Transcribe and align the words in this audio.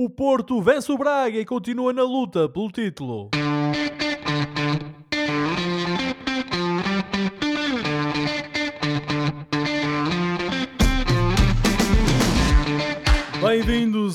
O 0.00 0.08
Porto 0.08 0.62
vence 0.62 0.92
o 0.92 0.96
Braga 0.96 1.40
e 1.40 1.44
continua 1.44 1.92
na 1.92 2.04
luta 2.04 2.48
pelo 2.48 2.70
título. 2.70 3.30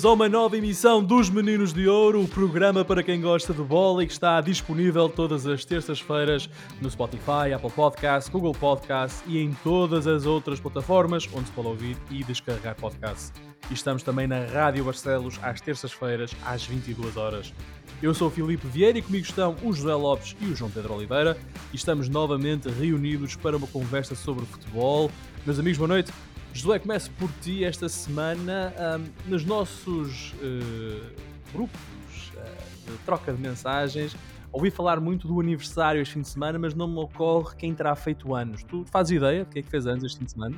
Bem-vindos 0.04 0.05
a 0.05 0.12
uma 0.12 0.28
nova 0.28 0.58
emissão 0.58 1.02
dos 1.02 1.29
Meninos 1.29 1.71
de 1.71 1.88
Ouro, 1.88 2.24
o 2.24 2.28
programa 2.28 2.83
para 2.83 3.01
quem 3.01 3.22
gosta 3.22 3.54
de 3.54 3.62
bola 3.62 4.04
e 4.04 4.08
que 4.08 4.12
está 4.12 4.42
disponível 4.42 5.08
todas 5.08 5.47
as 5.47 5.63
terças-feiras 5.63 6.49
no 6.81 6.92
Spotify, 6.92 7.54
Apple 7.56 7.72
Podcasts, 7.72 8.29
Google 8.29 8.51
Podcasts 8.54 9.24
e 9.26 9.40
em 9.40 9.54
todas 9.63 10.05
as 10.05 10.26
outras 10.26 10.60
plataformas 10.60 11.29
onde 11.33 11.46
se 11.46 11.54
pode 11.54 11.69
ouvir 11.69 11.96
e 12.12 12.22
descarregar 12.22 12.76
podcasts. 12.76 13.31
E 13.72 13.74
estamos 13.74 14.04
também 14.04 14.28
na 14.28 14.46
Rádio 14.46 14.83
Barcelos 14.83 15.40
às 15.42 15.62
terças-feiras 15.62 16.31
às 16.45 16.66
22 16.66 17.16
horas. 17.16 17.54
Eu 18.02 18.13
sou 18.13 18.27
o 18.27 18.32
Filipe 18.32 18.68
Vieira 18.68 18.99
e 18.99 19.02
comigo 19.02 19.26
estão 19.26 19.55
o 19.63 19.72
José 19.72 19.96
Lopes 19.96 20.35
e 20.41 20.46
o 20.48 20.55
João 20.55 20.70
Pedro 20.70 20.96
Oliveira 20.96 21.38
e 21.72 21.77
estamos 21.77 22.10
novamente 22.10 22.68
reunidos 22.68 23.38
para 23.38 23.55
uma 23.55 23.68
conversa 23.68 24.16
sobre 24.16 24.46
futebol. 24.46 25.10
Meus 25.46 25.60
amigos, 25.60 25.77
boa 25.77 25.88
noite. 25.88 26.12
José, 26.53 26.77
começo 26.77 27.09
por 27.12 27.31
ti 27.41 27.66
esta 27.66 27.89
semana. 27.89 28.71
Um, 28.77 29.31
nos 29.31 29.43
nossos 29.43 30.34
uh, 30.34 31.12
grupos 31.52 32.31
uh, 32.35 32.91
de 32.91 32.98
troca 33.05 33.34
de 33.34 33.41
mensagens, 33.41 34.16
ouvi 34.52 34.70
falar 34.70 34.99
muito 34.99 35.27
do 35.27 35.39
aniversário 35.39 35.99
este 35.99 36.13
fim 36.13 36.21
de 36.21 36.29
semana, 36.29 36.59
mas 36.59 36.76
não 36.76 36.88
me 36.88 36.99
ocorre 36.99 37.55
quem 37.55 37.73
terá 37.73 37.95
feito 37.95 38.35
anos. 38.35 38.63
Tu 38.63 38.85
fazes 38.85 39.17
ideia 39.17 39.43
de 39.43 39.49
quem 39.49 39.59
é 39.62 39.63
que 39.63 39.70
fez 39.70 39.88
anos 39.88 40.03
este 40.03 40.20
fim 40.20 40.26
de 40.26 40.31
semana? 40.31 40.55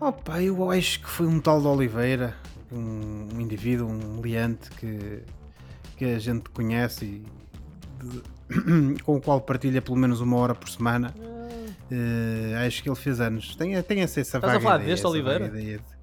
Opa, 0.00 0.40
eu 0.40 0.70
acho 0.70 1.00
que 1.00 1.08
foi 1.08 1.26
um 1.26 1.40
tal 1.40 1.60
de 1.60 1.66
Oliveira, 1.66 2.36
um, 2.70 3.34
um 3.34 3.40
indivíduo, 3.40 3.88
um 3.88 4.22
liante 4.22 4.70
que, 4.70 5.24
que 5.96 6.04
a 6.04 6.20
gente 6.20 6.48
conhece 6.50 7.04
e 7.04 7.24
de, 8.04 9.02
com 9.02 9.16
o 9.16 9.20
qual 9.20 9.40
partilha 9.40 9.82
pelo 9.82 9.96
menos 9.96 10.20
uma 10.20 10.36
hora 10.36 10.54
por 10.54 10.68
semana. 10.68 11.12
Uh, 11.90 12.66
acho 12.66 12.82
que 12.82 12.88
ele 12.88 12.96
fez 12.96 13.20
anos. 13.20 13.56
Tem, 13.56 13.80
tem 13.82 14.00
essa, 14.00 14.20
essa 14.20 14.36
Estás 14.38 14.42
vaga 14.42 14.58
a 14.58 14.60
falar 14.60 14.74
ideia, 14.76 14.88
deste 14.90 15.00
essa 15.06 15.08
Oliveira? 15.08 15.46
vaga 15.46 15.60
ideia 15.60 15.78
de- 15.78 15.98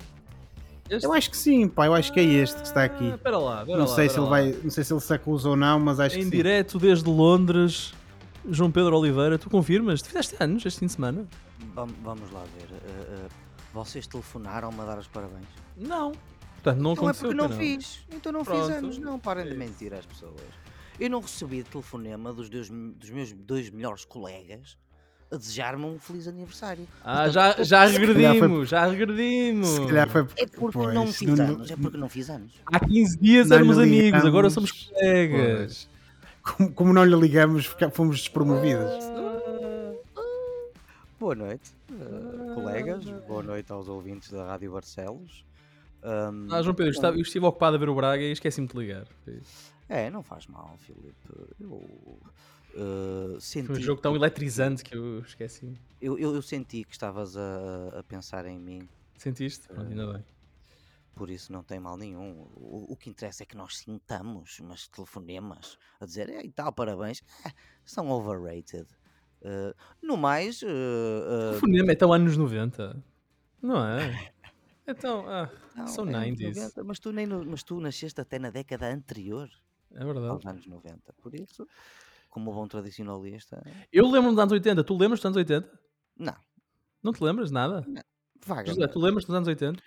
Este? 0.88 1.04
Eu 1.06 1.14
acho 1.14 1.32
que 1.32 1.38
sim, 1.38 1.68
pá. 1.68 1.88
Eu 1.88 1.96
acho 1.96 2.14
que 2.14 2.20
é 2.20 2.24
este 2.24 2.58
que 2.62 2.68
está 2.68 2.84
aqui. 2.84 3.10
Ah, 3.12 3.16
Espera 3.16 3.38
lá, 3.40 3.60
espera 3.62 3.78
Não 3.80 3.86
lá, 3.88 3.96
sei, 3.96 4.08
se 4.10 4.16
ele 4.18 4.24
lá. 4.26 4.30
vai, 4.30 4.52
não 4.64 4.70
sei 4.70 4.84
se 4.84 4.94
ele 4.94 5.00
se 5.02 5.14
acusa 5.16 5.50
ou 5.50 5.56
não, 5.56 5.80
mas 5.80 6.00
acho 6.00 6.16
Em 6.16 6.20
que 6.20 6.24
sim. 6.26 6.30
direto 6.32 6.78
desde 6.78 7.10
Londres, 7.10 7.92
João 8.50 8.70
Pedro 8.72 8.96
Oliveira, 8.98 9.40
tu 9.40 9.50
confirmas? 9.50 10.02
Tu 10.04 10.08
fizeste 10.10 10.36
anos 10.40 10.64
este 10.64 10.80
fim 10.82 10.86
de 10.86 10.92
semana? 10.92 11.26
Vam- 11.74 11.88
Vamos 12.04 12.32
lá 12.32 12.44
ver. 12.56 12.68
eh, 12.72 12.80
eh, 13.26 13.28
vocês 13.74 14.06
telefonaram-me 14.06 14.80
a 14.80 14.86
dar 14.86 15.00
os 15.00 15.08
parabéns? 15.08 15.48
Não. 15.76 16.12
Portanto, 16.62 16.78
não 16.82 16.94
Não 16.96 17.10
é 17.10 17.14
porque 17.14 17.34
não 17.34 17.48
pois 17.48 17.58
fiz. 17.60 18.00
Então 18.12 18.32
não 18.32 18.44
Pronto. 18.44 18.68
fiz 18.68 18.78
anos. 18.78 18.98
Não, 19.00 19.18
parem 19.20 19.46
É 19.46 19.50
de 19.50 19.56
mentir 19.56 19.92
às 19.94 20.06
pessoas. 20.06 20.34
Eu 21.00 21.10
não 21.10 21.20
recebi 21.20 21.64
telefonema 21.64 22.32
dos, 22.32 22.48
dois- 22.48 22.70
dos 22.70 23.10
meus 23.10 23.32
dois 23.34 23.70
melhores 23.72 24.06
colegas 24.06 24.78
a 25.32 25.36
desejar-me 25.38 25.86
um 25.86 26.00
feliz 26.00 26.28
aniversário. 26.28 26.88
Ah, 27.04 27.28
já, 27.30 27.52
já 27.64 27.88
foi- 27.90 27.98
regredimos, 27.98 28.70
já 28.70 28.86
regredimos. 28.86 29.70
Se 29.70 29.86
calhar 29.88 30.10
foi 30.10 30.22
É 30.38 30.46
porque 30.48 30.78
pois, 30.78 30.94
não 30.94 31.08
fiz 31.08 31.30
não- 31.38 31.46
anos. 31.46 31.72
É 31.72 31.76
porque 31.76 31.98
não 31.98 32.10
fiz 32.10 32.30
anos. 32.30 32.54
Há 32.66 32.80
15 32.80 33.18
dias 33.20 33.50
Não 33.50 33.58
éramos 33.58 33.78
amigos, 33.78 34.06
ligamos. 34.06 34.26
agora 34.28 34.50
somos 34.50 34.72
colegas. 34.72 35.90
Como, 36.44 36.72
como 36.74 36.94
não 36.94 37.04
lhe 37.04 37.16
ligamos, 37.16 37.66
fomos 37.92 38.18
despromovidos. 38.20 38.94
Boa 41.20 41.34
noite, 41.36 41.72
eh, 41.92 42.54
colegas. 42.54 43.04
Boa 43.28 43.42
noite 43.42 43.72
aos 43.72 43.88
ouvintes 43.88 44.30
da 44.32 44.46
Rádio 44.46 44.72
Barcelos. 44.74 45.44
Ahm, 46.04 46.48
Ah, 46.52 46.62
João 46.62 46.76
Pedro, 46.76 46.92
eu 46.92 46.96
estava- 46.96 47.18
eu 47.18 47.22
estive 47.22 47.46
ocupado 47.46 47.76
a 47.76 47.80
ver 47.80 47.90
o 47.90 47.96
Braga 47.96 48.22
e 48.22 48.32
esqueci-me 48.32 48.68
de 48.68 48.78
ligar. 48.78 49.06
É, 49.90 50.10
não 50.12 50.22
faz 50.22 50.46
mal, 50.48 50.78
Filipe. 50.86 51.16
Eu 51.60 52.20
eh, 52.76 53.40
senti. 53.40 53.68
foi 53.68 53.76
um 53.78 53.80
jogo 53.82 54.02
tão 54.02 54.16
eletrizante 54.16 54.84
que 54.84 54.96
eu 54.96 55.20
esqueci. 55.22 55.80
Eu, 56.02 56.18
eu, 56.20 56.36
eu 56.36 56.42
senti 56.42 56.84
que 56.84 56.94
estavas 56.94 57.36
a, 57.38 58.00
a 58.00 58.04
pensar 58.04 58.46
em 58.46 58.60
mim, 58.60 58.90
Sentiste? 59.18 59.70
Pronto, 59.70 59.90
ainda 59.90 60.12
bem. 60.14 60.26
por 61.16 61.30
isso 61.30 61.52
não 61.52 61.64
tem 61.64 61.80
mal 61.80 61.98
nenhum. 61.98 62.42
O, 62.56 62.94
o 62.94 62.98
que 62.98 63.10
interessa 63.10 63.44
é 63.44 63.46
que 63.46 63.56
nós 63.58 63.78
sintamos 63.78 64.60
umas 64.60 64.88
telefonemas 64.88 65.78
a 66.00 66.06
dizer 66.06 66.30
e 66.44 66.52
tal, 66.52 66.74
parabéns, 66.74 67.24
eh, 67.46 67.52
são 67.86 68.10
overrated. 68.10 68.88
Eh, 69.42 69.74
no 70.02 70.18
mais, 70.18 70.62
eh, 70.64 70.68
O 70.68 71.56
eh, 71.56 71.60
Fonema 71.60 71.92
é 71.92 71.96
tão 71.96 72.12
anos 72.14 72.36
90. 72.38 73.04
Não 73.62 73.86
é? 73.86 73.98
Então, 74.88 75.28
ah, 75.28 75.50
não, 75.76 75.88
são 75.88 76.08
é 76.08 76.14
anos 76.16 76.40
90s. 76.40 76.56
90, 76.56 76.84
mas, 76.84 77.00
tu 77.00 77.12
nem 77.12 77.26
mas 77.26 77.64
tu 77.64 77.80
nasceste 77.80 78.22
até 78.22 78.38
na 78.38 78.52
década 78.52 78.88
anterior 78.94 79.50
É 79.92 80.06
verdade. 80.06 80.28
aos 80.28 80.46
anos 80.46 80.68
90. 80.68 81.12
Por 81.14 81.34
isso, 81.34 81.68
como 82.36 82.54
bom 82.54 82.68
tradicionalista, 82.68 83.64
Eu 83.94 84.04
lembro-me 84.08 84.32
dos 84.36 84.40
anos 84.40 84.52
80. 84.52 84.84
Tu 84.84 84.94
lembras 84.94 85.20
dos 85.22 85.26
anos 85.26 85.38
80? 85.38 85.80
não, 86.18 86.36
Não 87.02 87.14
te 87.14 87.24
lembras 87.24 87.48
de 87.48 87.54
nada? 87.54 87.86
vaga. 88.46 88.68
José, 88.68 88.88
tu 88.88 89.00
lembras 89.00 89.24
dos 89.24 89.34
anos 89.34 89.48
80? 89.48 89.82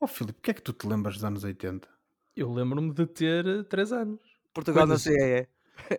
Oh 0.00 0.08
Filipe, 0.08 0.32
porquê 0.34 0.50
é 0.50 0.54
que 0.54 0.62
tu 0.62 0.72
te 0.72 0.88
lembras 0.88 1.14
dos 1.14 1.24
anos 1.24 1.44
80? 1.44 1.88
Eu 2.34 2.52
lembro-me 2.52 2.92
de 2.92 3.06
ter 3.06 3.64
3 3.68 3.92
anos. 3.92 4.20
Portugal 4.52 4.88
na 4.88 4.98
CEE. 4.98 5.46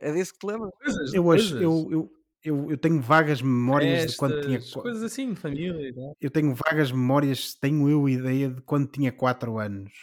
É 0.01 0.11
disso 0.11 0.33
que 0.33 0.39
te 0.39 0.47
lembras? 0.47 0.71
Coisas, 0.83 1.13
Eu, 1.13 1.31
acho, 1.31 1.43
coisas. 1.53 1.61
eu, 1.61 1.87
eu, 1.91 2.11
eu, 2.43 2.71
eu 2.71 2.77
tenho 2.77 3.01
vagas 3.01 3.41
memórias 3.41 4.11
de 4.11 4.17
quando 4.17 4.41
tinha. 4.41 4.59
Coisas 4.73 5.01
assim, 5.01 5.29
de 5.33 5.39
família 5.39 5.93
tal. 5.93 6.17
Eu 6.19 6.29
tenho 6.29 6.53
vagas 6.53 6.91
memórias, 6.91 7.53
tenho 7.55 7.89
eu 7.89 8.09
ideia 8.09 8.49
de 8.49 8.61
quando 8.61 8.87
tinha 8.89 9.13
4 9.13 9.57
anos. 9.57 9.93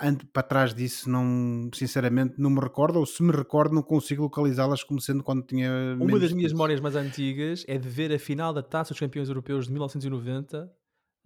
Ante, 0.00 0.24
para 0.26 0.42
trás 0.42 0.74
disso, 0.74 1.10
não, 1.10 1.68
sinceramente, 1.74 2.34
não 2.38 2.48
me 2.48 2.58
recordo, 2.58 2.98
ou 2.98 3.04
se 3.06 3.22
me 3.22 3.30
recordo, 3.30 3.74
não 3.74 3.82
consigo 3.82 4.22
localizá-las 4.22 4.82
como 4.82 4.98
sendo 4.98 5.22
quando 5.22 5.42
tinha. 5.42 5.70
Uma 5.96 6.06
menos 6.06 6.22
das 6.22 6.32
minhas 6.32 6.52
memórias 6.52 6.80
mais 6.80 6.96
antigas 6.96 7.64
é 7.68 7.76
de 7.76 7.86
ver 7.88 8.10
a 8.12 8.18
final 8.18 8.52
da 8.54 8.62
Taça 8.62 8.94
dos 8.94 9.00
Campeões 9.00 9.28
Europeus 9.28 9.66
de 9.66 9.72
1990 9.72 10.70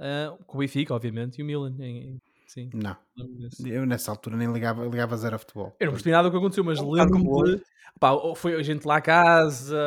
ah, 0.00 0.36
com 0.46 0.58
o 0.58 0.60
Benfica, 0.60 0.92
obviamente, 0.92 1.38
e 1.38 1.42
o 1.42 1.46
Milan. 1.46 1.74
em- 1.78 2.14
em- 2.14 2.18
sim, 2.48 2.68
Não, 2.74 2.96
eu 3.64 3.86
nessa 3.86 4.10
altura 4.10 4.36
nem 4.36 4.52
ligava, 4.52 4.84
ligava 4.84 5.16
zero 5.16 5.36
a 5.36 5.38
futebol. 5.38 5.76
Eu 5.78 5.86
não 5.86 5.92
percebi 5.92 6.10
nada 6.10 6.28
do 6.28 6.32
que 6.32 6.38
aconteceu, 6.38 6.64
mas 6.64 6.80
É 6.80 6.82
lembro-me. 6.82 7.60
foi 8.36 8.54
a 8.56 8.62
gente 8.62 8.84
lá 8.86 8.96
à 8.96 9.00
casa, 9.00 9.78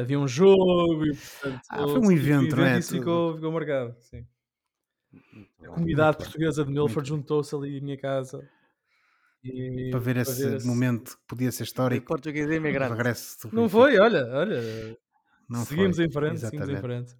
havia 0.00 0.18
um 0.18 0.26
jogo 0.28 1.04
e 1.04 1.14
portanto. 1.14 1.60
Ah, 1.70 1.86
foi 1.88 2.00
um 2.00 2.12
evento, 2.12 2.58
é? 2.60 2.78
Isso 2.78 2.96
ficou, 2.96 3.34
ficou 3.34 3.52
marcado. 3.52 3.94
Sim. 4.00 4.24
A 5.62 5.68
comunidade 5.68 6.18
portuguesa 6.18 6.64
de 6.64 6.70
Milford 6.70 7.08
juntou-se 7.08 7.54
ali 7.54 7.78
à 7.78 7.80
minha 7.80 7.96
casa. 7.96 8.46
E- 9.42 9.88
Para 9.90 10.00
ver 10.00 10.16
esse 10.18 10.66
momento 10.66 11.16
que 11.16 11.22
podia 11.26 11.50
ser 11.52 11.62
histórico, 11.64 12.06
Português 12.06 12.46
o 12.46 12.52
imigrante. 12.52 12.92
regresso 12.92 13.48
Não 13.52 13.68
foi, 13.68 13.98
olha, 13.98 14.26
olha. 14.32 14.60
Não 15.48 15.64
seguimos 15.64 15.96
foi, 15.96 16.04
em 16.04 16.10
frente, 16.10 16.40
seguimos 16.40 16.68
em 16.68 16.76
frente. 16.76 17.16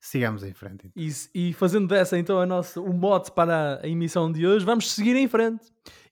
Sigamos 0.00 0.42
em 0.44 0.52
frente. 0.54 0.86
então. 0.86 1.02
E, 1.34 1.48
e 1.50 1.52
fazendo 1.52 1.86
dessa 1.86 2.16
então 2.18 2.38
a 2.40 2.46
nossa, 2.46 2.80
o 2.80 2.92
mote 2.92 3.30
para 3.32 3.80
a 3.82 3.88
emissão 3.88 4.30
de 4.32 4.46
hoje, 4.46 4.64
vamos 4.64 4.90
seguir 4.92 5.16
em 5.16 5.28
frente. 5.28 5.66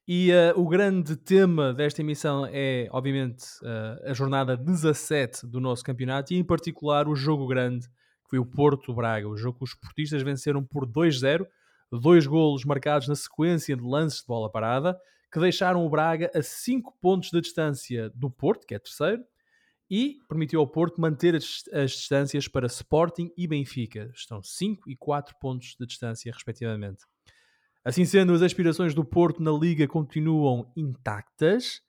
E 0.07 0.31
eh, 0.31 0.53
o 0.57 0.67
grande 0.67 1.17
tema 1.17 1.73
desta 1.73 2.01
emissão 2.01 2.47
é, 2.51 2.89
obviamente, 2.91 3.45
eh, 3.63 4.11
a 4.11 4.15
jornada 4.15 4.57
17 4.57 5.47
do 5.47 5.61
nosso 5.61 5.85
campeonato 5.85 6.33
e, 6.33 6.37
em 6.39 6.45
particular, 6.45 7.07
o 7.09 7.15
jogo 7.15 7.47
grande, 7.47 7.87
foi 8.29 8.39
o 8.39 8.47
Porto-Braga. 8.47 9.29
O 9.29 9.37
jogo 9.37 9.59
que 9.59 9.65
os 9.65 9.75
portistas 9.75 10.23
venceram 10.23 10.65
por 10.65 10.87
2-0, 10.87 11.47
dois 11.91 12.27
golos 12.27 12.65
marcados 12.65 13.09
na 13.09 13.17
sequência 13.17 13.77
de 13.77 13.83
lances 13.83 14.21
de 14.21 14.27
bola 14.27 14.51
parada, 14.51 14.99
que 15.33 15.41
deixaram 15.41 15.85
o 15.85 15.91
Braga 15.91 16.31
a 16.35 16.43
5 16.43 16.97
pontos 17.01 17.31
de 17.31 17.41
distância 17.41 18.11
do 18.11 18.31
Porto, 18.31 18.67
que 18.67 18.75
é 18.75 18.79
terceiro, 18.79 19.25
e 19.91 20.19
permitiu 20.29 20.61
ao 20.61 20.67
Porto 20.67 21.01
manter 21.01 21.35
as, 21.35 21.65
as 21.73 21.93
distâncias 21.93 22.47
para 22.47 22.67
Sporting 22.67 23.33
e 23.37 23.47
Benfica. 23.47 24.11
Estão 24.15 24.43
5 24.43 24.91
e 24.91 24.97
4 24.97 25.35
pontos 25.41 25.77
de 25.79 25.87
distância, 25.87 26.31
respectivamente. 26.33 27.05
Assim 27.85 28.05
sendo, 28.05 28.35
as 28.35 28.43
aspirações 28.43 28.95
do 28.95 29.05
Porto 29.05 29.43
na 29.43 29.51
Liga 29.51 29.87
continuam 29.89 30.71
intactas, 30.77 31.81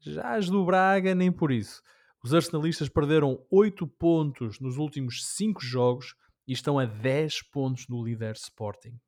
já 0.00 0.34
as 0.34 0.48
do 0.48 0.64
Braga 0.64 1.14
nem 1.14 1.30
por 1.30 1.52
isso. 1.52 1.80
Os 2.22 2.34
arsenalistas 2.34 2.88
perderam 2.88 3.44
8 3.50 3.86
pontos 3.86 4.58
nos 4.58 4.76
últimos 4.76 5.24
5 5.36 5.60
jogos 5.62 6.14
e 6.46 6.52
estão 6.52 6.78
a 6.78 6.84
10 6.84 7.42
pontos 7.50 7.86
do 7.86 8.02
líder 8.02 8.34
Sporting. 8.34 8.98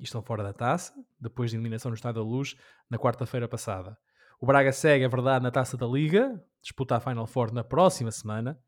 E 0.00 0.04
estão 0.04 0.22
fora 0.22 0.42
da 0.42 0.52
taça, 0.52 0.92
depois 1.20 1.50
de 1.50 1.56
eliminação 1.56 1.90
no 1.90 1.94
Estádio 1.94 2.22
da 2.22 2.28
Luz, 2.28 2.56
na 2.90 2.98
quarta-feira 2.98 3.46
passada. 3.46 3.96
O 4.40 4.46
Braga 4.46 4.72
segue, 4.72 5.04
é 5.04 5.08
verdade, 5.08 5.44
na 5.44 5.50
taça 5.50 5.76
da 5.76 5.86
Liga, 5.86 6.42
disputa 6.60 6.96
a 6.96 7.00
Final 7.00 7.26
Four 7.26 7.52
na 7.52 7.62
próxima 7.62 8.10
semana, 8.10 8.58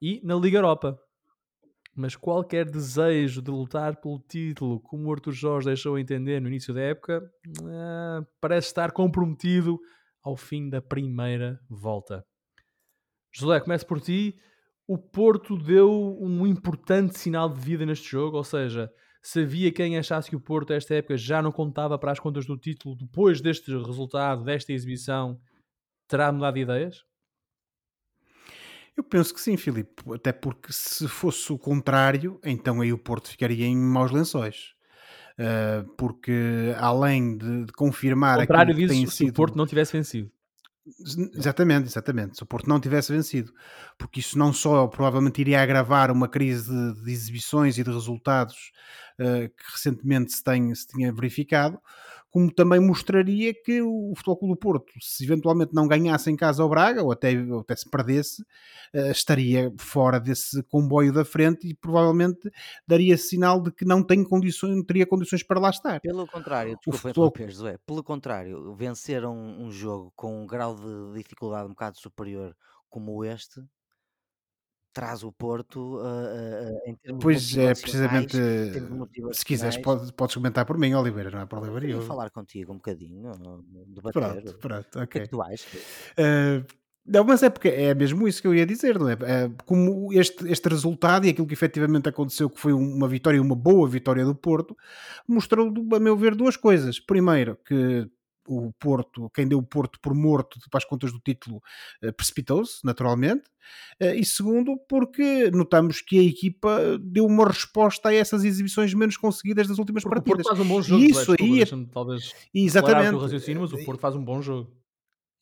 e 0.00 0.20
na 0.24 0.34
Liga 0.34 0.58
Europa. 0.58 0.98
Mas 1.94 2.16
qualquer 2.16 2.68
desejo 2.68 3.40
de 3.40 3.50
lutar 3.50 4.00
pelo 4.00 4.18
título, 4.18 4.80
como 4.80 5.08
o 5.08 5.12
Arthur 5.12 5.32
Jorge 5.32 5.66
deixou 5.66 5.98
entender 5.98 6.40
no 6.40 6.48
início 6.48 6.74
da 6.74 6.80
época, 6.80 7.22
ah, 7.64 8.24
parece 8.40 8.68
estar 8.68 8.90
comprometido 8.92 9.78
ao 10.22 10.36
fim 10.36 10.68
da 10.68 10.82
primeira 10.82 11.60
volta. 11.68 12.24
José, 13.34 13.60
começo 13.60 13.86
por 13.86 14.00
ti. 14.00 14.38
O 14.86 14.96
Porto 14.96 15.56
deu 15.56 16.16
um 16.20 16.46
importante 16.46 17.18
sinal 17.18 17.48
de 17.48 17.60
vida 17.60 17.84
neste 17.84 18.08
jogo, 18.08 18.36
ou 18.36 18.44
seja, 18.44 18.90
se 19.22 19.40
havia 19.40 19.72
quem 19.72 19.98
achasse 19.98 20.28
que 20.28 20.36
o 20.36 20.40
Porto, 20.40 20.72
esta 20.72 20.94
época, 20.94 21.16
já 21.16 21.42
não 21.42 21.50
contava 21.50 21.98
para 21.98 22.12
as 22.12 22.20
contas 22.20 22.46
do 22.46 22.56
título 22.56 22.94
depois 22.94 23.40
deste 23.40 23.70
resultado, 23.76 24.44
desta 24.44 24.72
exibição, 24.72 25.40
terá 26.06 26.30
mudado 26.30 26.54
de 26.54 26.60
ideias? 26.60 27.04
Eu 28.96 29.02
penso 29.02 29.34
que 29.34 29.40
sim, 29.40 29.56
Filipe, 29.56 30.02
até 30.14 30.32
porque 30.32 30.72
se 30.72 31.08
fosse 31.08 31.52
o 31.52 31.58
contrário, 31.58 32.38
então 32.44 32.80
aí 32.80 32.92
o 32.92 32.98
Porto 32.98 33.28
ficaria 33.28 33.66
em 33.66 33.76
maus 33.76 34.12
lençóis. 34.12 34.74
Uh, 35.36 35.88
porque 35.96 36.72
além 36.78 37.36
de, 37.36 37.64
de 37.64 37.72
confirmar 37.72 38.38
o 38.38 38.40
contrário 38.42 38.74
disso, 38.74 39.10
se 39.10 39.24
o 39.24 39.32
Porto 39.32 39.56
não 39.56 39.66
tivesse 39.66 39.96
vencido. 39.96 40.30
Exatamente, 40.86 41.88
exatamente. 41.88 42.36
Se 42.36 42.42
o 42.42 42.46
Porto 42.46 42.68
não 42.68 42.78
tivesse 42.78 43.10
vencido, 43.10 43.52
porque 43.98 44.20
isso 44.20 44.38
não 44.38 44.52
só 44.52 44.86
provavelmente 44.86 45.40
iria 45.40 45.62
agravar 45.62 46.10
uma 46.10 46.28
crise 46.28 46.68
de, 46.70 47.04
de 47.04 47.10
exibições 47.12 47.78
e 47.78 47.82
de 47.84 47.90
resultados 47.90 48.70
uh, 49.18 49.48
que 49.48 49.72
recentemente 49.72 50.32
se, 50.32 50.44
tem, 50.44 50.74
se 50.74 50.86
tinha 50.86 51.10
verificado, 51.12 51.80
como 52.34 52.52
também 52.52 52.80
mostraria 52.80 53.54
que 53.54 53.80
o 53.80 54.12
Futebol 54.16 54.36
Clube 54.36 54.54
do 54.54 54.58
Porto, 54.58 54.92
se 55.00 55.22
eventualmente 55.22 55.72
não 55.72 55.86
ganhasse 55.86 56.28
em 56.32 56.34
casa 56.34 56.64
ao 56.64 56.68
Braga, 56.68 57.00
ou 57.00 57.12
até, 57.12 57.30
ou 57.40 57.60
até 57.60 57.76
se 57.76 57.88
perdesse, 57.88 58.42
uh, 58.92 59.12
estaria 59.12 59.72
fora 59.78 60.18
desse 60.18 60.60
comboio 60.64 61.12
da 61.12 61.24
frente 61.24 61.68
e 61.68 61.74
provavelmente 61.74 62.50
daria 62.88 63.16
sinal 63.16 63.62
de 63.62 63.70
que 63.70 63.84
não 63.84 64.02
tem 64.02 64.24
condições, 64.24 64.74
não 64.74 64.84
teria 64.84 65.06
condições 65.06 65.44
para 65.44 65.60
lá 65.60 65.70
estar. 65.70 66.00
Pelo 66.00 66.26
contrário, 66.26 66.76
desculpa 66.84 66.98
futebol... 66.98 67.32
José, 67.48 67.78
pelo 67.86 68.02
contrário, 68.02 68.74
vencer 68.74 69.24
um, 69.24 69.66
um 69.66 69.70
jogo 69.70 70.12
com 70.16 70.42
um 70.42 70.44
grau 70.44 70.74
de 70.74 71.16
dificuldade 71.16 71.66
um 71.66 71.70
bocado 71.70 72.00
superior 72.00 72.52
como 72.90 73.24
este, 73.24 73.60
traz 74.94 75.24
o 75.24 75.32
Porto 75.32 75.96
uh, 75.96 76.04
uh, 76.04 76.80
em 76.86 76.94
termos 76.94 77.22
Pois 77.22 77.56
é, 77.56 77.74
precisamente. 77.74 78.38
Se 79.32 79.44
quiseres, 79.44 79.76
podes, 79.76 80.10
podes 80.12 80.34
comentar 80.36 80.64
por 80.64 80.78
mim, 80.78 80.94
Oliveira, 80.94 81.30
não 81.30 81.40
é 81.40 81.46
por 81.46 81.58
Oliveira. 81.58 81.88
Eu 81.88 82.02
falar 82.02 82.30
contigo 82.30 82.72
um 82.72 82.76
bocadinho, 82.76 83.32
debater. 83.88 84.22
Pronto, 84.22 84.58
pronto, 84.58 84.98
ok. 84.98 85.02
O 85.02 85.08
que 85.08 85.18
é 85.18 85.20
que 85.22 85.28
tu 85.28 85.42
achas? 85.42 85.72
Uh, 85.72 86.64
não, 87.06 87.22
mas 87.22 87.42
é 87.42 87.50
porque 87.50 87.68
é 87.68 87.94
mesmo 87.94 88.26
isso 88.26 88.40
que 88.40 88.48
eu 88.48 88.54
ia 88.54 88.64
dizer, 88.64 88.98
não 88.98 89.10
é? 89.10 89.12
é? 89.12 89.50
Como 89.66 90.10
este, 90.12 90.50
este 90.50 90.68
resultado 90.68 91.26
e 91.26 91.30
aquilo 91.30 91.46
que 91.46 91.52
efetivamente 91.52 92.08
aconteceu, 92.08 92.48
que 92.48 92.58
foi 92.58 92.72
uma 92.72 93.06
vitória, 93.06 93.42
uma 93.42 93.54
boa 93.54 93.86
vitória 93.86 94.24
do 94.24 94.34
Porto, 94.34 94.74
mostrou, 95.28 95.70
a 95.94 96.00
meu 96.00 96.16
ver, 96.16 96.34
duas 96.34 96.56
coisas. 96.56 96.98
Primeiro, 96.98 97.58
que 97.66 98.08
o 98.46 98.72
Porto, 98.78 99.30
quem 99.34 99.46
deu 99.46 99.58
o 99.58 99.62
Porto 99.62 99.98
por 100.00 100.14
morto 100.14 100.58
para 100.70 100.78
as 100.78 100.84
contas 100.84 101.12
do 101.12 101.18
título, 101.18 101.62
eh, 102.02 102.12
precipitou-se, 102.12 102.84
naturalmente. 102.84 103.44
Eh, 103.98 104.16
e 104.16 104.24
segundo, 104.24 104.76
porque 104.88 105.50
notamos 105.50 106.00
que 106.00 106.18
a 106.18 106.22
equipa 106.22 106.98
deu 107.00 107.26
uma 107.26 107.46
resposta 107.46 108.08
a 108.08 108.14
essas 108.14 108.44
exibições 108.44 108.92
menos 108.94 109.16
conseguidas 109.16 109.68
das 109.68 109.78
últimas 109.78 110.02
porque 110.02 110.16
partidas. 110.16 110.46
O 110.46 110.48
Porto 110.48 110.56
faz 110.56 110.66
um 110.66 110.68
bom 110.68 110.82
jogo, 110.82 111.02
e 111.02 111.10
isso 111.10 111.32
aí, 111.32 111.62
é 111.62 111.66
talvez 111.92 112.34
exatamente. 112.52 113.14
O 113.14 113.18
raciocínio, 113.18 113.62
mas 113.62 113.72
o 113.72 113.84
Porto 113.84 114.00
faz 114.00 114.14
um 114.14 114.24
bom 114.24 114.40
jogo. 114.42 114.70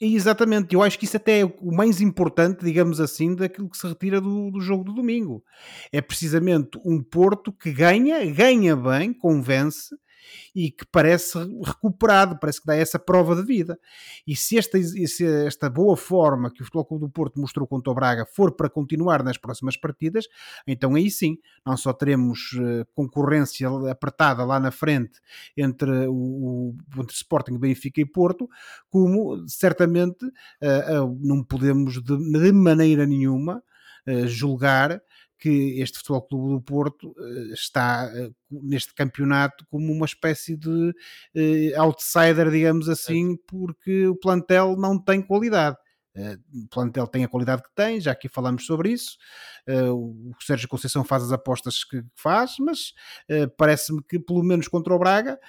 Exatamente, 0.04 0.74
eu 0.74 0.82
acho 0.82 0.98
que 0.98 1.04
isso 1.04 1.16
até 1.16 1.40
é 1.40 1.44
o 1.44 1.70
mais 1.72 2.00
importante, 2.00 2.64
digamos 2.64 3.00
assim, 3.00 3.36
daquilo 3.36 3.70
que 3.70 3.76
se 3.76 3.86
retira 3.86 4.20
do, 4.20 4.50
do 4.50 4.60
jogo 4.60 4.82
do 4.82 4.92
domingo. 4.92 5.44
É 5.92 6.00
precisamente 6.00 6.76
um 6.84 7.00
Porto 7.00 7.52
que 7.52 7.70
ganha, 7.70 8.24
ganha 8.32 8.74
bem, 8.74 9.12
convence, 9.12 9.94
e 10.54 10.70
que 10.70 10.84
parece 10.86 11.38
recuperado, 11.64 12.38
parece 12.38 12.60
que 12.60 12.66
dá 12.66 12.76
essa 12.76 12.98
prova 12.98 13.34
de 13.34 13.42
vida. 13.42 13.78
E 14.26 14.36
se 14.36 14.58
esta, 14.58 14.80
se 14.82 15.24
esta 15.46 15.68
boa 15.68 15.96
forma 15.96 16.50
que 16.50 16.62
o 16.62 16.64
Futebol 16.64 16.84
Clube 16.84 17.06
do 17.06 17.10
Porto 17.10 17.40
mostrou 17.40 17.66
contra 17.66 17.90
o 17.90 17.94
Braga 17.94 18.26
for 18.26 18.52
para 18.52 18.68
continuar 18.68 19.22
nas 19.22 19.36
próximas 19.36 19.76
partidas, 19.76 20.26
então 20.66 20.94
aí 20.94 21.10
sim, 21.10 21.38
não 21.64 21.76
só 21.76 21.92
teremos 21.92 22.52
uh, 22.54 22.86
concorrência 22.94 23.68
apertada 23.90 24.44
lá 24.44 24.58
na 24.58 24.70
frente 24.70 25.20
entre 25.56 26.06
o, 26.08 26.74
entre 26.98 27.14
Sporting, 27.14 27.58
Benfica 27.58 28.00
e 28.00 28.06
Porto, 28.06 28.48
como 28.90 29.46
certamente 29.48 30.24
uh, 30.24 31.04
uh, 31.04 31.18
não 31.20 31.42
podemos 31.42 32.02
de, 32.02 32.16
de 32.16 32.52
maneira 32.52 33.06
nenhuma 33.06 33.62
julgar 34.26 35.00
que 35.42 35.80
este 35.80 35.98
Futebol 35.98 36.22
Clube 36.22 36.54
do 36.54 36.60
Porto 36.60 37.08
uh, 37.18 37.52
está 37.52 38.08
uh, 38.14 38.32
neste 38.48 38.94
campeonato 38.94 39.66
como 39.68 39.92
uma 39.92 40.06
espécie 40.06 40.56
de 40.56 40.68
uh, 40.70 41.80
outsider, 41.80 42.48
digamos 42.48 42.88
assim, 42.88 43.36
porque 43.48 44.06
o 44.06 44.14
plantel 44.14 44.76
não 44.76 44.96
tem 44.96 45.20
qualidade. 45.20 45.76
o 46.54 46.68
plantel 46.68 47.08
tem 47.08 47.24
a 47.24 47.28
qualidade 47.28 47.64
que 47.64 47.74
tem, 47.74 48.00
já 48.00 48.12
aqui 48.12 48.28
falamos 48.28 48.64
sobre 48.66 48.90
isso. 48.92 49.16
o 49.66 50.32
Sérgio 50.40 50.68
Conceição 50.68 51.02
faz 51.02 51.24
as 51.24 51.32
apostas 51.32 51.82
que 51.82 52.04
faz, 52.14 52.56
mas 52.60 52.92
parece-me 53.56 54.00
que, 54.04 54.20
pelo 54.20 54.44
menos 54.44 54.68
contra 54.68 54.94
o 54.94 54.98
Braga, 54.98 55.40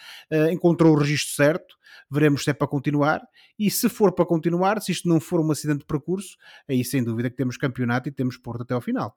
encontrou 0.51 0.95
o 0.95 0.97
registro 0.97 1.35
certo. 1.35 1.75
Veremos 2.09 2.43
se 2.43 2.49
é 2.49 2.53
para 2.53 2.67
continuar. 2.67 3.21
E 3.59 3.69
se 3.69 3.89
for 3.89 4.13
para 4.13 4.25
continuar, 4.25 4.81
se 4.81 4.91
isto 4.93 5.07
não 5.07 5.19
for 5.19 5.41
um 5.41 5.51
acidente 5.51 5.79
de 5.79 5.85
percurso, 5.85 6.37
aí 6.67 6.83
sem 6.83 7.03
dúvida 7.03 7.29
que 7.29 7.35
temos 7.35 7.57
campeonato 7.57 8.07
e 8.07 8.11
temos 8.11 8.37
Porto 8.37 8.63
até 8.63 8.73
ao 8.73 8.81
final. 8.81 9.15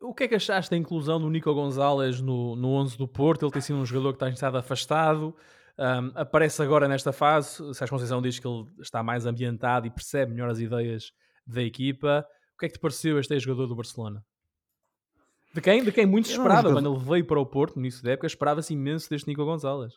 O 0.00 0.14
que 0.14 0.24
é 0.24 0.28
que 0.28 0.34
achaste 0.34 0.70
da 0.70 0.76
inclusão 0.76 1.20
do 1.20 1.30
Nico 1.30 1.52
Gonzalez 1.54 2.20
no, 2.20 2.54
no 2.54 2.68
11 2.68 2.98
do 2.98 3.08
Porto? 3.08 3.44
Ele 3.44 3.52
tem 3.52 3.62
sido 3.62 3.78
um 3.78 3.86
jogador 3.86 4.12
que 4.12 4.18
tem 4.18 4.32
estado 4.32 4.58
afastado. 4.58 5.34
Um, 5.78 6.12
aparece 6.14 6.62
agora 6.62 6.86
nesta 6.86 7.12
fase. 7.12 7.56
Sérgio 7.74 7.90
Conceição 7.90 8.20
diz 8.20 8.38
que 8.38 8.46
ele 8.46 8.66
está 8.80 9.02
mais 9.02 9.26
ambientado 9.26 9.86
e 9.86 9.90
percebe 9.90 10.32
melhor 10.32 10.50
as 10.50 10.58
ideias 10.58 11.12
da 11.46 11.62
equipa. 11.62 12.26
O 12.54 12.58
que 12.58 12.66
é 12.66 12.68
que 12.68 12.74
te 12.74 12.80
pareceu 12.80 13.18
este 13.18 13.38
jogador 13.38 13.66
do 13.66 13.76
Barcelona? 13.76 14.24
De 15.54 15.60
quem? 15.60 15.82
De 15.82 15.92
quem 15.92 16.04
muito 16.04 16.28
esperava. 16.28 16.72
Quando 16.72 16.94
ele 16.94 17.02
veio 17.02 17.24
para 17.24 17.40
o 17.40 17.46
Porto, 17.46 17.76
no 17.76 17.82
início 17.82 18.02
da 18.02 18.12
época, 18.12 18.26
esperava-se 18.26 18.74
imenso 18.74 19.08
deste 19.08 19.26
Nico 19.26 19.44
Gonzalez. 19.44 19.94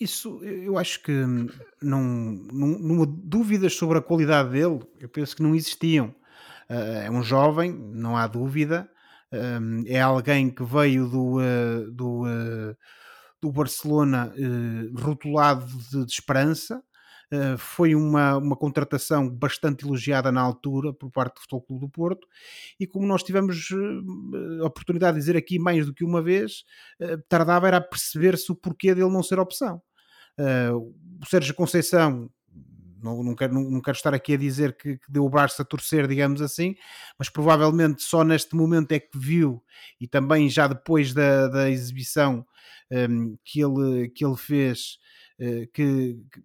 Isso, 0.00 0.42
eu 0.42 0.76
acho 0.76 1.02
que 1.02 1.12
não, 1.80 2.02
não, 2.02 2.66
não, 2.78 3.06
dúvidas 3.06 3.74
sobre 3.74 3.98
a 3.98 4.02
qualidade 4.02 4.50
dele, 4.50 4.80
eu 4.98 5.08
penso 5.08 5.36
que 5.36 5.42
não 5.42 5.54
existiam. 5.54 6.14
Uh, 6.68 7.04
é 7.04 7.10
um 7.10 7.22
jovem, 7.22 7.72
não 7.72 8.16
há 8.16 8.26
dúvida, 8.26 8.90
é 9.86 10.00
alguém 10.00 10.50
que 10.50 10.62
veio 10.62 11.08
do, 11.08 11.38
uh, 11.38 11.90
do, 11.90 12.22
uh, 12.22 12.76
do 13.40 13.52
Barcelona 13.52 14.32
uh, 14.32 15.00
rotulado 15.00 15.66
de, 15.66 16.04
de 16.04 16.12
esperança. 16.12 16.82
foi 17.58 17.96
uma, 17.96 18.36
uma 18.36 18.56
contratação 18.56 19.28
bastante 19.28 19.84
elogiada 19.84 20.30
na 20.30 20.40
altura 20.40 20.92
por 20.92 21.10
parte 21.10 21.34
do 21.34 21.40
Futebol 21.40 21.62
Clube 21.62 21.80
do 21.80 21.88
Porto 21.88 22.28
e 22.78 22.86
como 22.86 23.06
nós 23.06 23.24
tivemos 23.24 23.70
a 24.60 24.66
oportunidade 24.66 25.14
de 25.14 25.20
dizer 25.20 25.36
aqui 25.36 25.58
mais 25.58 25.84
do 25.84 25.92
que 25.92 26.04
uma 26.04 26.22
vez, 26.22 26.64
tardava 27.28 27.66
era 27.66 27.78
a 27.78 27.80
perceber-se 27.80 28.52
o 28.52 28.54
porquê 28.54 28.94
dele 28.94 29.10
não 29.10 29.22
ser 29.22 29.40
opção. 29.40 29.82
o 31.20 31.26
Sérgio 31.26 31.54
Conceição 31.54 32.30
não, 33.04 33.22
não, 33.22 33.34
quero, 33.36 33.52
não, 33.52 33.62
não 33.70 33.80
quero 33.82 33.96
estar 33.96 34.14
aqui 34.14 34.32
a 34.32 34.38
dizer 34.38 34.74
que, 34.74 34.96
que, 34.96 35.12
deu 35.12 35.24
o 35.24 35.28
braço 35.28 35.60
a 35.60 35.64
torcer, 35.64 36.08
digamos 36.08 36.40
assim, 36.40 36.74
mas 37.18 37.28
provavelmente 37.28 38.02
só 38.02 38.24
neste 38.24 38.56
momento 38.56 38.92
é 38.92 38.98
que 38.98 39.18
viu 39.18 39.62
e 40.00 40.08
também 40.08 40.48
já 40.48 40.66
depois 40.66 41.12
da, 41.12 41.48
da 41.48 41.70
exibição 41.70 42.46
um, 42.90 43.36
que, 43.44 43.60
ele, 43.60 44.08
que 44.08 44.24
ele 44.24 44.36
fez, 44.36 44.98
uh, 45.38 45.70
que, 45.72 46.18
que 46.32 46.42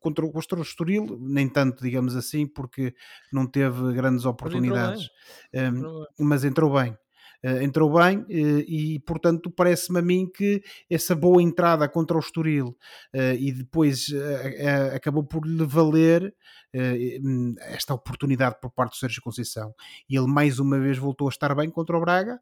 contra, 0.00 0.26
contra 0.28 0.58
o 0.58 0.62
Estoril, 0.62 1.18
nem 1.20 1.48
tanto, 1.48 1.82
digamos 1.82 2.16
assim, 2.16 2.46
porque 2.46 2.94
não 3.32 3.46
teve 3.46 3.92
grandes 3.92 4.24
oportunidades, 4.24 5.08
mas 5.52 5.62
entrou 5.62 6.00
bem. 6.00 6.08
Um, 6.18 6.24
mas 6.26 6.44
entrou 6.44 6.72
bem. 6.72 6.98
Uh, 7.44 7.62
entrou 7.62 7.92
bem 7.92 8.20
uh, 8.20 8.64
e, 8.66 8.98
portanto, 9.00 9.50
parece-me 9.50 9.98
a 9.98 10.02
mim 10.02 10.26
que 10.26 10.62
essa 10.88 11.14
boa 11.14 11.42
entrada 11.42 11.86
contra 11.86 12.16
o 12.16 12.20
Estoril 12.20 12.68
uh, 13.14 13.34
e 13.38 13.52
depois 13.52 14.06
acabou 14.94 15.22
por 15.22 15.46
lhe 15.46 15.64
valer 15.66 16.34
hum, 17.22 17.54
esta 17.60 17.92
oportunidade 17.92 18.56
por 18.62 18.70
parte 18.70 18.92
do 18.92 18.96
Sérgio 18.96 19.20
Conceição. 19.20 19.74
E 20.08 20.16
ele 20.16 20.26
mais 20.26 20.58
uma 20.58 20.78
vez 20.78 20.96
voltou 20.96 21.28
a 21.28 21.30
estar 21.30 21.54
bem 21.54 21.70
contra 21.70 21.96
o 21.96 22.00
Braga, 22.00 22.40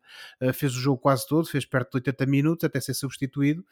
fez 0.54 0.76
o 0.76 0.80
jogo 0.80 0.98
quase 0.98 1.26
todo, 1.26 1.46
fez 1.46 1.64
perto 1.64 1.90
de 1.92 1.96
80 2.10 2.26
minutos 2.26 2.64
até 2.64 2.80
ser 2.80 2.94
substituído 2.94 3.64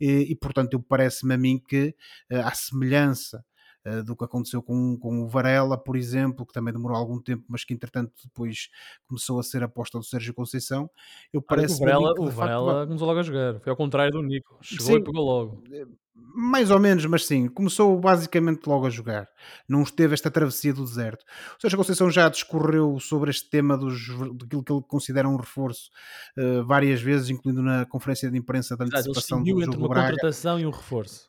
e, 0.00 0.34
portanto, 0.36 0.80
parece-me 0.80 1.34
a 1.34 1.38
mim 1.38 1.58
que 1.58 1.94
a 2.30 2.52
semelhança 2.54 3.44
eh, 3.88 4.02
do 4.02 4.14
que 4.14 4.24
aconteceu 4.24 4.62
com, 4.62 4.98
com 4.98 5.22
o 5.22 5.26
Varela, 5.26 5.78
por 5.78 5.96
exemplo, 5.96 6.44
que 6.44 6.52
também 6.52 6.72
demorou 6.72 6.96
algum 6.96 7.20
tempo, 7.20 7.44
mas 7.48 7.64
que 7.64 7.72
entretanto 7.72 8.12
depois 8.22 8.68
começou 9.06 9.40
a 9.40 9.42
ser 9.42 9.62
aposta 9.62 9.98
do 9.98 10.04
Sérgio 10.04 10.34
Conceição. 10.34 10.90
Eu 11.32 11.40
parece 11.40 11.76
o 11.76 11.78
Varela, 11.78 12.14
que, 12.14 12.20
o 12.20 12.26
Varela 12.26 12.72
facto, 12.72 12.86
começou 12.86 13.06
logo 13.06 13.20
a 13.20 13.22
jogar, 13.22 13.60
foi 13.60 13.70
ao 13.70 13.76
contrário 13.76 14.12
do 14.12 14.22
Nico, 14.22 14.58
chegou 14.60 14.86
sim, 14.86 14.94
e 14.96 15.02
pegou 15.02 15.24
logo. 15.24 15.62
Eh, 15.72 15.86
mais 16.34 16.70
ou 16.70 16.78
menos, 16.78 17.04
mas 17.06 17.26
sim, 17.26 17.48
começou 17.48 17.98
basicamente 17.98 18.66
logo 18.66 18.86
a 18.86 18.90
jogar. 18.90 19.28
Não 19.68 19.82
esteve 19.82 20.14
esta 20.14 20.30
travessia 20.30 20.72
do 20.74 20.84
deserto. 20.84 21.24
O 21.56 21.60
Sérgio 21.60 21.78
Conceição 21.78 22.10
já 22.10 22.28
discorreu 22.28 22.98
sobre 23.00 23.30
este 23.30 23.48
tema 23.48 23.76
dos, 23.76 24.08
daquilo 24.34 24.62
que 24.62 24.72
ele 24.72 24.82
considera 24.86 25.28
um 25.28 25.36
reforço 25.36 25.90
uh, 26.36 26.64
várias 26.64 27.00
vezes, 27.00 27.30
incluindo 27.30 27.62
na 27.62 27.86
conferência 27.86 28.30
de 28.30 28.36
imprensa 28.36 28.76
da 28.76 28.84
antecipação 28.84 29.42
do 29.42 29.48
jogo 29.48 29.62
entre 29.62 29.78
uma 29.78 29.88
Braga. 29.88 30.10
contratação 30.10 30.60
e 30.60 30.66
um 30.66 30.70
reforço. 30.70 31.27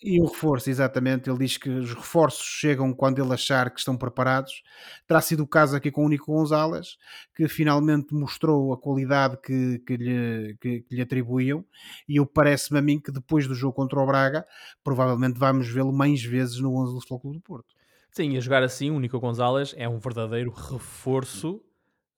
E 0.00 0.20
o 0.20 0.26
reforço, 0.26 0.70
exatamente, 0.70 1.28
ele 1.28 1.40
diz 1.40 1.56
que 1.56 1.68
os 1.68 1.92
reforços 1.92 2.44
chegam 2.44 2.94
quando 2.94 3.20
ele 3.20 3.34
achar 3.34 3.68
que 3.68 3.80
estão 3.80 3.96
preparados. 3.96 4.62
Terá 5.08 5.20
sido 5.20 5.42
o 5.42 5.46
caso 5.46 5.74
aqui 5.74 5.90
com 5.90 6.06
o 6.06 6.08
Nico 6.08 6.32
Gonzalez, 6.32 6.96
que 7.34 7.48
finalmente 7.48 8.14
mostrou 8.14 8.72
a 8.72 8.78
qualidade 8.78 9.36
que, 9.42 9.80
que, 9.80 9.96
lhe, 9.96 10.56
que, 10.60 10.80
que 10.82 10.94
lhe 10.94 11.02
atribuíam, 11.02 11.64
e 12.08 12.16
eu 12.16 12.26
parece-me 12.26 12.78
a 12.78 12.82
mim 12.82 13.00
que 13.00 13.10
depois 13.10 13.48
do 13.48 13.56
jogo 13.56 13.74
contra 13.74 13.98
o 13.98 14.06
Braga, 14.06 14.46
provavelmente 14.84 15.36
vamos 15.36 15.68
vê-lo 15.68 15.92
mais 15.92 16.22
vezes 16.22 16.60
no 16.60 16.76
11 16.76 16.94
do 16.94 17.00
Futebol 17.00 17.20
Clube 17.20 17.36
do 17.38 17.42
Porto. 17.42 17.74
Sim, 18.12 18.36
a 18.36 18.40
jogar 18.40 18.62
assim, 18.62 18.90
o 18.90 19.00
Nico 19.00 19.18
Gonzalez 19.18 19.74
é 19.76 19.88
um 19.88 19.98
verdadeiro 19.98 20.52
reforço 20.52 21.60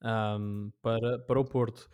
um, 0.02 0.70
para, 0.82 1.18
para 1.20 1.40
o 1.40 1.44
Porto. 1.44 1.88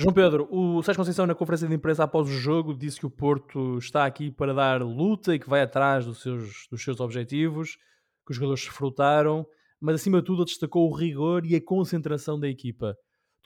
João 0.00 0.14
Pedro, 0.14 0.48
o 0.50 0.82
Sérgio 0.82 0.98
Conceição 0.98 1.26
na 1.26 1.34
conferência 1.34 1.68
de 1.68 1.74
imprensa 1.74 2.04
após 2.04 2.26
o 2.26 2.32
jogo 2.32 2.72
disse 2.72 2.98
que 2.98 3.04
o 3.04 3.10
Porto 3.10 3.76
está 3.76 4.06
aqui 4.06 4.30
para 4.30 4.54
dar 4.54 4.80
luta 4.80 5.34
e 5.34 5.38
que 5.38 5.48
vai 5.48 5.60
atrás 5.60 6.06
dos 6.06 6.22
seus, 6.22 6.66
dos 6.70 6.82
seus 6.82 7.00
objetivos, 7.00 7.76
que 8.24 8.30
os 8.30 8.36
jogadores 8.36 8.62
se 8.62 8.70
frutaram, 8.70 9.46
mas 9.78 9.96
acima 9.96 10.20
de 10.20 10.24
tudo 10.24 10.46
destacou 10.46 10.88
o 10.88 10.94
rigor 10.94 11.44
e 11.44 11.54
a 11.54 11.62
concentração 11.62 12.40
da 12.40 12.48
equipa. 12.48 12.96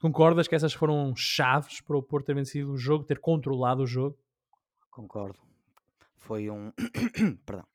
Concordas 0.00 0.46
que 0.46 0.54
essas 0.54 0.72
foram 0.72 1.12
chaves 1.16 1.80
para 1.80 1.96
o 1.96 2.02
Porto 2.02 2.26
ter 2.26 2.34
vencido 2.34 2.70
o 2.72 2.78
jogo, 2.78 3.02
ter 3.02 3.18
controlado 3.18 3.82
o 3.82 3.86
jogo? 3.86 4.16
Concordo. 4.92 5.40
Foi 6.18 6.48
um. 6.50 6.70
Perdão. 7.44 7.66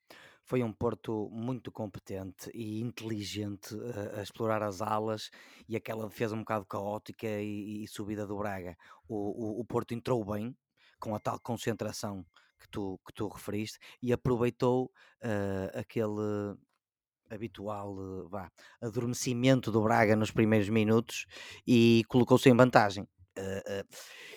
Foi 0.50 0.64
um 0.64 0.74
Porto 0.74 1.30
muito 1.32 1.72
competente 1.72 2.50
e 2.56 2.82
inteligente 2.82 3.76
a, 4.16 4.20
a 4.20 4.24
explorar 4.24 4.64
as 4.64 4.82
alas 4.82 5.30
e 5.68 5.76
aquela 5.76 6.08
defesa 6.08 6.34
um 6.34 6.40
bocado 6.40 6.66
caótica 6.66 7.28
e, 7.28 7.84
e 7.84 7.88
subida 7.88 8.26
do 8.26 8.36
Braga. 8.36 8.76
O, 9.08 9.16
o, 9.16 9.62
o, 9.62 9.66
Porto 9.66 9.94
entrou 9.94 10.26
bem, 10.26 10.58
com 11.00 11.14
a 11.14 11.20
tal 11.20 11.40
concentração 11.40 12.26
que 12.60 12.68
tu, 12.68 13.00
que 13.06 13.14
tu 13.14 13.28
referiste, 13.28 13.78
e 14.02 14.12
aproveitou 14.12 14.86
uh, 15.24 15.80
aquele 15.80 16.58
habitual 17.30 17.94
uh, 17.94 18.28
vá, 18.28 18.50
adormecimento 18.82 19.72
do 19.72 19.84
Braga 19.84 20.16
nos 20.16 20.32
primeiros 20.32 20.68
minutos 20.68 21.28
e 21.68 22.04
colocou-se 22.08 22.50
em 22.50 22.58
vantagem. 22.58 23.04
Uh, 23.38 23.88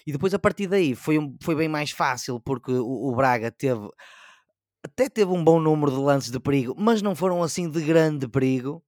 e 0.06 0.12
depois 0.12 0.34
a 0.34 0.38
partir 0.38 0.66
daí 0.66 0.94
foi, 0.94 1.18
um, 1.18 1.34
foi 1.42 1.54
bem 1.54 1.70
mais 1.70 1.90
fácil 1.90 2.38
porque 2.38 2.70
o, 2.70 3.08
o 3.10 3.16
Braga 3.16 3.50
teve 3.50 3.88
até 4.84 5.08
teve 5.08 5.30
um 5.30 5.42
bom 5.42 5.60
número 5.60 5.92
de 5.92 5.98
lances 5.98 6.30
de 6.30 6.40
perigo, 6.40 6.74
mas 6.76 7.02
não 7.02 7.14
foram 7.14 7.42
assim 7.42 7.70
de 7.70 7.80
grande 7.82 8.28
perigo. 8.28 8.82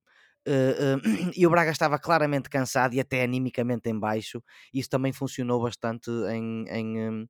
Uh, 0.46 0.96
uh, 0.98 1.32
e 1.36 1.46
o 1.46 1.50
Braga 1.50 1.70
estava 1.70 1.98
claramente 1.98 2.50
cansado 2.50 2.94
e 2.94 3.00
até 3.00 3.22
animicamente 3.22 3.88
em 3.88 3.98
baixo. 3.98 4.42
Isso 4.72 4.90
também 4.90 5.12
funcionou 5.12 5.62
bastante 5.62 6.10
em, 6.30 6.66
em, 6.68 7.28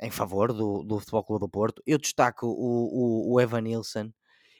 em 0.00 0.10
favor 0.10 0.52
do, 0.52 0.82
do 0.82 0.98
Futebol 0.98 1.24
Clube 1.24 1.40
do 1.40 1.48
Porto. 1.48 1.82
Eu 1.86 1.98
destaco 1.98 2.46
o, 2.46 3.30
o, 3.30 3.34
o 3.34 3.40
Evan 3.40 3.62
Nilsson 3.62 4.10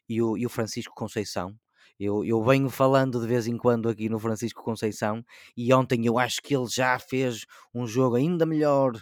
e 0.08 0.22
o, 0.22 0.36
e 0.38 0.46
o 0.46 0.48
Francisco 0.48 0.94
Conceição. 0.94 1.54
Eu, 1.98 2.24
eu 2.24 2.42
venho 2.44 2.68
falando 2.68 3.20
de 3.20 3.26
vez 3.26 3.46
em 3.46 3.56
quando 3.56 3.88
aqui 3.88 4.08
no 4.08 4.18
Francisco 4.18 4.62
Conceição 4.62 5.24
e 5.56 5.72
ontem 5.72 6.06
eu 6.06 6.18
acho 6.18 6.42
que 6.42 6.54
ele 6.54 6.66
já 6.66 6.98
fez 6.98 7.46
um 7.74 7.86
jogo 7.86 8.16
ainda 8.16 8.44
melhor 8.44 8.92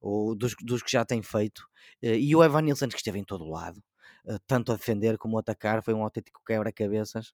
ou 0.00 0.34
dos, 0.34 0.54
dos 0.62 0.82
que 0.82 0.90
já 0.92 1.04
tem 1.04 1.22
feito. 1.22 1.68
Eh, 2.02 2.18
e 2.18 2.36
o 2.36 2.42
Evan 2.44 2.62
Nilsson, 2.62 2.88
que 2.88 2.96
esteve 2.96 3.18
em 3.18 3.24
todo 3.24 3.48
lado, 3.48 3.82
eh, 4.26 4.38
tanto 4.46 4.72
a 4.72 4.76
defender 4.76 5.18
como 5.18 5.36
a 5.36 5.40
atacar, 5.40 5.82
foi 5.82 5.94
um 5.94 6.02
autêntico 6.02 6.42
quebra-cabeças 6.46 7.32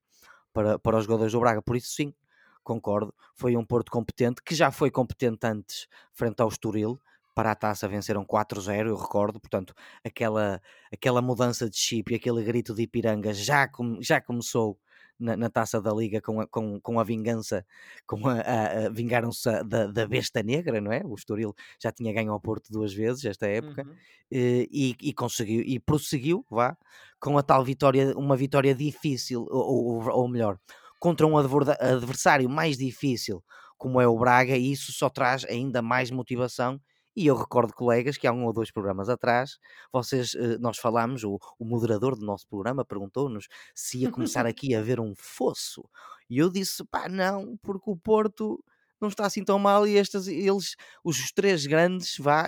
para, 0.52 0.78
para 0.78 0.98
os 0.98 1.04
jogadores 1.04 1.32
do 1.32 1.40
Braga. 1.40 1.62
Por 1.62 1.76
isso, 1.76 1.90
sim, 1.90 2.14
concordo. 2.62 3.14
Foi 3.34 3.56
um 3.56 3.64
Porto 3.64 3.90
competente, 3.92 4.42
que 4.42 4.54
já 4.54 4.70
foi 4.70 4.90
competente 4.90 5.46
antes, 5.46 5.86
frente 6.12 6.40
ao 6.40 6.48
Estoril. 6.48 7.00
Para 7.34 7.50
a 7.50 7.54
taça 7.56 7.88
venceram 7.88 8.24
4-0, 8.24 8.88
eu 8.88 8.96
recordo, 8.96 9.40
portanto, 9.40 9.74
aquela, 10.04 10.62
aquela 10.92 11.20
mudança 11.20 11.68
de 11.68 11.76
chip 11.76 12.12
e 12.12 12.16
aquele 12.16 12.44
grito 12.44 12.72
de 12.72 12.82
Ipiranga 12.82 13.34
já, 13.34 13.66
com, 13.66 14.00
já 14.00 14.20
começou 14.20 14.78
na, 15.18 15.36
na, 15.36 15.50
taça 15.50 15.80
da 15.80 15.92
Liga 15.92 16.20
com 16.20 16.40
a, 16.40 16.46
com, 16.46 16.80
com 16.80 17.00
a 17.00 17.04
vingança, 17.04 17.64
com 18.06 18.26
a, 18.28 18.40
a, 18.40 18.86
a 18.86 18.88
vingaram-se 18.88 19.50
da, 19.64 19.86
da 19.86 20.06
besta 20.06 20.42
negra, 20.42 20.80
não 20.80 20.92
é? 20.92 21.02
O 21.04 21.14
Estoril 21.14 21.54
já 21.82 21.92
tinha 21.92 22.12
ganho 22.12 22.32
ao 22.32 22.40
Porto 22.40 22.70
duas 22.70 22.92
vezes 22.92 23.24
esta 23.24 23.46
época 23.46 23.84
uhum. 23.86 23.94
Eh, 24.30 24.66
e, 24.70 24.96
e, 25.00 25.12
conseguiu 25.12 25.62
e 25.62 25.78
prosseguiu, 25.78 26.44
vá, 26.50 26.76
com 27.20 27.36
a 27.36 27.42
tal 27.42 27.62
vitória, 27.62 28.16
uma 28.16 28.36
vitória 28.36 28.74
difícil, 28.74 29.46
ou, 29.50 30.02
ou, 30.02 30.10
ou 30.10 30.28
melhor, 30.28 30.58
contra 30.98 31.26
um 31.26 31.36
adversário 31.36 32.48
mais 32.48 32.78
difícil 32.78 33.44
como 33.76 34.00
é 34.00 34.08
o 34.08 34.18
Braga, 34.18 34.56
e 34.56 34.72
isso 34.72 34.92
só 34.92 35.10
traz 35.10 35.44
ainda 35.44 35.82
mais 35.82 36.10
motivação 36.10 36.80
e 37.16 37.26
eu 37.26 37.36
recordo, 37.36 37.72
colegas, 37.74 38.16
que 38.16 38.26
há 38.26 38.32
um 38.32 38.44
ou 38.44 38.52
dois 38.52 38.70
programas 38.70 39.08
atrás, 39.08 39.58
vocês, 39.92 40.34
eh, 40.34 40.58
nós 40.58 40.78
falámos, 40.78 41.24
o, 41.24 41.38
o 41.58 41.64
moderador 41.64 42.16
do 42.16 42.24
nosso 42.26 42.46
programa 42.48 42.84
perguntou-nos 42.84 43.46
se 43.74 43.98
ia 43.98 44.10
começar 44.10 44.46
aqui 44.46 44.74
a 44.74 44.80
haver 44.80 45.00
um 45.00 45.14
fosso. 45.16 45.82
E 46.28 46.38
eu 46.38 46.50
disse, 46.50 46.84
pá, 46.84 47.08
não, 47.08 47.56
porque 47.62 47.90
o 47.90 47.96
Porto 47.96 48.62
não 49.00 49.08
está 49.08 49.26
assim 49.26 49.44
tão 49.44 49.58
mal 49.58 49.86
e 49.86 49.96
estes, 49.96 50.26
eles, 50.26 50.76
os 51.04 51.30
três 51.32 51.66
grandes, 51.66 52.16
vá, 52.18 52.46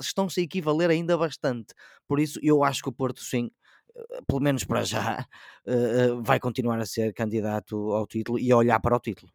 estão-se 0.00 0.40
a 0.40 0.42
equivaler 0.42 0.90
ainda 0.90 1.16
bastante. 1.16 1.74
Por 2.06 2.18
isso, 2.20 2.38
eu 2.42 2.64
acho 2.64 2.82
que 2.82 2.88
o 2.88 2.92
Porto, 2.92 3.20
sim, 3.22 3.50
eh, 3.96 4.20
pelo 4.26 4.40
menos 4.40 4.64
para 4.64 4.82
já, 4.84 5.26
eh, 5.66 6.08
vai 6.22 6.40
continuar 6.40 6.78
a 6.80 6.86
ser 6.86 7.12
candidato 7.14 7.92
ao 7.92 8.06
título 8.06 8.38
e 8.38 8.50
a 8.52 8.56
olhar 8.56 8.80
para 8.80 8.96
o 8.96 9.00
título. 9.00 9.32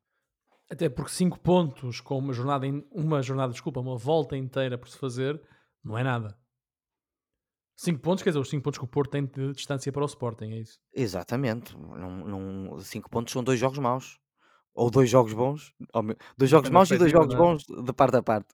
Até 0.70 0.90
porque 0.90 1.12
5 1.12 1.40
pontos 1.40 2.02
com 2.02 2.18
uma 2.18 2.34
jornada, 2.34 2.68
uma 2.92 3.22
jornada, 3.22 3.54
desculpa, 3.54 3.80
uma 3.80 3.98
volta 3.98 4.36
inteira 4.36 4.78
por 4.78 4.90
se 4.90 4.98
fazer, 4.98 5.42
não 5.84 5.98
é 5.98 6.04
nada. 6.04 6.38
5 7.78 8.02
pontos, 8.02 8.24
quer 8.24 8.32
dizer, 8.32 8.40
os 8.40 8.50
5 8.50 8.64
pontos 8.64 8.80
que 8.80 8.86
o 8.86 8.88
Porto 8.88 9.12
tem 9.12 9.26
de 9.26 9.54
distância 9.54 9.92
para 9.92 10.02
o 10.02 10.06
Sporting, 10.06 10.52
é 10.52 10.60
isso? 10.60 10.80
Exatamente. 10.94 11.76
5 12.80 13.10
pontos 13.10 13.32
são 13.32 13.44
dois 13.44 13.60
jogos 13.60 13.78
maus. 13.78 14.20
Ou 14.74 14.92
dois 14.92 15.10
jogos 15.10 15.34
bons. 15.34 15.74
Dois 16.38 16.52
jogos 16.52 16.70
maus 16.70 16.92
e 16.92 16.98
dois 16.98 17.12
jogos 17.12 17.34
é? 17.34 17.38
bons 17.38 17.64
de 17.64 17.94
parte 17.94 18.18
a 18.18 18.24
parte. 18.24 18.48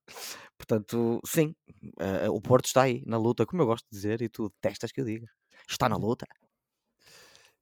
Portanto, 0.58 1.20
sim, 1.26 1.54
uh, 2.00 2.32
o 2.32 2.40
Porto 2.40 2.66
está 2.66 2.84
aí 2.84 3.04
na 3.06 3.18
luta, 3.18 3.46
como 3.46 3.62
eu 3.62 3.66
gosto 3.66 3.86
de 3.92 3.98
dizer, 3.98 4.22
e 4.22 4.30
tu 4.30 4.50
detestas 4.50 4.92
que 4.92 5.02
eu 5.02 5.06
diga. 5.06 5.28
Está 5.68 5.90
na 5.90 5.98
luta. 5.98 6.26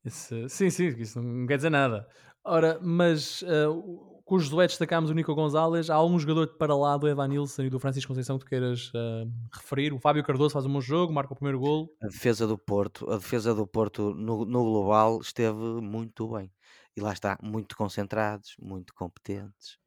Sim, 0.05 0.48
sim, 0.48 0.88
isso 0.98 1.22
não 1.22 1.48
quer 1.48 1.55
dizer 1.55 1.70
nada. 1.70 2.08
Ora, 2.43 2.79
mas 2.81 3.43
uh, 3.43 4.11
com 4.32 4.38
os 4.38 4.48
duetos 4.48 4.76
destacámos 4.76 5.10
o 5.10 5.14
Nico 5.14 5.36
Gonzalez. 5.36 5.90
Há 5.90 5.96
algum 5.96 6.18
jogador 6.18 6.48
para 6.56 6.74
lá 6.74 6.96
do 6.96 7.06
Evan 7.06 7.28
Nilsson 7.28 7.64
e 7.64 7.70
do 7.70 7.78
Francisco 7.78 8.08
Conceição 8.08 8.40
que 8.40 8.46
tu 8.46 8.50
queiras 8.50 8.88
uh, 8.94 9.30
referir? 9.52 9.92
O 9.92 10.00
Fábio 10.00 10.24
Cardoso 10.24 10.54
faz 10.54 10.66
um 10.66 10.72
bom 10.72 10.80
jogo, 10.80 11.12
marca 11.12 11.34
o 11.34 11.36
primeiro 11.36 11.60
golo. 11.60 11.90
A 12.02 12.08
defesa 12.08 12.48
do 12.48 12.58
Porto, 12.58 13.12
a 13.12 13.18
defesa 13.18 13.54
do 13.54 13.68
Porto 13.68 14.14
no, 14.16 14.46
no 14.46 14.64
global 14.64 15.20
esteve 15.20 15.60
muito 15.82 16.30
bem. 16.30 16.50
E 16.96 17.02
lá 17.02 17.12
está, 17.12 17.38
muito 17.44 17.76
concentrados, 17.76 18.56
muito 18.58 18.94
competentes. 18.94 19.78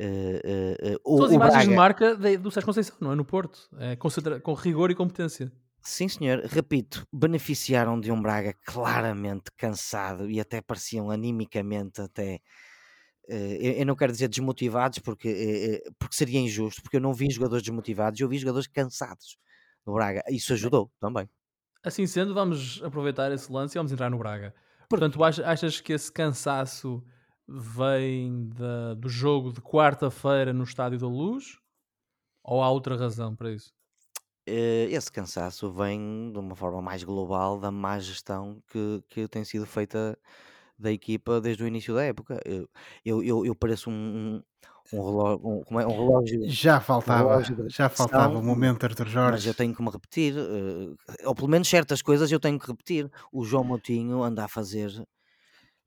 Uh, 0.00 0.96
uh, 1.04 1.18
São 1.18 1.26
as 1.26 1.32
imagens 1.32 1.52
Braga... 1.52 1.68
de 1.68 1.76
marca 1.76 2.16
de, 2.16 2.38
do 2.38 2.50
Sérgio 2.50 2.68
Conceição, 2.68 2.96
não 2.98 3.12
é? 3.12 3.14
No 3.14 3.26
Porto. 3.26 3.68
É, 3.76 3.94
concentra... 3.94 4.40
Com 4.40 4.54
rigor 4.54 4.90
e 4.90 4.94
competência. 4.94 5.52
Sim, 5.82 6.08
senhor. 6.08 6.40
Repito, 6.46 7.06
beneficiaram 7.12 8.00
de 8.00 8.10
um 8.10 8.22
Braga 8.22 8.54
claramente 8.64 9.50
cansado 9.54 10.30
e 10.30 10.40
até 10.40 10.62
pareciam 10.62 11.10
animicamente 11.10 12.00
até 12.00 12.36
Uh, 12.36 12.40
eu 13.28 13.86
não 13.86 13.94
quero 13.94 14.12
dizer 14.12 14.28
desmotivados 14.28 14.98
porque, 14.98 15.82
uh, 15.86 15.94
porque 15.98 16.14
seria 16.14 16.40
injusto, 16.40 16.82
porque 16.82 16.96
eu 16.96 17.00
não 17.00 17.14
vi 17.14 17.30
jogadores 17.30 17.62
desmotivados, 17.62 18.20
eu 18.20 18.28
vi 18.28 18.38
jogadores 18.38 18.66
cansados 18.66 19.36
no 19.86 19.94
Braga. 19.94 20.22
Isso 20.28 20.52
ajudou 20.52 20.90
também. 21.00 21.28
Assim 21.84 22.06
sendo, 22.06 22.34
vamos 22.34 22.82
aproveitar 22.82 23.32
esse 23.32 23.50
lance 23.50 23.76
e 23.76 23.78
vamos 23.78 23.92
entrar 23.92 24.10
no 24.10 24.18
Braga. 24.18 24.54
Portanto, 24.88 25.22
achas 25.24 25.80
que 25.80 25.92
esse 25.92 26.12
cansaço 26.12 27.02
vem 27.48 28.48
da, 28.50 28.94
do 28.94 29.08
jogo 29.08 29.52
de 29.52 29.60
quarta-feira 29.60 30.52
no 30.52 30.64
Estádio 30.64 30.98
da 30.98 31.06
Luz? 31.06 31.58
Ou 32.44 32.62
há 32.62 32.70
outra 32.70 32.96
razão 32.96 33.34
para 33.34 33.52
isso? 33.52 33.72
esse 34.44 35.10
cansaço 35.10 35.70
vem 35.70 36.32
de 36.32 36.38
uma 36.38 36.56
forma 36.56 36.82
mais 36.82 37.04
global 37.04 37.60
da 37.60 37.70
má 37.70 38.00
gestão 38.00 38.60
que, 38.66 39.04
que 39.08 39.28
tem 39.28 39.44
sido 39.44 39.64
feita 39.64 40.18
da 40.82 40.92
equipa 40.92 41.40
desde 41.40 41.62
o 41.62 41.66
início 41.66 41.94
da 41.94 42.02
época. 42.02 42.40
Eu, 42.44 42.68
eu, 43.04 43.22
eu, 43.22 43.46
eu 43.46 43.54
pareço 43.54 43.90
um, 43.90 44.42
um, 44.92 45.04
relógio, 45.04 45.48
um, 45.48 45.62
como 45.62 45.80
é, 45.80 45.86
um 45.86 45.90
relógio. 45.90 46.48
Já 46.48 46.80
faltava, 46.80 47.24
um 47.24 47.28
relógio 47.28 47.70
já 47.70 47.88
faltava 47.88 48.38
o 48.38 48.42
momento, 48.42 48.84
Arthur 48.84 49.08
Jorge. 49.08 49.32
Mas 49.32 49.46
eu 49.46 49.54
tenho 49.54 49.74
que 49.74 49.82
me 49.82 49.90
repetir, 49.90 50.34
uh, 50.34 50.96
ou 51.24 51.34
pelo 51.34 51.48
menos 51.48 51.68
certas 51.68 52.02
coisas 52.02 52.30
eu 52.30 52.40
tenho 52.40 52.58
que 52.58 52.66
repetir. 52.66 53.10
O 53.32 53.44
João 53.44 53.64
Moutinho 53.64 54.22
anda 54.22 54.44
a 54.44 54.48
fazer 54.48 54.92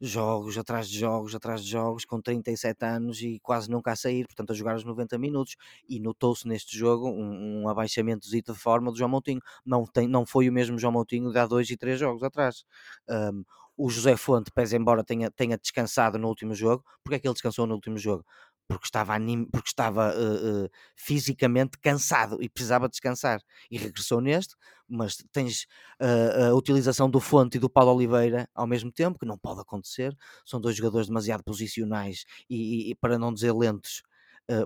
jogos 0.02 0.58
atrás 0.58 0.90
de 0.90 1.00
jogos 1.00 1.34
atrás 1.36 1.64
de 1.64 1.72
jogos 1.72 2.04
com 2.06 2.22
37 2.22 2.84
anos 2.86 3.22
e 3.22 3.40
quase 3.40 3.70
nunca 3.70 3.92
a 3.92 3.96
sair, 3.96 4.26
portanto 4.26 4.52
a 4.52 4.54
jogar 4.54 4.76
os 4.76 4.84
90 4.84 5.18
minutos 5.18 5.56
e 5.88 6.00
notou-se 6.00 6.48
neste 6.48 6.78
jogo 6.78 7.10
um, 7.10 7.64
um 7.64 7.70
abaixamento 7.70 8.30
de 8.30 8.44
forma 8.54 8.92
do 8.92 8.98
João 8.98 9.10
Moutinho 9.10 9.42
não, 9.66 9.86
tem, 9.86 10.08
não 10.08 10.26
foi 10.26 10.50
o 10.50 10.54
mesmo 10.54 10.78
João 10.78 10.92
Moutinho 10.92 11.32
de 11.32 11.40
há 11.40 11.46
dois 11.46 11.70
e 11.70 11.78
três 11.78 12.00
jogos 12.00 12.24
atrás 12.24 12.66
um, 13.10 13.44
o 13.78 13.90
José 13.90 14.16
Fonte, 14.16 14.52
pese 14.52 14.76
embora 14.78 15.04
tenha, 15.04 15.30
tenha 15.32 15.58
descansado 15.58 16.18
no 16.18 16.28
último 16.28 16.54
jogo, 16.56 16.84
porque 17.04 17.16
é 17.16 17.20
que 17.20 17.28
ele 17.28 17.34
descansou 17.34 17.68
no 17.68 17.76
último 17.76 17.98
jogo? 17.98 18.26
porque 18.68 18.86
estava, 18.86 19.14
anim, 19.14 19.46
porque 19.46 19.70
estava 19.70 20.14
uh, 20.16 20.66
uh, 20.66 20.70
fisicamente 20.96 21.78
cansado 21.80 22.42
e 22.42 22.50
precisava 22.50 22.90
descansar 22.90 23.42
e 23.70 23.78
regressou 23.78 24.20
neste, 24.22 24.56
mas 24.88 25.18
tens 25.32 25.68
uh, 26.02 26.52
a 26.52 26.56
utilização 26.56 27.10
do 27.10 27.20
Fonte 27.20 27.58
e 27.58 27.60
do 27.60 27.70
Paulo 27.70 27.94
Oliveira 27.94 28.50
ao 28.56 28.66
mesmo 28.68 28.92
tempo, 28.92 29.20
que 29.20 29.26
não 29.26 29.38
pode 29.38 29.62
acontecer, 29.62 30.16
são 30.46 30.60
dois 30.60 30.76
jogadores 30.76 31.08
demasiado 31.08 31.44
posicionais 31.44 32.26
e, 32.50 32.90
e 32.92 32.96
para 32.96 33.18
não 33.18 33.34
dizer 33.34 33.52
lentos 33.52 34.02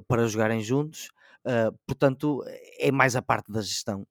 para 0.10 0.28
jogarem 0.28 0.62
juntos, 0.62 1.10
portanto 1.88 2.44
é 2.80 2.92
mais 2.92 3.16
a 3.16 3.22
parte 3.22 3.50
da 3.50 3.62
gestão 3.62 4.06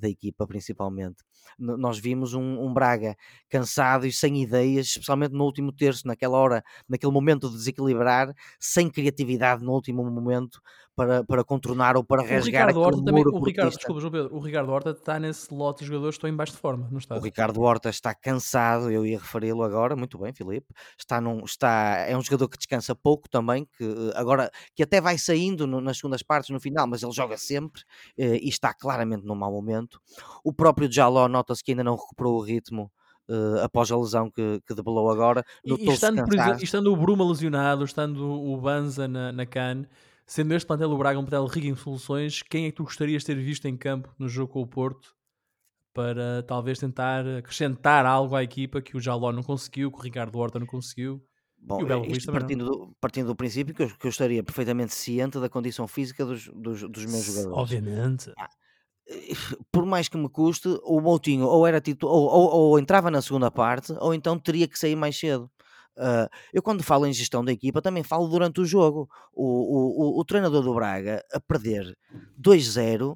da 0.00 0.08
equipa, 0.08 0.46
principalmente. 0.46 1.22
Nós 1.58 1.98
vimos 1.98 2.34
um, 2.34 2.64
um, 2.64 2.72
Braga 2.72 3.16
cansado 3.48 4.06
e 4.06 4.12
sem 4.12 4.42
ideias, 4.42 4.86
especialmente 4.86 5.32
no 5.32 5.44
último 5.44 5.72
terço, 5.72 6.06
naquela 6.06 6.38
hora, 6.38 6.62
naquele 6.88 7.12
momento 7.12 7.48
de 7.48 7.56
desequilibrar, 7.56 8.34
sem 8.58 8.90
criatividade 8.90 9.64
no 9.64 9.72
último 9.72 10.04
momento 10.10 10.60
para, 10.94 11.24
para 11.24 11.42
contornar 11.42 11.96
ou 11.96 12.04
para 12.04 12.22
rasgar 12.22 12.74
o 12.76 12.80
Horta 12.80 13.04
também, 13.04 13.24
o 13.24 13.44
Ricardo, 13.44 13.74
desculpa, 13.74 14.10
Pedro, 14.10 14.34
o 14.34 14.40
Ricardo 14.40 14.70
Horta 14.70 14.90
está 14.90 15.18
nesse 15.18 15.52
lote 15.52 15.80
de 15.80 15.86
jogadores 15.86 16.16
que 16.16 16.18
estão 16.18 16.30
em 16.30 16.36
baixo 16.36 16.52
de 16.52 16.58
forma, 16.58 16.88
não 16.90 16.98
está? 16.98 17.16
O 17.16 17.20
Ricardo 17.20 17.60
Horta 17.62 17.88
está 17.88 18.14
cansado, 18.14 18.90
eu 18.90 19.06
ia 19.06 19.18
referi-lo 19.18 19.62
agora, 19.62 19.96
muito 19.96 20.18
bem, 20.18 20.32
Filipe. 20.34 20.66
Está 20.98 21.20
num, 21.20 21.44
está, 21.44 22.04
é 22.06 22.16
um 22.16 22.22
jogador 22.22 22.48
que 22.48 22.58
descansa 22.58 22.94
pouco 22.94 23.28
também, 23.28 23.66
que 23.76 23.84
eh, 23.84 24.12
agora 24.14 24.50
que 24.74 24.82
até 24.82 25.00
vai 25.00 25.16
saindo 25.16 25.66
no, 25.66 25.80
nas 25.80 25.96
segundas 25.96 26.22
partes 26.22 26.50
no 26.50 26.60
final, 26.60 26.86
mas 26.86 27.02
ele 27.02 27.12
joga 27.12 27.38
sempre 27.38 27.82
eh, 28.18 28.36
e 28.36 28.48
está 28.48 28.74
claramente 28.74 29.24
num 29.24 29.34
mau 29.34 29.50
momento. 29.50 30.00
O 30.44 30.52
próprio 30.52 30.92
Jaló 30.92 31.26
nota-se 31.32 31.62
que 31.64 31.72
ainda 31.72 31.84
não 31.84 31.96
recuperou 31.96 32.36
o 32.36 32.42
ritmo 32.42 32.90
Uh, 33.28 33.62
após 33.62 33.90
a 33.90 33.96
lesão 33.96 34.28
que, 34.28 34.60
que 34.66 34.74
debelou 34.74 35.08
agora. 35.08 35.44
E, 35.64 35.72
e, 35.72 35.88
estando, 35.90 36.18
exemplo, 36.18 36.60
estando, 36.60 36.92
o 36.92 36.96
Bruma 36.96 37.24
lesionado, 37.24 37.84
estando 37.84 38.28
o 38.28 38.60
Banza 38.60 39.06
na, 39.06 39.30
na 39.30 39.46
CAN, 39.46 39.86
Sendo 40.26 40.54
este 40.54 40.66
plantel 40.66 40.88
do 40.88 40.96
Braga 40.96 41.18
um 41.18 41.24
plantel 41.24 41.46
rico 41.46 41.66
em 41.66 41.74
soluções, 41.74 42.42
quem 42.42 42.66
é 42.66 42.70
que 42.70 42.76
tu 42.76 42.84
gostarias 42.84 43.22
de 43.22 43.26
ter 43.26 43.34
visto 43.34 43.66
em 43.66 43.76
campo 43.76 44.14
no 44.18 44.28
jogo 44.28 44.52
com 44.52 44.62
o 44.62 44.66
Porto 44.66 45.14
para 45.92 46.42
talvez 46.44 46.78
tentar 46.78 47.26
acrescentar 47.26 48.06
algo 48.06 48.34
à 48.34 48.42
equipa 48.42 48.80
que 48.80 48.96
o 48.96 49.00
Jaló 49.00 49.30
não 49.30 49.42
conseguiu, 49.42 49.90
que 49.90 49.98
o 49.98 50.00
Ricardo 50.00 50.38
Horta 50.38 50.58
não 50.58 50.66
conseguiu? 50.66 51.22
Bom, 51.58 51.78
partindo, 52.32 52.64
do, 52.64 52.96
partindo 53.00 53.26
do 53.26 53.36
princípio 53.36 53.74
que 53.74 53.82
eu, 53.82 53.88
que 53.88 54.06
eu, 54.06 54.10
estaria 54.10 54.42
perfeitamente 54.42 54.94
ciente 54.94 55.38
da 55.38 55.48
condição 55.48 55.86
física 55.86 56.24
dos, 56.24 56.48
dos, 56.48 56.82
dos 56.90 57.04
meus 57.04 57.24
jogadores. 57.24 57.58
Obviamente. 57.58 58.32
Ah, 58.36 58.48
por 59.70 59.84
mais 59.84 60.08
que 60.08 60.16
me 60.16 60.28
custe, 60.28 60.68
o 60.84 61.00
Moutinho 61.00 61.46
ou 61.46 61.66
era 61.66 61.80
titu 61.80 62.06
ou, 62.06 62.28
ou, 62.28 62.50
ou, 62.50 62.78
entrava 62.78 63.10
na 63.10 63.22
segunda 63.22 63.50
parte, 63.50 63.92
ou 63.98 64.14
então 64.14 64.38
teria 64.38 64.68
que 64.68 64.78
sair 64.78 64.96
mais 64.96 65.18
cedo. 65.18 65.50
Uh, 65.96 66.26
eu, 66.52 66.62
quando 66.62 66.82
falo 66.82 67.06
em 67.06 67.12
gestão 67.12 67.44
da 67.44 67.52
equipa, 67.52 67.82
também 67.82 68.02
falo 68.02 68.26
durante 68.26 68.60
o 68.60 68.64
jogo. 68.64 69.08
O, 69.32 69.44
o, 69.44 70.16
o, 70.16 70.20
o 70.20 70.24
treinador 70.24 70.62
do 70.62 70.74
Braga, 70.74 71.22
a 71.32 71.40
perder 71.40 71.96
2-0, 72.40 73.14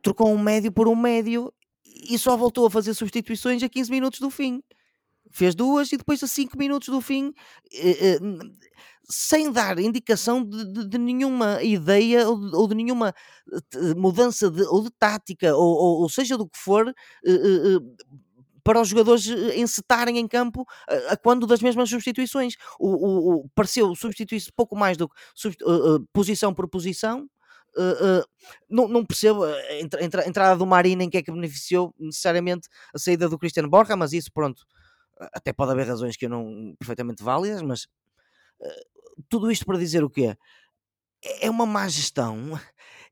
trocou 0.00 0.32
um 0.32 0.38
médio 0.38 0.70
por 0.70 0.86
um 0.86 0.94
médio 0.94 1.52
e 1.84 2.18
só 2.18 2.36
voltou 2.36 2.66
a 2.66 2.70
fazer 2.70 2.94
substituições 2.94 3.62
a 3.62 3.68
15 3.68 3.90
minutos 3.90 4.20
do 4.20 4.30
fim. 4.30 4.62
Fez 5.30 5.54
duas 5.54 5.90
e 5.90 5.96
depois 5.96 6.22
a 6.22 6.28
5 6.28 6.56
minutos 6.56 6.88
do 6.88 7.00
fim, 7.00 7.32
eh, 7.72 8.14
eh, 8.14 8.18
sem 9.08 9.50
dar 9.52 9.78
indicação 9.78 10.44
de, 10.44 10.64
de, 10.72 10.88
de 10.88 10.98
nenhuma 10.98 11.62
ideia 11.62 12.28
ou 12.28 12.40
de, 12.40 12.56
ou 12.56 12.68
de 12.68 12.74
nenhuma 12.74 13.14
eh, 13.52 13.94
mudança 13.96 14.50
de, 14.50 14.62
ou 14.62 14.82
de 14.82 14.90
tática, 14.90 15.54
ou, 15.54 15.76
ou, 15.76 16.02
ou, 16.02 16.08
seja 16.08 16.36
do 16.36 16.48
que 16.48 16.58
for, 16.58 16.92
para 18.64 18.80
os 18.80 18.88
jogadores 18.88 19.26
encetarem 19.54 20.18
em 20.18 20.26
campo 20.26 20.66
a, 20.88 21.12
a 21.12 21.16
quando 21.16 21.46
das 21.46 21.60
mesmas 21.60 21.90
substituições. 21.90 22.54
O, 22.80 22.88
o, 22.88 23.34
o 23.36 23.48
pareceu 23.54 23.94
substituir-se 23.94 24.50
pouco 24.50 24.74
mais 24.74 24.96
do 24.96 25.06
que 25.08 25.14
uh, 25.48 25.96
uh, 25.96 26.06
posição 26.12 26.54
por 26.54 26.68
posição. 26.68 27.28
Uh, 27.76 28.24
não, 28.70 28.88
não, 28.88 29.04
percebo 29.04 29.44
a, 29.44 29.74
entra, 29.80 30.26
entrada 30.26 30.56
do 30.56 30.64
Marina 30.64 31.04
em 31.04 31.10
que 31.10 31.18
é 31.18 31.22
que 31.22 31.30
beneficiou 31.30 31.94
necessariamente 31.98 32.68
a 32.94 32.98
saída 32.98 33.28
do 33.28 33.38
Cristiano 33.38 33.68
Borja, 33.68 33.96
mas 33.96 34.12
isso 34.12 34.30
pronto, 34.32 34.64
até 35.32 35.52
pode 35.52 35.72
haver 35.72 35.86
razões 35.86 36.16
que 36.16 36.26
eu 36.26 36.30
não 36.30 36.74
perfeitamente 36.78 37.22
válidas, 37.22 37.62
mas 37.62 37.86
tudo 39.28 39.50
isto 39.50 39.64
para 39.64 39.78
dizer 39.78 40.04
o 40.04 40.10
quê? 40.10 40.36
É, 41.24 41.46
é 41.46 41.50
uma 41.50 41.66
má 41.66 41.88
gestão 41.88 42.58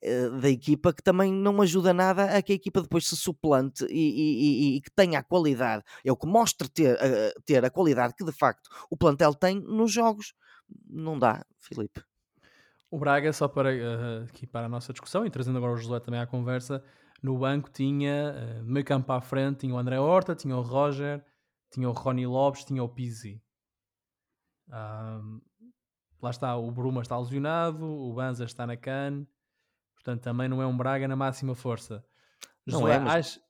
eh, 0.02 0.28
da 0.30 0.50
equipa 0.50 0.92
que 0.92 1.02
também 1.02 1.32
não 1.32 1.62
ajuda 1.62 1.94
nada 1.94 2.37
a 2.37 2.42
que 2.42 2.52
a 2.52 2.56
equipa 2.56 2.82
depois 2.82 3.06
se 3.06 3.16
suplante 3.16 3.85
e, 3.85 4.75
e, 4.75 4.76
e, 4.76 4.80
que 4.80 4.90
tenha 4.90 5.21
a 5.21 5.23
qualidade, 5.23 5.85
é 6.04 6.11
o 6.11 6.16
que 6.16 6.26
mostra 6.26 6.68
ter, 6.68 6.97
uh, 6.97 7.42
ter 7.47 7.64
a 7.64 7.71
qualidade 7.71 8.12
que 8.14 8.25
de 8.25 8.32
facto 8.32 8.68
o 8.90 8.96
plantel 8.96 9.33
tem 9.33 9.61
nos 9.61 9.92
jogos. 9.92 10.35
Não 10.88 11.16
dá, 11.16 11.44
Filipe. 11.61 12.03
O 12.90 12.98
Braga, 12.98 13.33
só 13.33 13.46
para 13.46 13.70
uh, 13.70 14.24
aqui 14.24 14.44
para 14.44 14.66
a 14.66 14.68
nossa 14.68 14.92
discussão 14.92 15.24
e 15.24 15.31
trazendo 15.31 15.59
agora 15.59 15.72
o 15.72 15.76
José 15.76 16.00
também 16.00 16.18
à 16.18 16.26
conversa, 16.26 16.83
no 17.22 17.38
banco 17.38 17.70
tinha 17.70 18.61
meio 18.64 18.85
campo 18.85 19.12
à 19.12 19.20
frente, 19.20 19.61
tinha 19.61 19.74
o 19.74 19.79
André 19.79 20.00
Horta, 20.00 20.35
tinha 20.35 20.57
o 20.57 20.62
Roger, 20.62 21.24
tinha 21.70 21.88
o 21.88 21.92
Rony 21.92 22.26
Lopes, 22.26 22.64
tinha 22.64 22.83
o 22.83 22.88
Pizzi. 22.88 23.40
Um, 24.68 25.40
lá 26.22 26.30
está, 26.30 26.56
o 26.56 26.70
Bruma 26.70 27.02
está 27.02 27.18
lesionado, 27.18 27.85
o 27.85 28.12
Banza 28.14 28.44
está 28.44 28.66
na 28.66 28.76
CAN, 28.76 29.26
Portanto, 30.02 30.22
também 30.22 30.48
não 30.48 30.61
é 30.61 30.66
um 30.66 30.76
Braga 30.76 31.06
na 31.06 31.14
máxima 31.14 31.54
força. 31.54 32.04
Não 32.66 32.88
é, 32.88 32.98
mas, 32.98 33.40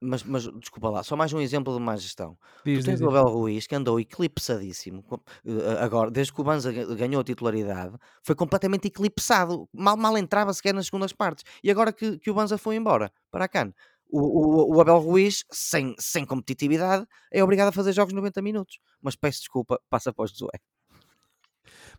mas, 0.00 0.22
mas, 0.24 0.42
desculpa 0.58 0.90
lá, 0.90 1.02
só 1.04 1.16
mais 1.16 1.32
um 1.32 1.40
exemplo 1.40 1.72
de 1.72 1.80
má 1.80 1.96
gestão. 1.96 2.36
Diz, 2.64 2.80
tu 2.80 2.86
tens 2.86 2.98
diz, 2.98 3.06
o 3.06 3.08
Abel 3.08 3.28
Ruiz 3.28 3.66
que 3.66 3.76
andou 3.76 3.98
eclipsadíssimo 3.98 5.04
eh, 5.44 5.78
agora, 5.80 6.10
desde 6.10 6.32
que 6.32 6.40
o 6.40 6.44
Banza 6.44 6.72
ganhou 6.72 7.20
a 7.20 7.24
titularidade, 7.24 7.96
foi 8.24 8.34
completamente 8.34 8.88
eclipsado. 8.88 9.68
Mal, 9.72 9.96
mal 9.96 10.18
entrava 10.18 10.52
sequer 10.52 10.74
nas 10.74 10.86
segundas 10.86 11.12
partes. 11.12 11.44
E 11.62 11.70
agora 11.70 11.92
que, 11.92 12.18
que 12.18 12.30
o 12.30 12.34
Banza 12.34 12.58
foi 12.58 12.74
embora 12.74 13.12
para 13.30 13.44
a 13.44 13.48
CAN, 13.48 13.72
o, 14.08 14.20
o, 14.20 14.76
o, 14.76 14.80
Abel 14.80 14.98
Ruiz, 14.98 15.44
sem, 15.50 15.94
sem 15.96 16.26
competitividade, 16.26 17.06
é 17.32 17.42
obrigado 17.44 17.68
a 17.68 17.72
fazer 17.72 17.92
jogos 17.92 18.12
90 18.12 18.42
minutos. 18.42 18.80
Mas 19.00 19.14
peço 19.14 19.40
desculpa, 19.40 19.80
passa 19.88 20.10
após 20.10 20.32
Josué. 20.32 20.58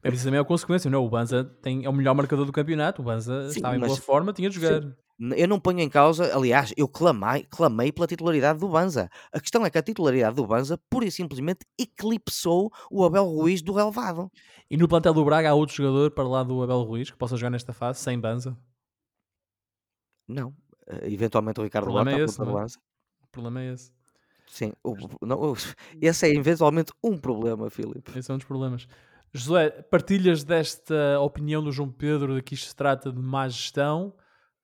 É 0.04 0.10
isso 0.10 0.24
também 0.24 0.38
é 0.38 0.41
a 0.41 0.45
consequência, 0.45 0.89
não 0.89 1.00
é? 1.00 1.06
O 1.06 1.10
Banza 1.10 1.43
tem, 1.62 1.86
é 1.86 1.89
o 1.89 1.93
melhor 1.93 2.15
marcador 2.15 2.45
do 2.45 2.52
campeonato, 2.52 3.02
o 3.02 3.06
Banza 3.06 3.50
Sim, 3.50 3.58
estava 3.58 3.76
em 3.76 3.80
boa 3.80 3.97
forma, 3.97 4.34
tinha 4.34 4.50
de 4.50 4.56
jogar. 4.56 4.82
Sim. 4.82 4.93
Eu 5.38 5.47
não 5.47 5.60
ponho 5.60 5.80
em 5.80 5.89
causa, 5.89 6.36
aliás, 6.36 6.74
eu 6.76 6.88
clamei, 6.88 7.43
clamei 7.43 7.91
pela 7.91 8.08
titularidade 8.08 8.58
do 8.58 8.67
Banza. 8.67 9.08
A 9.32 9.39
questão 9.39 9.63
é 9.63 9.69
que 9.69 9.78
a 9.78 9.84
titularidade 9.84 10.36
do 10.36 10.47
Banza 10.47 10.80
pura 10.89 11.06
e 11.06 11.12
simplesmente 11.12 11.60
eclipsou 11.80 12.71
o 12.89 13.06
Abel 13.06 13.26
Ruiz 13.26 13.62
do 13.62 13.71
relevado. 13.71 14.32
E 14.69 14.76
no 14.76 14.88
plantel 14.88 15.13
do 15.13 15.24
Braga 15.24 15.52
há 15.52 15.54
outro 15.54 15.76
jogador 15.76 16.10
para 16.10 16.28
lá 16.28 16.41
do 16.41 16.63
Abel 16.63 16.82
Ruiz 16.82 17.12
que 17.12 17.17
possa 17.17 17.38
jogar 17.38 17.52
nesta 17.52 17.71
fase 17.71 18.00
sem 18.00 18.19
Banza? 18.19 18.58
Não. 20.28 20.50
Uh, 20.88 21.06
eventualmente 21.06 21.60
o 21.60 21.63
Ricardo 21.63 21.91
Horta 21.91 22.12
é 22.12 22.24
esse, 22.24 22.41
é? 22.41 22.43
O 22.43 23.28
problema 23.32 23.62
é 23.62 23.74
esse. 23.74 23.91
Sim, 24.47 24.74
o, 24.84 24.95
não, 25.21 25.54
esse 26.02 26.28
é 26.28 26.36
eventualmente 26.36 26.91
um 27.04 27.17
problema, 27.17 27.69
Filipe. 27.69 28.17
Esse 28.17 28.32
é 28.32 28.34
um 28.34 28.38
dos 28.38 28.47
problemas. 28.47 28.88
Josué, 29.34 29.70
partilhas 29.84 30.44
desta 30.44 31.20
opinião 31.22 31.63
do 31.63 31.72
João 31.72 31.89
Pedro 31.89 32.36
de 32.36 32.41
que 32.41 32.54
isto 32.54 32.67
se 32.67 32.76
trata 32.76 33.12
de 33.12 33.20
má 33.20 33.48
gestão? 33.48 34.13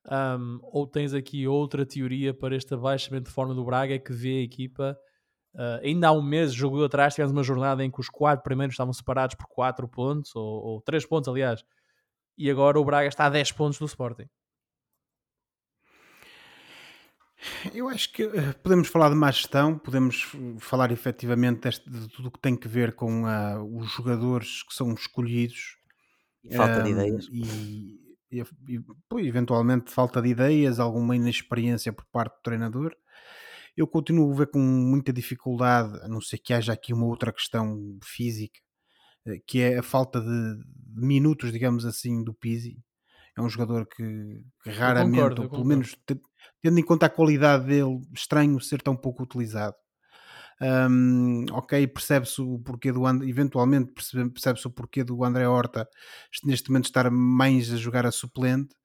Um, 0.09 0.59
ou 0.61 0.85
tens 0.85 1.13
aqui 1.13 1.47
outra 1.47 1.85
teoria 1.85 2.33
para 2.33 2.55
este 2.55 2.73
abaixamento 2.73 3.29
de 3.29 3.33
forma 3.33 3.53
do 3.53 3.63
Braga 3.63 3.97
que 3.97 4.11
vê 4.11 4.39
a 4.39 4.43
equipa? 4.43 4.97
Uh, 5.55 5.79
ainda 5.83 6.09
há 6.09 6.11
um 6.11 6.21
mês, 6.21 6.53
jogo 6.53 6.83
atrás, 6.83 7.15
tivemos 7.15 7.31
uma 7.31 7.43
jornada 7.43 7.83
em 7.83 7.89
que 7.89 7.99
os 7.99 8.09
quatro 8.09 8.43
primeiros 8.43 8.73
estavam 8.73 8.91
separados 8.91 9.35
por 9.35 9.47
4 9.47 9.87
pontos, 9.87 10.35
ou, 10.35 10.43
ou 10.43 10.81
3 10.81 11.05
pontos, 11.05 11.29
aliás, 11.29 11.63
e 12.37 12.51
agora 12.51 12.79
o 12.79 12.85
Braga 12.85 13.07
está 13.07 13.25
a 13.25 13.29
10 13.29 13.53
pontos 13.53 13.79
do 13.79 13.85
Sporting. 13.85 14.27
Eu 17.73 17.87
acho 17.87 18.11
que 18.11 18.23
uh, 18.23 18.57
podemos 18.63 18.87
falar 18.87 19.09
de 19.09 19.15
má 19.15 19.29
gestão, 19.29 19.77
podemos 19.77 20.27
falar 20.59 20.91
efetivamente 20.91 21.61
deste, 21.61 21.89
de 21.89 22.07
tudo 22.09 22.29
o 22.29 22.31
que 22.31 22.39
tem 22.39 22.55
que 22.55 22.67
ver 22.67 22.95
com 22.95 23.23
uh, 23.23 23.77
os 23.77 23.91
jogadores 23.91 24.63
que 24.63 24.73
são 24.73 24.93
escolhidos. 24.93 25.77
E 26.43 26.55
falta 26.55 26.79
um, 26.79 26.83
de 26.83 26.89
ideias. 26.91 27.27
E, 27.31 27.99
e, 28.31 28.41
e 28.41 28.79
pô, 29.07 29.19
eventualmente 29.19 29.91
falta 29.91 30.21
de 30.21 30.29
ideias, 30.29 30.79
alguma 30.79 31.15
inexperiência 31.15 31.93
por 31.93 32.05
parte 32.11 32.35
do 32.35 32.41
treinador. 32.41 32.95
Eu 33.75 33.87
continuo 33.87 34.31
a 34.33 34.35
ver 34.35 34.47
com 34.47 34.59
muita 34.59 35.13
dificuldade, 35.13 35.99
a 36.01 36.07
não 36.07 36.19
ser 36.19 36.39
que 36.39 36.53
haja 36.53 36.73
aqui 36.73 36.91
uma 36.91 37.05
outra 37.05 37.31
questão 37.31 37.99
física, 38.03 38.59
uh, 39.27 39.39
que 39.45 39.61
é 39.61 39.77
a 39.77 39.83
falta 39.83 40.19
de, 40.19 40.57
de 40.57 41.05
minutos, 41.05 41.51
digamos 41.51 41.85
assim, 41.85 42.23
do 42.23 42.33
Pizzi. 42.33 42.79
É 43.37 43.41
um 43.41 43.49
jogador 43.49 43.85
que, 43.85 44.43
que 44.63 44.71
raramente, 44.71 45.17
concordo, 45.17 45.43
ou 45.43 45.49
pelo 45.49 45.65
menos 45.65 45.95
tendo 46.61 46.79
em 46.79 46.83
conta 46.83 47.05
a 47.05 47.09
qualidade 47.09 47.65
dele, 47.65 48.01
estranho 48.13 48.59
ser 48.59 48.81
tão 48.81 48.95
pouco 48.95 49.23
utilizado. 49.23 49.75
Um, 50.59 51.45
ok, 51.51 51.85
percebe-se 51.87 52.41
o 52.41 52.57
porquê 52.59 52.91
do 52.91 53.07
eventualmente 53.23 53.93
percebe-se 53.93 54.65
o 54.65 54.71
porquê 54.71 55.03
do 55.03 55.23
André 55.23 55.47
Horta 55.47 55.87
neste 56.43 56.69
momento 56.69 56.85
estar 56.85 57.11
mais 57.11 57.71
a 57.71 57.77
jogar 57.77 58.07
a 58.07 58.11
suplente, 58.11 58.75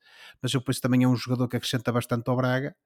mas 0.43 0.53
eu 0.53 0.63
penso 0.63 0.83
também 0.83 1.03
é 1.05 1.09
um 1.09 1.17
jogador 1.17 1.49
que 1.49 1.57
acrescenta 1.57 1.91
bastante 1.91 2.29
ao 2.29 2.37
Braga. 2.37 2.77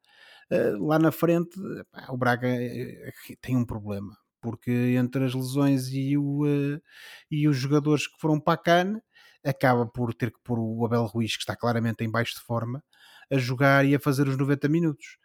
Uh, 0.51 0.87
lá 0.87 0.99
na 0.99 1.11
frente, 1.11 1.59
pá, 1.91 2.07
o 2.11 2.17
Braga 2.17 2.49
eh, 2.49 3.11
tem 3.41 3.57
um 3.57 3.65
problema, 3.65 4.17
porque 4.41 4.71
entre 4.71 5.25
as 5.25 5.35
lesões 5.35 5.89
e, 5.89 6.17
o, 6.17 6.45
uh, 6.45 6.81
e 7.29 7.49
os 7.49 7.57
jogadores 7.57 8.07
que 8.07 8.21
foram 8.21 8.39
para 8.39 8.55
a 8.55 8.57
CAN, 8.63 9.01
acaba 9.45 9.87
por 9.87 10.15
ter 10.15 10.31
que 10.33 10.39
pôr 10.45 10.59
o 10.59 10.85
Abel 10.85 11.05
Ruiz, 11.05 11.37
que 11.37 11.43
está 11.43 11.57
claramente 11.57 12.05
em 12.05 12.11
baixo 12.11 12.35
de 12.35 12.41
forma, 12.43 12.83
a 13.31 13.39
jogar 13.39 13.85
e 13.85 13.95
a 13.95 14.01
fazer 14.01 14.29
os 14.29 14.37
90 14.37 14.69
minutos. 14.69 15.19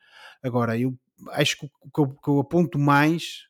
Agora, 0.43 0.77
eu 0.77 0.97
acho 1.29 1.57
que 1.57 1.65
o 1.65 1.91
que 1.91 2.01
eu, 2.01 2.07
que 2.09 2.29
eu 2.29 2.39
aponto 2.39 2.79
mais, 2.79 3.47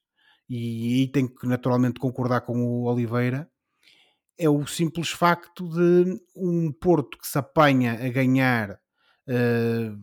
e 0.49 0.99
aí 0.99 1.07
tenho 1.07 1.33
que 1.33 1.47
naturalmente 1.47 1.99
concordar 1.99 2.41
com 2.41 2.57
o 2.57 2.83
Oliveira, 2.83 3.49
é 4.37 4.49
o 4.49 4.65
simples 4.65 5.11
facto 5.11 5.69
de 5.69 6.19
um 6.35 6.71
Porto 6.71 7.17
que 7.17 7.27
se 7.27 7.37
apanha 7.37 7.93
a 7.93 8.09
ganhar 8.09 8.71
uh, 8.71 9.97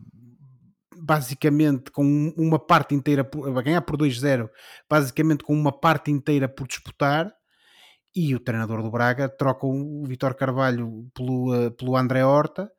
basicamente 0.95 1.91
com 1.91 2.33
uma 2.37 2.59
parte 2.59 2.95
inteira 2.95 3.21
a 3.21 3.61
ganhar 3.61 3.81
por 3.81 3.97
2-0, 3.97 4.49
basicamente 4.89 5.43
com 5.43 5.53
uma 5.53 5.71
parte 5.71 6.09
inteira 6.09 6.47
por 6.47 6.67
disputar, 6.67 7.31
e 8.15 8.33
o 8.33 8.39
treinador 8.39 8.81
do 8.81 8.89
Braga 8.89 9.29
troca 9.29 9.67
o 9.67 10.03
Vitor 10.05 10.33
Carvalho 10.35 11.07
pelo, 11.13 11.67
uh, 11.67 11.71
pelo 11.71 11.95
André 11.95 12.23
Horta 12.23 12.71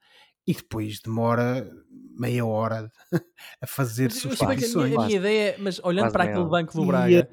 e 0.50 0.54
depois 0.54 0.98
demora 0.98 1.70
meia 2.18 2.44
hora 2.44 2.90
a 3.62 3.66
fazer 3.68 4.10
substituições. 4.10 4.96
A, 4.96 5.02
a 5.02 5.06
minha 5.06 5.18
ideia, 5.18 5.54
mas 5.60 5.80
olhando 5.84 6.10
para 6.10 6.24
aquele 6.24 6.44
banco 6.44 6.74
do 6.74 6.84
Braga, 6.84 7.08
e, 7.08 7.16
eh, 7.18 7.28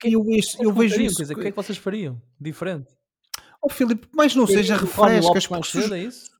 que, 0.00 0.08
eu, 0.12 0.24
eu, 0.26 0.40
eu 0.60 0.72
vejo 0.72 1.00
isso. 1.02 1.18
Dizer, 1.18 1.34
o 1.34 1.40
que 1.40 1.48
é 1.48 1.50
que 1.50 1.56
vocês 1.56 1.76
fariam? 1.76 2.20
Diferente. 2.40 2.88
Oh, 3.60 3.68
Filipe, 3.68 4.08
mas 4.14 4.34
não 4.34 4.46
seja 4.46 4.76
refrescas. 4.76 5.46
Porque, 5.46 5.66
se, 5.66 5.94
é 5.94 5.98
isso? 5.98 6.30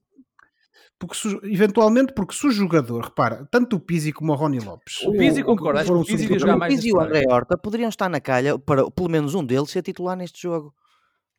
porque 0.97 1.15
se, 1.15 1.27
eventualmente, 1.43 2.11
porque 2.13 2.33
se 2.33 2.47
o 2.47 2.51
jogador, 2.51 3.03
repara, 3.03 3.47
tanto 3.51 3.75
o 3.75 3.79
Pizzi 3.79 4.11
como 4.11 4.33
o 4.33 4.35
Rony 4.35 4.59
Lopes. 4.59 5.03
O 5.03 5.11
Pizzi 5.11 5.43
concorda, 5.43 5.93
o 5.93 6.03
Pizzi 6.03 6.39
jogar 6.39 6.57
mais. 6.57 6.73
O 6.73 6.75
Pizzi 6.75 6.89
e 6.89 6.93
o 6.93 6.99
André 6.99 7.23
Horta 7.29 7.55
poderiam 7.55 7.89
estar 7.89 8.09
na 8.09 8.19
calha 8.19 8.57
para 8.57 8.89
pelo 8.89 9.09
menos 9.09 9.35
um 9.35 9.45
deles 9.45 9.69
ser 9.69 9.83
titular 9.83 10.17
neste 10.17 10.41
jogo 10.41 10.73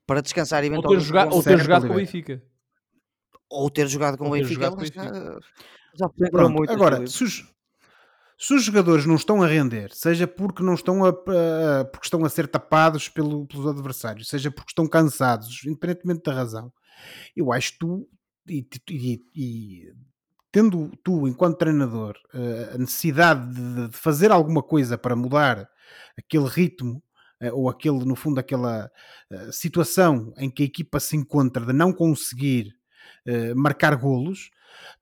para 0.07 0.21
descansar 0.21 0.63
eventualmente. 0.63 0.95
Ou 0.95 1.01
ter, 1.01 1.07
jogar, 1.07 1.33
ou 1.33 1.43
ter 1.43 1.59
jogado 1.59 1.89
com 1.89 1.95
o 1.95 1.97
Benfica. 1.97 2.41
Ou 3.51 3.71
ter 3.71 3.89
jogado 3.89 4.19
com 4.19 4.29
o 4.29 4.31
Benfica. 4.31 4.71
Já, 5.95 6.09
Pronto, 6.31 6.53
muito 6.53 6.73
agora, 6.73 7.07
se 7.07 7.25
os, 7.25 7.55
se 8.39 8.55
os, 8.55 8.63
jogadores 8.63 9.07
não 9.07 9.15
estão 9.15 9.43
a 9.43 9.47
render, 9.47 9.91
seja 9.93 10.27
porque 10.27 10.63
não 10.63 10.75
estão 10.75 11.05
a, 11.05 11.09
a 11.09 11.85
porque 11.87 12.07
estão 12.07 12.23
a 12.25 12.29
ser 12.29 12.47
tapados 12.47 13.09
pelo, 13.09 13.47
pelos 13.47 13.67
adversários, 13.67 14.29
seja 14.29 14.51
porque 14.51 14.73
estão 14.73 14.87
cansados, 14.87 15.65
independentemente 15.65 16.23
da 16.23 16.35
razão, 16.35 16.71
eu 17.35 17.51
acho 17.51 17.73
que 17.73 17.79
tu 17.79 18.09
e, 18.49 18.67
e, 18.91 19.23
e 19.35 19.93
tendo 20.53 20.91
tu, 21.03 21.27
enquanto 21.27 21.59
treinador, 21.59 22.17
eh, 22.35 22.71
a 22.75 22.79
necessidade 22.79 23.55
de, 23.55 23.89
de 23.89 23.97
fazer 23.97 24.31
alguma 24.31 24.63
coisa 24.63 24.97
para 24.97 25.17
mudar 25.17 25.69
aquele 26.17 26.47
ritmo 26.47 27.03
eh, 27.41 27.53
ou 27.53 27.69
aquele, 27.69 28.05
no 28.05 28.17
fundo, 28.17 28.39
aquela 28.39 28.91
uh, 29.31 29.53
situação 29.53 30.33
em 30.39 30.51
que 30.51 30.63
a 30.63 30.67
equipa 30.67 31.01
se 31.01 31.17
encontra 31.17 31.65
de 31.67 31.73
não 31.73 31.93
conseguir 31.93 32.75
uh, 33.27 33.57
marcar 33.57 33.97
golos, 33.97 34.51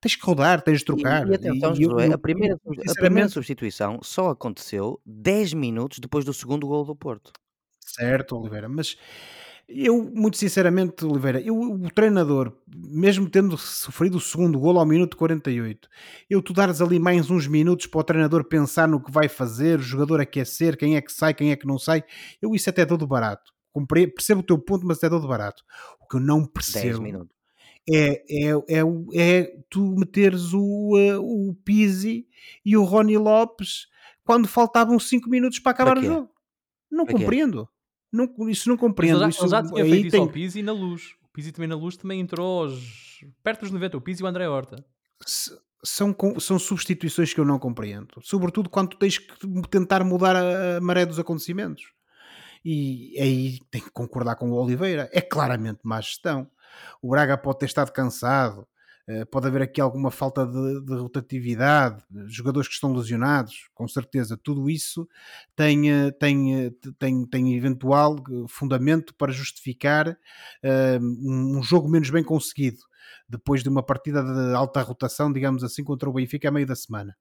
tens 0.00 0.16
que 0.16 0.24
rodar, 0.24 0.62
tens 0.62 0.80
de 0.80 0.84
trocar. 0.84 1.26
E, 1.26 1.30
e 1.30 1.34
atenção, 1.34 1.74
e, 1.76 1.82
eu, 1.82 2.12
a, 2.12 2.18
primeira, 2.18 2.54
a 2.56 2.94
primeira 2.94 3.28
substituição 3.28 4.00
só 4.02 4.30
aconteceu 4.30 5.00
10 5.06 5.54
minutos 5.54 5.98
depois 5.98 6.24
do 6.24 6.32
segundo 6.32 6.66
gol 6.66 6.84
do 6.84 6.96
Porto. 6.96 7.32
Certo, 7.80 8.37
Oliveira, 8.37 8.68
mas 8.68 8.96
eu, 9.68 10.10
muito 10.14 10.37
sinceramente, 10.37 11.04
Oliveira, 11.04 11.40
eu, 11.40 11.58
o 11.58 11.90
treinador, 11.90 12.52
mesmo 12.66 13.28
tendo 13.30 13.56
sofrido 13.56 14.18
o 14.18 14.20
segundo 14.20 14.58
gol 14.58 14.78
ao 14.78 14.84
minuto 14.84 15.16
48, 15.16 15.88
eu 16.28 16.42
tu 16.42 16.52
dares 16.52 16.82
ali 16.82 16.98
mais 16.98 17.30
uns 17.30 17.46
minutos 17.46 17.87
para 17.87 18.00
o 18.00 18.04
treinador 18.04 18.44
pensar 18.44 18.87
no 18.87 19.02
que 19.02 19.10
vai 19.10 19.26
fazer, 19.26 19.78
o 19.78 19.82
jogador 19.82 20.20
aquecer, 20.20 20.76
quem 20.76 20.96
é 20.96 21.00
que 21.00 21.12
sai, 21.12 21.32
quem 21.32 21.50
é 21.50 21.56
que 21.56 21.66
não 21.66 21.78
sai, 21.78 22.04
eu 22.42 22.54
isso 22.54 22.68
até 22.68 22.84
dou 22.84 22.98
de 22.98 23.06
barato. 23.06 23.52
Compre 23.72 24.06
percebo 24.06 24.40
o 24.40 24.44
teu 24.44 24.58
ponto, 24.58 24.87
mas 24.87 24.98
até 24.98 25.08
dou 25.08 25.20
de 25.20 25.26
barato. 25.26 25.62
O 26.00 26.06
que 26.06 26.16
eu 26.16 26.20
não 26.20 26.44
percebo 26.44 27.26
é, 27.90 28.25
é, 28.29 28.51
é, 28.68 28.83
é 29.14 29.57
tu 29.68 29.94
meteres 29.97 30.53
o, 30.53 30.97
uh, 30.97 31.51
o 31.51 31.55
Pizzi 31.64 32.27
e 32.64 32.77
o 32.77 32.85
Rony 32.85 33.18
Lopes 33.18 33.88
quando 34.25 34.49
faltavam 34.49 34.99
5 34.99 35.29
minutos 35.29 35.59
para 35.59 35.73
acabar 35.73 35.92
para 35.92 36.01
o 36.01 36.05
jogo. 36.05 36.31
Não 36.90 37.05
para 37.05 37.18
compreendo. 37.18 37.68
Não, 38.11 38.49
isso 38.49 38.68
não 38.68 38.77
compreendo. 38.77 39.20
Mas 39.20 39.38
ele 39.38 39.49
já, 39.49 39.62
já 39.62 39.68
tinha 39.68 39.85
feito 39.85 40.07
isso 40.07 40.11
tem... 40.12 40.20
ao 40.20 40.29
Pizzi 40.29 40.62
na 40.62 40.73
luz. 40.73 41.14
O 41.23 41.29
Pizzi 41.33 41.53
também 41.53 41.68
na 41.68 41.75
luz 41.75 41.97
também 41.97 42.20
entrou 42.20 42.62
aos... 42.62 43.25
perto 43.42 43.61
dos 43.61 43.70
90. 43.70 43.97
O 43.97 44.01
Pizzi 44.01 44.23
e 44.23 44.25
o 44.25 44.29
André 44.29 44.49
Horta. 44.49 44.85
São, 45.83 46.16
são 46.38 46.59
substituições 46.59 47.35
que 47.35 47.40
eu 47.40 47.44
não 47.44 47.59
compreendo. 47.59 48.14
Sobretudo 48.23 48.70
quando 48.70 48.97
tens 48.97 49.18
que 49.18 49.27
tentar 49.68 50.03
mudar 50.05 50.37
a 50.37 50.81
maré 50.81 51.05
dos 51.05 51.18
acontecimentos. 51.18 51.92
E 52.64 53.14
aí 53.20 53.59
tem 53.70 53.83
que 53.83 53.90
concordar 53.90 54.37
com 54.37 54.51
o 54.51 54.55
Oliveira. 54.55 55.11
É 55.12 55.20
claramente 55.20 55.81
má 55.83 56.01
gestão. 56.01 56.49
O 57.02 57.10
Braga 57.10 57.37
pode 57.37 57.58
ter 57.58 57.66
estado 57.66 57.92
cansado, 57.92 58.66
eh, 59.06 59.24
pode 59.26 59.46
haver 59.46 59.60
aqui 59.60 59.82
alguma 59.82 60.10
falta 60.10 60.46
de, 60.46 60.80
de, 60.80 60.94
rotatividade, 60.94 62.02
jogadores 62.26 62.66
que 62.68 62.74
estão 62.74 62.92
lesionados, 62.94 63.68
com 63.74 63.87
certeza, 63.87 64.38
tudo 64.42 64.70
isso 64.70 65.06
tem, 65.54 65.92
eh, 65.92 66.10
tem, 66.12 66.66
eh, 66.66 66.70
tem, 66.98 67.26
tem 67.26 67.54
eventual 67.54 68.16
fundamento 68.48 69.14
para 69.14 69.30
justificar 69.30 70.16
um 71.00 71.62
jogo 71.62 71.88
menos 71.88 72.08
bem 72.08 72.24
conseguido, 72.24 72.78
depois 73.28 73.62
de 73.62 73.68
uma 73.68 73.82
partida 73.82 74.22
de 74.22 74.54
alta 74.54 74.80
rotação, 74.82 75.30
digamos 75.32 75.62
assim, 75.62 75.84
contra 75.84 76.08
o 76.08 76.12
Benfica 76.12 76.48
a 76.48 76.52
meio 76.52 76.66
da 76.66 76.74
semana. 76.74 77.14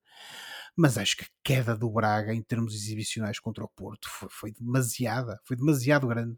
Mas 0.75 0.97
acho 0.97 1.17
que 1.17 1.25
a 1.25 1.27
queda 1.43 1.75
do 1.77 1.89
Braga 1.91 2.33
em 2.33 2.41
termos 2.41 2.73
exibicionais 2.73 3.39
contra 3.39 3.63
o 3.63 3.69
Porto 3.69 4.09
foi, 4.09 4.29
foi 4.31 4.51
demasiada, 4.51 5.39
foi 5.43 5.57
demasiado 5.57 6.07
grande. 6.07 6.37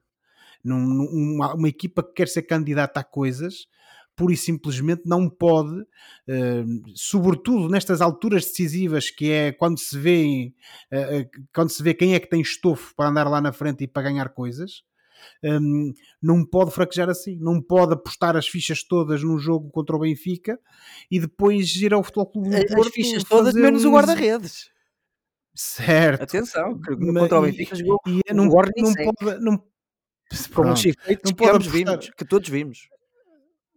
Num, 0.66 0.80
num, 0.80 1.36
uma, 1.36 1.70
equipa 1.70 2.04
que 2.04 2.14
quer 2.14 2.28
ser 2.28 2.42
candidata 2.42 3.00
a 3.00 3.04
coisas 3.04 3.68
pura 4.16 4.34
e 4.34 4.38
simplesmente 4.38 5.04
não 5.06 5.30
pode, 5.30 5.82
uh, 5.82 6.84
sobretudo 6.96 7.70
nestas 7.70 8.02
alturas 8.02 8.46
decisivas 8.46 9.10
que 9.10 9.30
é 9.30 9.52
quando 9.52 9.78
se 9.78 9.98
vê 9.98 10.54
uh, 10.92 11.44
quando 11.54 11.70
se 11.70 11.84
vê 11.84 11.94
quem 11.94 12.16
é 12.16 12.20
que 12.20 12.30
tem 12.30 12.40
estofo 12.40 12.96
para 12.96 13.10
andar 13.10 13.30
lá 13.30 13.42
na 13.42 13.52
frente 13.52 13.84
e 13.84 13.88
para 13.88 14.04
ganhar 14.04 14.30
coisas. 14.30 14.84
Um, 15.44 15.94
não 16.22 16.46
pode 16.46 16.72
fraquejar 16.72 17.10
assim, 17.10 17.38
não 17.40 17.62
pode 17.62 17.94
apostar 17.94 18.36
as 18.36 18.48
fichas 18.48 18.84
todas 18.84 19.24
num 19.24 19.38
jogo 19.40 19.70
contra 19.70 19.96
o 19.96 20.00
Benfica 20.00 20.60
e 21.10 21.20
depois 21.20 21.76
ir 21.78 21.94
ao 21.94 22.04
Futebol 22.04 22.28
Clube 22.28 22.50
do 22.50 22.68
Porto. 22.68 22.88
As 22.88 22.94
fichas 22.94 23.24
todas 23.24 23.54
menos 23.54 23.86
o 23.86 23.92
guarda-redes. 23.92 24.70
Certo. 25.56 26.24
Atenção, 26.24 26.80
contra 26.80 27.40
o 27.40 27.42
Benfica 27.44 27.76
jogou 27.76 28.00
e, 28.08 28.20
e 28.28 28.34
não, 28.34 28.46
não, 28.46 28.52
pode, 28.52 29.40
não, 29.40 29.64
como 30.54 30.74
os 30.74 30.84
não 30.84 31.34
pode 31.34 31.70
vimos, 31.70 32.10
que 32.10 32.26
todos 32.26 32.50
vimos 32.50 32.88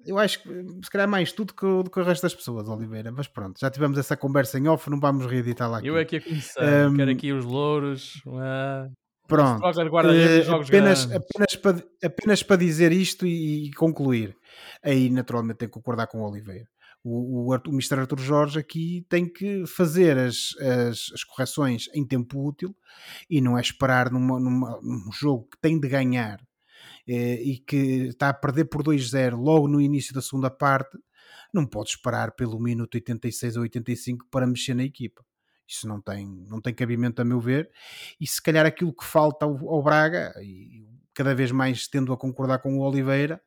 eu 0.09 0.19
acho 0.19 0.43
que 0.43 0.49
se 0.83 0.91
calhar 0.91 1.07
mais 1.07 1.33
tudo 1.33 1.53
que, 1.53 1.67
do 1.67 1.91
que 1.91 2.01
o 2.01 2.03
resto 2.03 2.23
das 2.23 2.35
pessoas, 2.35 2.69
Oliveira. 2.69 3.13
Mas 3.13 3.29
pronto, 3.29 3.61
já 3.61 3.71
tivemos 3.71 3.99
essa 3.99 4.17
conversa 4.17 4.59
em 4.59 4.67
off, 4.67 4.89
não 4.89 4.99
vamos 4.99 5.27
reeditar 5.27 5.71
lá. 5.71 5.79
Aqui. 5.79 5.89
Eu 5.89 5.99
é 5.99 6.05
que 6.05 6.17
a 6.17 6.21
começar, 6.21 6.89
um, 6.89 6.97
quero 6.97 7.11
aqui 7.11 7.33
os 7.33 7.45
louros. 7.45 8.17
Uh, 8.27 8.91
pronto, 9.27 9.63
uh, 9.63 10.55
apenas, 10.55 11.11
apenas, 11.13 11.57
para, 11.57 11.85
apenas 12.03 12.43
para 12.43 12.57
dizer 12.57 12.91
isto 12.91 13.27
e, 13.27 13.67
e, 13.67 13.73
concluir. 13.73 14.35
Aí, 14.83 15.11
naturalmente, 15.11 15.59
tenho 15.59 15.71
que 15.71 15.75
concordar 15.75 16.07
com 16.07 16.21
o 16.21 16.29
Oliveira. 16.29 16.67
O, 17.11 17.55
o, 17.55 17.73
Mr. 17.73 18.01
Arthur 18.01 18.21
Jorge 18.21 18.59
aqui 18.59 19.07
tem 19.09 19.27
que 19.27 19.67
fazer 19.67 20.19
as, 20.19 20.55
as, 20.59 21.11
as, 21.15 21.25
correções 21.25 21.89
em 21.95 22.07
tempo 22.07 22.47
útil 22.47 22.77
e 23.31 23.41
não 23.41 23.57
é 23.57 23.61
esperar 23.61 24.11
numa, 24.11 24.39
numa, 24.39 24.79
num 24.83 25.11
jogo 25.13 25.49
que 25.51 25.59
tem 25.61 25.81
de 25.81 25.89
ganhar 25.89 26.39
eh, 27.09 27.43
e 27.43 27.59
que 27.59 28.09
está 28.09 28.29
a 28.29 28.35
perder 28.35 28.67
por 28.67 28.83
2-0 28.83 29.37
logo 29.37 29.67
no 29.67 29.81
início 29.81 30.13
da 30.13 30.21
segunda 30.21 30.51
parte, 30.51 30.99
não 31.53 31.67
pode 31.67 31.91
esperar 31.91 32.33
pelo 32.33 32.61
minuto 32.61 32.95
86 32.95 33.57
ou 33.57 33.63
85 33.63 34.27
para 34.31 34.47
mexer 34.47 34.75
na 34.75 34.85
equipa. 34.85 35.25
Isso 35.67 35.89
não 35.89 36.01
tem, 36.01 36.27
não 36.49 36.61
tem 36.61 36.75
cabimento, 36.75 37.21
a 37.23 37.25
meu 37.25 37.41
ver. 37.41 37.71
E 38.21 38.27
se 38.27 38.43
calhar 38.43 38.67
aquilo 38.67 38.95
que 38.95 39.05
falta 39.05 39.47
ao, 39.47 39.69
ao 39.69 39.83
Braga, 39.83 40.33
e 40.43 40.87
cada 41.19 41.35
vez 41.35 41.51
mais 41.51 41.89
tendo 41.89 42.13
a 42.13 42.17
concordar 42.17 42.61
com 42.61 42.79
o 42.79 42.81
Oliveira, 42.81 43.41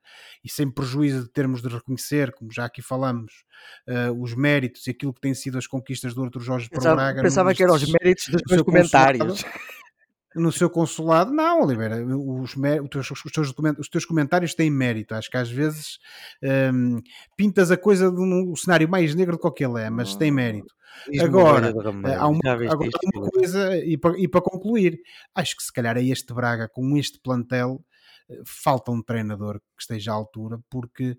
e 0.44 0.52
sem 0.52 0.70
prejuízo 0.70 1.24
de 1.24 1.30
termos 1.30 1.62
de 1.62 1.70
reconhecer, 1.70 2.34
como 2.34 2.52
já 2.52 2.66
aqui 2.66 2.82
falamos, 2.82 3.46
uh, 3.88 4.22
os 4.22 4.36
méritos 4.36 4.86
e 4.88 4.92
aquilo 4.92 5.14
que 5.14 5.22
têm 5.22 5.34
sido 5.34 5.58
as 5.58 5.66
conquistas 5.66 6.14
do 6.14 6.22
Arthur 6.22 6.42
Jorge 6.42 6.70
o 6.76 6.82
Braga. 6.82 7.22
Pensava 7.22 7.54
que 7.54 7.64
eram 7.64 7.74
os 7.74 7.90
méritos 7.90 8.28
dos 8.28 8.42
meus 8.50 8.62
comentários 8.64 9.46
no 10.36 10.52
seu 10.52 10.70
consulado. 10.70 11.32
Não, 11.32 11.62
Oliveira, 11.62 12.06
os, 12.06 12.56
os, 12.56 12.90
teus, 12.90 13.12
os, 13.12 13.32
teus, 13.32 13.54
os 13.80 13.90
teus 13.90 14.06
comentários 14.06 14.54
têm 14.54 14.70
mérito. 14.70 15.14
Acho 15.14 15.30
que 15.30 15.38
às 15.38 15.50
vezes 15.50 16.00
um, 16.74 17.00
pintas 17.36 17.72
a 17.72 17.78
coisa 17.78 18.12
de 18.12 18.22
um, 18.22 18.56
cenário 18.56 18.90
mais 18.90 19.14
negro 19.16 19.38
do 19.38 19.52
que 19.52 19.64
ele 19.64 19.82
é, 19.82 19.90
mas 19.90 20.16
tem 20.16 20.32
mérito. 20.32 20.74
Agora, 21.22 21.70
eh, 21.70 22.16
há 22.16 22.28
uma, 22.28 22.42
agora 22.46 22.90
uma 23.16 23.30
coisa, 23.30 23.78
e 23.78 23.98
para, 23.98 24.20
e 24.20 24.28
para 24.28 24.42
concluir, 24.42 25.00
acho 25.34 25.56
que 25.56 25.64
se 25.64 25.72
calhar 25.72 25.98
é 25.98 26.04
este 26.04 26.34
Braga 26.34 26.68
com 26.68 26.98
este 26.98 27.20
plantel 27.22 27.84
eh, 28.30 28.42
falta 28.46 28.92
um 28.92 29.02
treinador 29.02 29.60
que 29.60 29.82
esteja 29.82 30.12
à 30.12 30.16
altura, 30.16 30.60
porque 30.70 31.18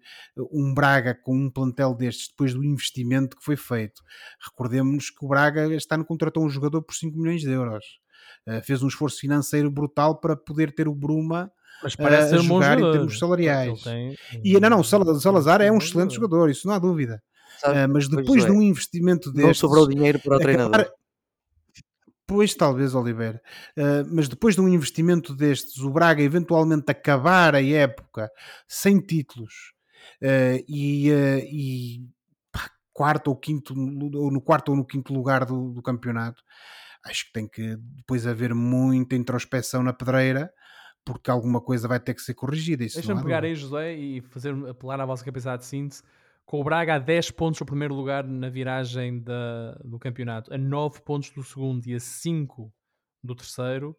um 0.52 0.74
Braga 0.74 1.14
com 1.14 1.34
um 1.34 1.50
plantel 1.50 1.94
destes, 1.94 2.28
depois 2.28 2.52
do 2.52 2.62
investimento 2.62 3.36
que 3.36 3.42
foi 3.42 3.56
feito, 3.56 4.02
recordemos 4.44 5.10
que 5.10 5.24
o 5.24 5.28
Braga 5.28 5.74
está 5.74 5.96
no 5.96 6.04
contratou 6.04 6.44
um 6.44 6.50
jogador 6.50 6.82
por 6.82 6.94
5 6.94 7.18
milhões 7.18 7.40
de 7.40 7.50
euros. 7.50 8.01
Eh, 8.46 8.60
fez 8.62 8.82
um 8.82 8.88
esforço 8.88 9.20
financeiro 9.20 9.70
brutal 9.70 10.16
para 10.20 10.36
poder 10.36 10.74
ter 10.74 10.88
o 10.88 10.94
Bruma 10.94 11.50
Mas 11.82 11.94
parece 11.94 12.22
a, 12.22 12.26
a 12.26 12.28
ser 12.28 12.40
um 12.40 12.48
jogar 12.48 12.78
em 12.78 12.92
termos 12.92 13.18
salariais. 13.18 13.86
Ele 13.86 14.16
tem 14.16 14.40
E 14.42 14.58
não, 14.60 14.68
não, 14.70 14.80
o 14.80 14.84
Sal- 14.84 15.20
Salazar 15.20 15.60
é 15.60 15.70
um 15.70 15.78
excelente 15.78 16.14
jogador, 16.14 16.50
isso 16.50 16.66
não 16.66 16.74
há 16.74 16.78
dúvida. 16.78 17.22
Sabe? 17.60 17.86
Mas 17.86 18.08
Pois 18.08 18.16
depois 18.24 18.42
é, 18.42 18.46
de 18.46 18.52
um 18.52 18.60
investimento 18.60 19.28
não 19.28 19.36
destes, 19.36 19.58
sobrou 19.58 19.88
dinheiro 19.88 20.18
para 20.18 20.32
o 20.32 20.36
acabar- 20.36 20.52
treinador. 20.68 20.92
Pois, 22.26 22.54
talvez, 22.54 22.94
Oliveira. 22.94 23.42
Uh, 23.76 24.08
mas 24.10 24.28
depois 24.28 24.54
de 24.54 24.60
um 24.60 24.68
investimento 24.68 25.34
destes, 25.34 25.78
o 25.78 25.90
Braga 25.90 26.22
eventualmente 26.22 26.90
acabar 26.90 27.54
a 27.54 27.62
época 27.62 28.30
sem 28.66 28.98
títulos 29.00 29.72
uh, 30.22 30.64
e, 30.66 31.10
uh, 31.10 31.38
e 31.44 32.06
pá, 32.50 32.70
quarto 32.92 33.28
ou 33.28 33.36
quinto, 33.36 33.74
ou 33.74 34.30
no 34.30 34.40
quarto 34.40 34.70
ou 34.70 34.76
no 34.76 34.84
quinto 34.84 35.12
lugar 35.12 35.44
do, 35.44 35.72
do 35.72 35.82
campeonato, 35.82 36.42
acho 37.04 37.26
que 37.26 37.32
tem 37.32 37.48
que 37.48 37.76
depois 37.76 38.26
haver 38.26 38.54
muita 38.54 39.16
introspeção 39.16 39.82
na 39.82 39.92
pedreira, 39.92 40.52
porque 41.04 41.30
alguma 41.30 41.60
coisa 41.60 41.88
vai 41.88 41.98
ter 41.98 42.14
que 42.14 42.22
ser 42.22 42.34
corrigida. 42.34 42.84
Deixa-me 42.84 43.22
pegar 43.22 43.44
aí, 43.44 43.54
José, 43.54 43.94
e 43.94 44.20
fazer, 44.20 44.54
apelar 44.68 45.00
à 45.00 45.06
vossa 45.06 45.24
capacidade 45.24 45.62
de 45.62 45.68
síntese. 45.68 46.02
Com 46.44 46.60
o 46.60 46.64
Braga 46.64 46.96
a 46.96 46.98
10 46.98 47.30
pontos 47.32 47.58
do 47.58 47.64
primeiro 47.64 47.94
lugar 47.94 48.24
na 48.24 48.48
viragem 48.48 49.20
da, 49.20 49.72
do 49.84 49.98
campeonato, 49.98 50.52
a 50.52 50.58
9 50.58 51.00
pontos 51.02 51.30
do 51.30 51.42
segundo 51.42 51.86
e 51.86 51.94
a 51.94 52.00
5 52.00 52.72
do 53.22 53.34
terceiro, 53.34 53.96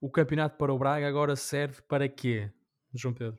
o 0.00 0.10
campeonato 0.10 0.56
para 0.56 0.72
o 0.72 0.78
Braga 0.78 1.06
agora 1.06 1.36
serve 1.36 1.80
para 1.82 2.08
quê, 2.08 2.50
João 2.92 3.14
Pedro? 3.14 3.38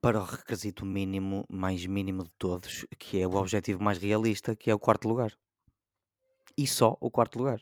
Para 0.00 0.20
o 0.20 0.24
requisito 0.24 0.84
mínimo, 0.84 1.44
mais 1.48 1.86
mínimo 1.86 2.24
de 2.24 2.30
todos, 2.36 2.84
que 2.98 3.20
é 3.20 3.26
o 3.26 3.34
objetivo 3.34 3.82
mais 3.82 3.98
realista, 3.98 4.56
que 4.56 4.68
é 4.70 4.74
o 4.74 4.78
quarto 4.78 5.06
lugar. 5.08 5.32
E 6.56 6.66
só 6.66 6.96
o 7.00 7.10
quarto 7.10 7.38
lugar. 7.38 7.60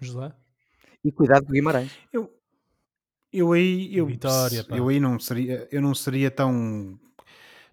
José? 0.00 0.32
E 1.04 1.12
cuidado 1.12 1.44
com 1.44 1.50
o 1.50 1.54
Guimarães. 1.54 1.92
Eu, 2.12 2.30
eu 3.32 3.52
aí, 3.52 3.94
eu, 3.96 4.06
Vitória, 4.06 4.64
pá. 4.64 4.76
eu 4.76 4.88
aí 4.88 5.00
não 5.00 5.18
seria, 5.18 5.68
eu 5.70 5.82
não 5.82 5.94
seria 5.94 6.30
tão, 6.30 6.98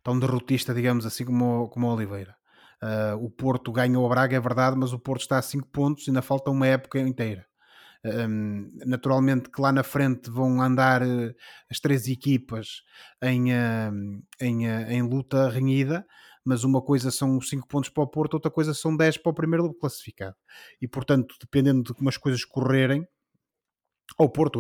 tão 0.04 0.20
derrotista, 0.20 0.74
digamos 0.74 1.06
assim, 1.06 1.26
como, 1.26 1.64
o- 1.64 1.70
como 1.70 1.88
o 1.88 1.94
Oliveira. 1.96 2.36
Ah, 2.82 3.16
o 3.20 3.30
Porto 3.30 3.72
ganhou 3.72 4.06
o 4.06 4.10
Braga, 4.10 4.36
é 4.36 4.40
verdade, 4.40 4.76
mas 4.78 4.92
o 4.94 5.00
Porto 5.00 5.22
está 5.22 5.38
a 5.38 5.42
5 5.42 5.68
pontos, 5.70 6.08
ainda 6.08 6.22
falta 6.22 6.50
uma 6.52 6.68
época 6.68 7.00
inteira. 7.00 7.46
Um, 8.04 8.72
naturalmente 8.88 9.48
que 9.52 9.62
lá 9.62 9.72
na 9.72 9.84
frente 9.84 10.28
vão 10.32 10.60
andar 10.60 11.04
eh, 11.04 11.36
as 11.70 11.80
três 11.80 12.08
equipas 12.08 12.82
em, 13.22 13.54
ah, 13.54 13.92
em, 14.42 14.68
ah, 14.68 14.92
em 14.92 15.04
luta 15.04 15.48
renhida, 15.50 16.04
mas 16.44 16.64
uma 16.64 16.82
coisa 16.82 17.12
são 17.12 17.40
5 17.40 17.68
pontos 17.68 17.90
para 17.90 18.04
o 18.04 18.08
Porto, 18.08 18.36
outra 18.36 18.52
coisa 18.52 18.74
são 18.74 18.96
10 18.96 19.18
para 19.18 19.30
o 19.32 19.34
primeiro 19.34 19.74
classificado. 19.74 20.36
E 20.82 20.88
portanto, 20.88 21.36
dependendo 21.40 21.84
de 21.84 21.94
como 21.94 22.10
as 22.10 22.18
coisas 22.18 22.44
correrem, 22.46 23.08
ao 24.18 24.30
Porto 24.30 24.60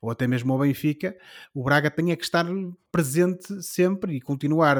ou- 0.00 0.10
até 0.10 0.26
mesmo 0.26 0.52
ao 0.52 0.58
Benfica, 0.60 1.16
o 1.54 1.62
Braga 1.64 1.90
tem 1.90 2.14
que 2.16 2.24
estar 2.24 2.46
presente 2.90 3.62
sempre 3.62 4.16
e 4.16 4.20
continuar, 4.20 4.78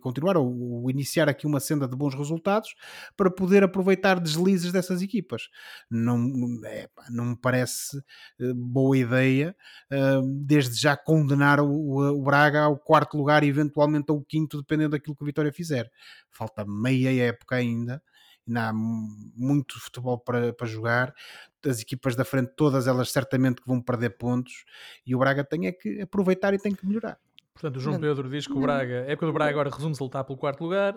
continuar 0.00 0.36
ou, 0.36 0.82
ou 0.82 0.90
iniciar 0.90 1.28
aqui 1.28 1.46
uma 1.46 1.60
senda 1.60 1.86
de 1.86 1.96
bons 1.96 2.14
resultados 2.14 2.74
para 3.16 3.30
poder 3.30 3.62
aproveitar 3.62 4.18
deslizes 4.20 4.72
dessas 4.72 5.02
equipas. 5.02 5.48
Não, 5.90 6.18
é, 6.64 6.88
não 7.10 7.24
me 7.26 7.36
parece 7.36 7.98
eh, 8.40 8.52
boa 8.54 8.96
ideia 8.96 9.54
eh, 9.90 10.20
desde 10.44 10.80
já 10.80 10.96
condenar 10.96 11.60
o, 11.60 11.68
o- 11.70 12.18
o 12.20 12.22
Braga 12.22 12.62
ao 12.62 12.78
quarto 12.78 13.16
lugar 13.18 13.42
e 13.44 13.48
eventualmente 13.48 14.10
ao 14.10 14.22
quinto, 14.22 14.58
dependendo 14.58 14.90
daquilo 14.90 15.14
que 15.16 15.22
o 15.22 15.26
Vitória 15.26 15.52
fizer. 15.52 15.90
Falta 16.30 16.64
meia 16.66 17.12
época 17.26 17.56
ainda. 17.56 18.02
Ainda 18.48 18.68
há 18.68 18.72
mu- 18.72 19.30
muito 19.36 19.78
futebol 19.78 20.18
para, 20.18 20.52
para 20.52 20.66
jogar 20.66 21.14
as 21.64 21.80
equipas 21.80 22.16
da 22.16 22.24
frente, 22.24 22.52
todas 22.56 22.86
elas 22.86 23.12
certamente 23.12 23.60
que 23.60 23.68
vão 23.68 23.80
perder 23.80 24.16
pontos 24.16 24.64
e 25.06 25.14
o 25.14 25.18
Braga 25.18 25.44
tem 25.44 25.66
é 25.66 25.72
que 25.72 26.00
aproveitar 26.00 26.54
e 26.54 26.58
tem 26.58 26.74
que 26.74 26.86
melhorar. 26.86 27.18
Portanto, 27.52 27.76
o 27.76 27.80
João 27.80 27.94
Não. 27.94 28.00
Pedro 28.00 28.30
diz 28.30 28.46
que 28.46 28.52
o 28.52 28.60
Braga, 28.60 29.02
a 29.02 29.10
época 29.10 29.26
do 29.26 29.32
Braga 29.32 29.50
agora 29.50 29.70
resume-se 29.70 30.02
a 30.02 30.04
lutar 30.04 30.24
pelo 30.24 30.38
quarto 30.38 30.62
lugar. 30.62 30.94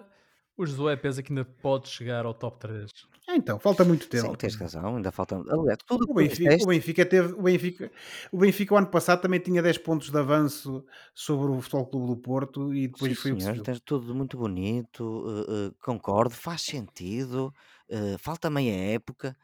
O 0.61 0.65
Josué 0.65 0.95
pensa 0.95 1.23
que 1.23 1.31
ainda 1.31 1.43
pode 1.43 1.89
chegar 1.89 2.23
ao 2.25 2.33
top 2.35 2.59
3. 2.59 2.91
Ah, 3.27 3.35
Então, 3.35 3.59
falta 3.59 3.83
muito 3.83 4.07
tempo. 4.07 4.27
Sim, 4.27 4.35
tens 4.35 4.55
razão, 4.55 4.95
ainda 4.97 5.11
falta. 5.11 5.35
Aliás, 5.37 5.77
tudo 5.87 6.05
O 6.09 6.13
Benfica, 6.13 6.43
disseste, 6.43 6.63
o 6.63 6.67
Benfica 6.67 7.05
teve 7.05 7.33
o 7.33 7.41
Benfica, 7.41 7.91
o 8.31 8.37
Benfica 8.37 8.73
o 8.75 8.77
ano 8.77 8.87
passado 8.87 9.21
também 9.21 9.39
tinha 9.39 9.61
10 9.61 9.77
pontos 9.79 10.11
de 10.11 10.17
avanço 10.17 10.85
sobre 11.15 11.51
o 11.51 11.61
Futebol 11.61 11.87
Clube 11.87 12.07
do 12.07 12.17
Porto 12.17 12.73
e 12.75 12.87
depois 12.87 13.13
sim, 13.13 13.15
foi 13.15 13.31
o 13.31 13.37
que 13.37 13.43
senhor, 13.43 13.61
tens 13.61 13.79
tudo 13.81 14.13
muito 14.13 14.37
bonito, 14.37 15.25
eh, 15.49 15.69
eh, 15.69 15.71
concordo, 15.81 16.33
faz 16.35 16.61
sentido, 16.61 17.53
eh, 17.89 18.17
falta 18.19 18.49
meia 18.49 18.93
época, 18.93 19.35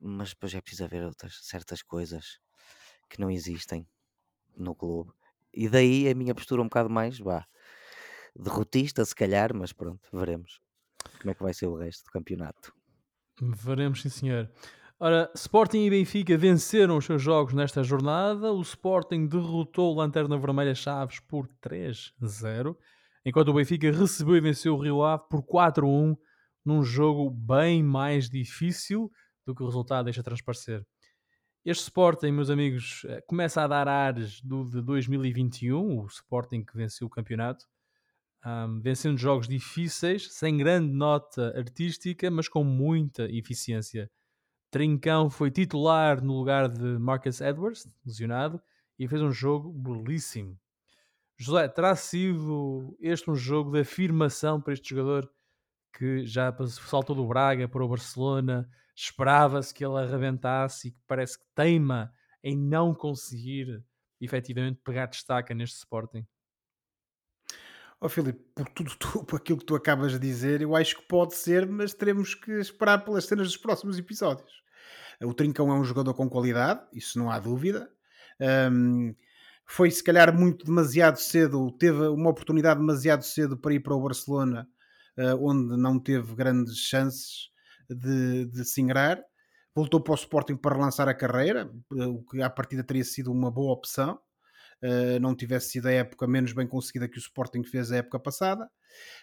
mas 0.00 0.30
depois 0.30 0.54
é 0.54 0.60
preciso 0.60 0.84
haver 0.84 1.04
outras 1.04 1.38
certas 1.42 1.82
coisas 1.82 2.38
que 3.08 3.20
não 3.20 3.30
existem 3.30 3.86
no 4.56 4.74
clube. 4.74 5.12
E 5.54 5.68
daí 5.68 6.08
a 6.08 6.14
minha 6.14 6.34
postura 6.34 6.62
um 6.62 6.66
bocado 6.66 6.90
mais, 6.90 7.18
vá, 7.18 7.46
derrotista, 8.36 9.04
se 9.04 9.14
calhar, 9.14 9.54
mas 9.54 9.72
pronto, 9.72 10.08
veremos 10.12 10.60
como 11.20 11.30
é 11.30 11.34
que 11.34 11.42
vai 11.42 11.54
ser 11.54 11.66
o 11.66 11.76
resto 11.76 12.04
do 12.04 12.10
campeonato. 12.10 12.72
Veremos, 13.40 14.02
sim, 14.02 14.08
senhor. 14.08 14.50
Ora, 14.98 15.30
Sporting 15.34 15.84
e 15.84 15.90
Benfica 15.90 16.36
venceram 16.36 16.96
os 16.96 17.04
seus 17.04 17.20
jogos 17.20 17.52
nesta 17.52 17.82
jornada. 17.82 18.52
O 18.52 18.62
Sporting 18.62 19.26
derrotou 19.26 19.92
o 19.92 19.96
Lanterna 19.96 20.38
Vermelha 20.38 20.74
Chaves 20.74 21.20
por 21.20 21.48
3-0, 21.62 22.76
enquanto 23.24 23.48
o 23.48 23.54
Benfica 23.54 23.90
recebeu 23.90 24.36
e 24.36 24.40
venceu 24.40 24.74
o 24.74 24.80
Rio 24.80 25.02
Ave 25.02 25.24
por 25.28 25.42
4-1, 25.42 26.16
num 26.64 26.82
jogo 26.82 27.28
bem 27.30 27.82
mais 27.82 28.28
difícil 28.28 29.10
do 29.46 29.54
que 29.54 29.62
o 29.62 29.66
resultado 29.66 30.04
deixa 30.04 30.22
transparecer. 30.22 30.86
Este 31.64 31.84
Sporting, 31.84 32.30
meus 32.30 32.50
amigos, 32.50 33.04
eh, 33.06 33.22
começa 33.26 33.62
a 33.62 33.66
dar 33.66 33.88
ares 33.88 34.40
do 34.42 34.64
de 34.64 34.82
2021, 34.82 36.02
o 36.02 36.06
Sporting 36.06 36.62
que 36.62 36.76
venceu 36.76 37.06
o 37.06 37.10
campeonato, 37.10 37.66
Ahm, 38.44 38.80
vencendo 38.80 39.16
jogos 39.16 39.48
difíceis, 39.48 40.30
sem 40.30 40.58
grande 40.58 40.92
nota 40.92 41.56
artística, 41.56 42.30
mas 42.30 42.46
com 42.46 42.62
muita 42.62 43.24
eficiência. 43.24 44.10
Trincão 44.70 45.30
foi 45.30 45.50
titular 45.50 46.22
no 46.22 46.34
lugar 46.34 46.68
de 46.68 46.98
Marcus 46.98 47.40
Edwards, 47.40 47.86
lesionado, 48.04 48.60
e 48.98 49.08
fez 49.08 49.22
um 49.22 49.32
jogo 49.32 49.72
belíssimo. 49.72 50.58
José, 51.38 51.68
terá 51.68 51.96
sido 51.96 52.96
este 53.00 53.30
um 53.30 53.34
jogo 53.34 53.72
de 53.72 53.80
afirmação 53.80 54.60
para 54.60 54.74
este 54.74 54.90
jogador 54.90 55.30
que 55.92 56.26
já 56.26 56.54
saltou 56.68 57.16
do 57.16 57.26
Braga 57.26 57.66
para 57.68 57.84
o 57.84 57.88
Barcelona, 57.88 58.68
esperava-se 58.94 59.72
que 59.72 59.84
ele 59.84 59.98
arrebentasse 59.98 60.88
e 60.88 60.90
que 60.92 61.00
parece 61.06 61.38
que 61.38 61.46
teima 61.54 62.12
em 62.42 62.56
não 62.56 62.94
conseguir 62.94 63.82
efetivamente 64.20 64.80
pegar 64.84 65.06
destaca 65.06 65.54
neste 65.54 65.78
Sporting. 65.78 66.26
Ó 68.04 68.08
Filipe, 68.10 68.38
por 68.54 68.68
tudo 68.68 68.94
tu, 69.00 69.24
por 69.24 69.36
aquilo 69.36 69.58
que 69.58 69.64
tu 69.64 69.74
acabas 69.74 70.12
de 70.12 70.18
dizer, 70.18 70.60
eu 70.60 70.76
acho 70.76 70.94
que 70.94 71.08
pode 71.08 71.34
ser, 71.34 71.66
mas 71.66 71.94
teremos 71.94 72.34
que 72.34 72.52
esperar 72.60 73.02
pelas 73.02 73.24
cenas 73.24 73.46
dos 73.46 73.56
próximos 73.56 73.98
episódios. 73.98 74.62
O 75.22 75.32
Trincão 75.32 75.72
é 75.72 75.74
um 75.74 75.84
jogador 75.84 76.12
com 76.12 76.28
qualidade, 76.28 76.82
isso 76.92 77.18
não 77.18 77.30
há 77.30 77.38
dúvida. 77.38 77.90
Ahm, 78.38 79.14
foi 79.64 79.90
se 79.90 80.04
calhar 80.04 80.38
muito 80.38 80.66
demasiado 80.66 81.16
cedo, 81.16 81.72
teve 81.78 82.08
uma 82.08 82.28
oportunidade 82.28 82.78
demasiado 82.78 83.22
cedo 83.22 83.56
para 83.56 83.72
ir 83.72 83.80
para 83.80 83.94
o 83.94 84.02
Barcelona, 84.02 84.68
ah, 85.16 85.34
onde 85.36 85.74
não 85.74 85.98
teve 85.98 86.34
grandes 86.34 86.76
chances 86.76 87.48
de, 87.88 88.44
de 88.44 88.66
se 88.66 88.82
ingrar. 88.82 89.18
Voltou 89.74 89.98
para 89.98 90.12
o 90.12 90.16
Sporting 90.16 90.56
para 90.56 90.76
relançar 90.76 91.08
a 91.08 91.14
carreira, 91.14 91.72
o 91.90 92.22
que 92.22 92.42
à 92.42 92.50
partida 92.50 92.84
teria 92.84 93.02
sido 93.02 93.32
uma 93.32 93.50
boa 93.50 93.72
opção. 93.72 94.20
Uh, 94.82 95.18
não 95.20 95.34
tivesse 95.34 95.70
sido 95.70 95.86
a 95.86 95.92
época 95.92 96.26
menos 96.26 96.52
bem 96.52 96.66
conseguida 96.66 97.08
que 97.08 97.16
o 97.16 97.18
Sporting 97.18 97.64
fez 97.64 97.90
a 97.90 97.96
época 97.96 98.18
passada, 98.18 98.68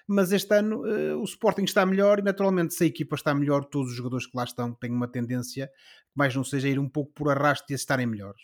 mas 0.08 0.32
este 0.32 0.54
ano 0.56 0.82
uh, 0.82 1.20
o 1.20 1.24
Sporting 1.24 1.64
está 1.64 1.86
melhor 1.86 2.20
e 2.20 2.22
naturalmente 2.24 2.74
se 2.74 2.84
a 2.84 2.88
equipa 2.88 3.16
está 3.16 3.34
melhor, 3.36 3.66
todos 3.66 3.92
os 3.92 3.96
jogadores 3.96 4.26
que 4.26 4.36
lá 4.36 4.44
estão 4.44 4.74
têm 4.74 4.92
uma 4.92 5.08
tendência 5.08 5.70
mais 6.16 6.36
não 6.36 6.44
seja 6.44 6.68
ir 6.68 6.80
um 6.80 6.90
pouco 6.90 7.12
por 7.14 7.30
arrasto 7.30 7.66
e 7.70 7.74
a 7.74 7.76
estarem 7.76 8.08
melhores. 8.08 8.42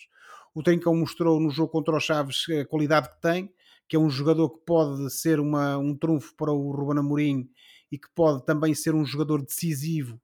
O 0.53 0.63
Trincão 0.63 0.95
mostrou 0.95 1.39
no 1.39 1.49
jogo 1.49 1.71
contra 1.71 1.95
os 1.95 2.03
Chaves 2.03 2.45
a 2.59 2.65
qualidade 2.65 3.09
que 3.09 3.21
tem, 3.21 3.51
que 3.87 3.95
é 3.95 3.99
um 3.99 4.09
jogador 4.09 4.49
que 4.49 4.59
pode 4.65 5.09
ser 5.11 5.39
uma, 5.39 5.77
um 5.77 5.95
trunfo 5.95 6.35
para 6.35 6.51
o 6.51 6.71
Ruben 6.71 6.99
Amorim 6.99 7.49
e 7.91 7.97
que 7.97 8.09
pode 8.13 8.45
também 8.45 8.73
ser 8.73 8.93
um 8.93 9.05
jogador 9.05 9.41
decisivo 9.41 10.19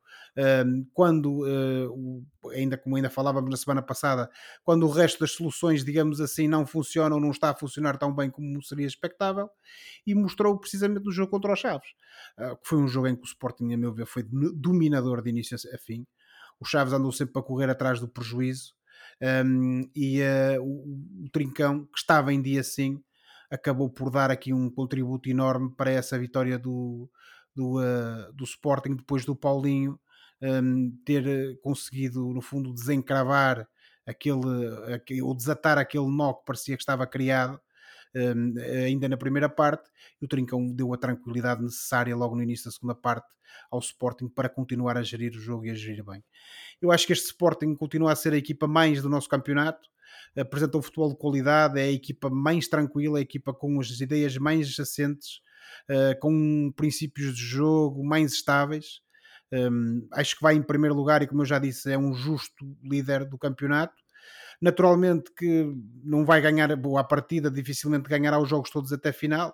quando, 0.93 1.43
uh, 1.43 2.25
ainda 2.51 2.77
como 2.77 2.95
ainda 2.95 3.09
falávamos 3.09 3.49
na 3.49 3.57
semana 3.57 3.81
passada, 3.81 4.29
quando 4.63 4.85
o 4.87 4.89
resto 4.89 5.19
das 5.19 5.31
soluções, 5.31 5.85
digamos 5.85 6.19
assim, 6.19 6.47
não 6.47 6.65
funcionam, 6.65 7.19
não 7.19 7.31
está 7.31 7.51
a 7.51 7.55
funcionar 7.55 7.97
tão 7.97 8.13
bem 8.13 8.29
como 8.29 8.61
seria 8.63 8.87
expectável, 8.87 9.49
e 10.05 10.15
mostrou 10.15 10.57
precisamente 10.59 11.05
no 11.05 11.11
jogo 11.11 11.29
contra 11.29 11.53
os 11.53 11.59
Chaves, 11.59 11.89
uh, 12.39 12.57
que 12.57 12.67
foi 12.67 12.79
um 12.79 12.87
jogo 12.87 13.07
em 13.07 13.15
que 13.15 13.21
o 13.21 13.25
Sporting, 13.25 13.73
a 13.73 13.77
meu 13.77 13.93
ver, 13.93 14.05
foi 14.05 14.23
dominador 14.23 15.21
de 15.21 15.29
início 15.29 15.57
a 15.73 15.77
fim. 15.77 16.05
O 16.59 16.65
Chaves 16.65 16.93
andou 16.93 17.11
sempre 17.11 17.39
a 17.39 17.43
correr 17.43 17.69
atrás 17.69 17.99
do 17.99 18.07
prejuízo, 18.07 18.73
um, 19.45 19.89
e 19.95 20.21
uh, 20.21 20.61
o, 20.61 21.25
o 21.25 21.29
Trincão, 21.31 21.85
que 21.85 21.99
estava 21.99 22.33
em 22.33 22.41
dia 22.41 22.63
sim, 22.63 23.01
acabou 23.51 23.89
por 23.89 24.09
dar 24.09 24.31
aqui 24.31 24.51
um 24.51 24.69
contributo 24.69 25.29
enorme 25.29 25.71
para 25.77 25.91
essa 25.91 26.17
vitória 26.17 26.57
do, 26.57 27.07
do, 27.55 27.79
uh, 27.79 28.33
do 28.33 28.43
Sporting 28.43 28.95
depois 28.95 29.25
do 29.25 29.35
Paulinho 29.35 29.99
um, 30.43 30.91
ter 31.05 31.59
conseguido, 31.61 32.33
no 32.33 32.41
fundo, 32.41 32.73
desencravar 32.73 33.67
aquele, 34.05 34.93
aquele, 34.93 35.21
o 35.21 35.33
desatar 35.33 35.77
aquele 35.77 36.07
nó 36.07 36.33
que 36.33 36.45
parecia 36.45 36.75
que 36.75 36.83
estava 36.83 37.07
criado 37.07 37.59
um, 38.15 38.53
ainda 38.85 39.09
na 39.09 39.17
primeira 39.17 39.49
parte, 39.49 39.89
e 40.21 40.25
o 40.25 40.27
Trincão 40.27 40.71
deu 40.71 40.93
a 40.93 40.97
tranquilidade 40.97 41.63
necessária 41.63 42.15
logo 42.15 42.35
no 42.35 42.43
início 42.43 42.65
da 42.65 42.71
segunda 42.71 42.95
parte 42.95 43.27
ao 43.71 43.79
Sporting 43.79 44.27
para 44.27 44.49
continuar 44.49 44.97
a 44.97 45.03
gerir 45.03 45.31
o 45.31 45.39
jogo 45.39 45.65
e 45.65 45.69
a 45.69 45.73
gerir 45.73 46.03
bem. 46.03 46.23
Eu 46.81 46.91
acho 46.91 47.07
que 47.07 47.13
este 47.13 47.27
Sporting 47.27 47.75
continua 47.75 48.11
a 48.11 48.15
ser 48.15 48.33
a 48.33 48.37
equipa 48.37 48.67
mais 48.67 49.01
do 49.01 49.09
nosso 49.09 49.29
campeonato, 49.29 49.89
apresenta 50.37 50.77
um 50.77 50.81
futebol 50.81 51.09
de 51.09 51.17
qualidade, 51.17 51.79
é 51.79 51.83
a 51.83 51.91
equipa 51.91 52.29
mais 52.29 52.67
tranquila, 52.67 53.19
a 53.19 53.21
equipa 53.21 53.53
com 53.53 53.79
as 53.79 53.99
ideias 53.99 54.37
mais 54.37 54.77
assentes, 54.79 55.41
uh, 55.89 56.19
com 56.19 56.71
princípios 56.75 57.35
de 57.35 57.43
jogo 57.43 58.03
mais 58.03 58.33
estáveis. 58.33 59.01
Um, 59.53 60.07
acho 60.11 60.35
que 60.35 60.41
vai 60.41 60.55
em 60.55 60.63
primeiro 60.63 60.95
lugar 60.95 61.21
e, 61.21 61.27
como 61.27 61.43
eu 61.43 61.45
já 61.45 61.59
disse, 61.59 61.91
é 61.91 61.97
um 61.97 62.11
justo 62.13 62.65
líder 62.83 63.23
do 63.23 63.37
campeonato. 63.37 64.01
Naturalmente 64.59 65.31
que 65.31 65.71
não 66.03 66.25
vai 66.25 66.41
ganhar 66.41 66.75
boa 66.75 67.03
partida, 67.03 67.51
dificilmente 67.51 68.09
ganhará 68.09 68.39
os 68.39 68.49
jogos 68.49 68.71
todos 68.71 68.91
até 68.91 69.11
final, 69.11 69.53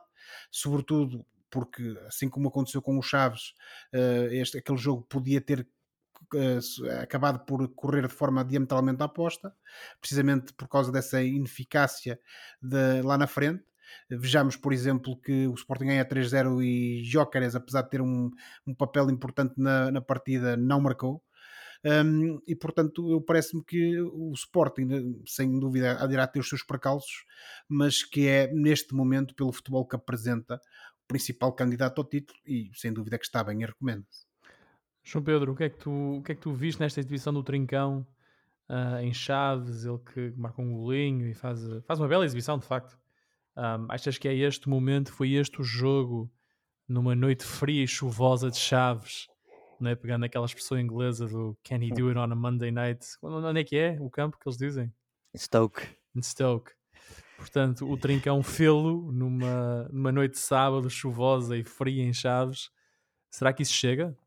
sobretudo 0.50 1.26
porque, 1.50 2.00
assim 2.08 2.30
como 2.30 2.48
aconteceu 2.48 2.82
com 2.82 2.98
o 2.98 3.02
Chaves, 3.02 3.54
uh, 3.94 4.32
este, 4.32 4.60
aquele 4.60 4.78
jogo 4.78 5.02
podia 5.10 5.42
ter 5.42 5.68
uh, 6.34 7.02
acabado 7.02 7.40
por 7.46 7.68
correr 7.70 8.08
de 8.08 8.14
forma 8.14 8.46
diametralmente 8.46 9.02
oposta, 9.02 9.54
precisamente 10.00 10.54
por 10.54 10.68
causa 10.68 10.92
dessa 10.92 11.22
ineficácia 11.24 12.20
de, 12.62 13.02
lá 13.02 13.18
na 13.18 13.28
frente. 13.28 13.64
Vejamos, 14.10 14.56
por 14.56 14.74
exemplo, 14.74 15.20
que 15.20 15.48
o 15.48 15.54
Sporting 15.54 15.86
ganha 15.86 16.06
3-0 16.06 16.64
e 16.64 17.04
Jóqueres, 17.04 17.56
apesar 17.56 17.84
de 17.84 17.90
ter 17.90 18.02
um, 18.02 18.30
um 18.66 18.74
papel 18.74 19.10
importante 19.10 19.54
na, 19.58 19.92
na 19.92 20.02
partida, 20.02 20.56
não 20.58 20.80
marcou. 20.80 21.24
Um, 21.84 22.42
e 22.46 22.56
portanto, 22.56 23.22
parece-me 23.26 23.64
que 23.64 24.00
o 24.02 24.34
Sporting, 24.34 25.22
sem 25.26 25.60
dúvida, 25.60 25.98
irá 26.12 26.28
ter 26.28 26.40
os 26.40 26.50
seus 26.50 26.64
percalços, 26.64 27.26
mas 27.68 28.04
que 28.04 28.28
é 28.28 28.52
neste 28.52 28.94
momento, 28.94 29.34
pelo 29.34 29.52
futebol 29.52 29.86
que 29.88 29.96
apresenta, 29.96 30.56
o 30.56 31.08
principal 31.08 31.54
candidato 31.54 32.00
ao 32.00 32.08
título 32.08 32.38
e 32.46 32.70
sem 32.74 32.92
dúvida 32.92 33.18
que 33.18 33.26
está 33.26 33.44
bem 33.44 33.62
e 33.62 33.66
recomenda-se. 33.66 34.28
João 35.04 35.24
Pedro, 35.24 35.54
o 35.54 35.56
que, 35.56 35.64
é 35.64 35.70
que 35.70 35.78
tu, 35.78 36.18
o 36.18 36.22
que 36.22 36.34
é 36.34 36.36
que 36.36 36.42
tu 36.42 36.54
viste 36.54 36.80
nesta 36.80 37.00
exibição 37.00 37.34
do 37.34 37.42
Trincão 37.42 38.06
uh, 38.70 39.00
em 39.00 39.14
Chaves? 39.14 39.86
Ele 39.86 40.00
que 40.00 40.34
marca 40.38 40.62
um 40.62 40.74
golinho 40.74 41.28
e 41.28 41.34
faz, 41.34 41.62
faz 41.86 42.00
uma 42.00 42.08
bela 42.08 42.26
exibição, 42.26 42.60
de 42.60 42.66
facto. 42.66 43.00
Um, 43.60 43.88
achas 43.90 44.18
que 44.18 44.26
é 44.26 44.34
este 44.34 44.70
momento, 44.70 45.12
foi 45.12 45.34
este 45.34 45.60
o 45.60 45.64
jogo 45.66 46.32
numa 46.88 47.14
noite 47.14 47.44
fria 47.44 47.84
e 47.84 47.88
chuvosa 47.88 48.50
de 48.50 48.58
Chaves, 48.58 49.28
né? 49.82 49.96
pegando 49.96 50.24
aquela 50.24 50.46
expressão 50.46 50.80
inglesa 50.80 51.28
do 51.28 51.58
Can 51.62 51.84
he 51.84 51.90
do 51.90 52.08
it 52.08 52.18
on 52.18 52.32
a 52.32 52.36
Monday 52.36 52.72
night? 52.72 53.06
Onde 53.22 53.60
é 53.60 53.64
que 53.66 53.76
é 53.76 53.98
o 54.00 54.10
campo 54.10 54.38
que 54.40 54.48
eles 54.48 54.58
dizem? 54.58 54.94
Stoke. 55.36 55.86
Em 56.16 56.22
Stoke. 56.22 56.72
Portanto, 57.36 57.86
o 57.86 57.98
Trincão 57.98 58.42
fê-lo 58.42 59.12
numa, 59.12 59.90
numa 59.92 60.12
noite 60.14 60.36
de 60.36 60.40
sábado 60.40 60.90
chuvosa 60.90 61.58
e 61.58 61.64
fria 61.66 62.04
em 62.04 62.14
Chaves. 62.14 62.70
Será 63.30 63.52
que 63.52 63.64
isso 63.64 63.74
chega? 63.74 64.18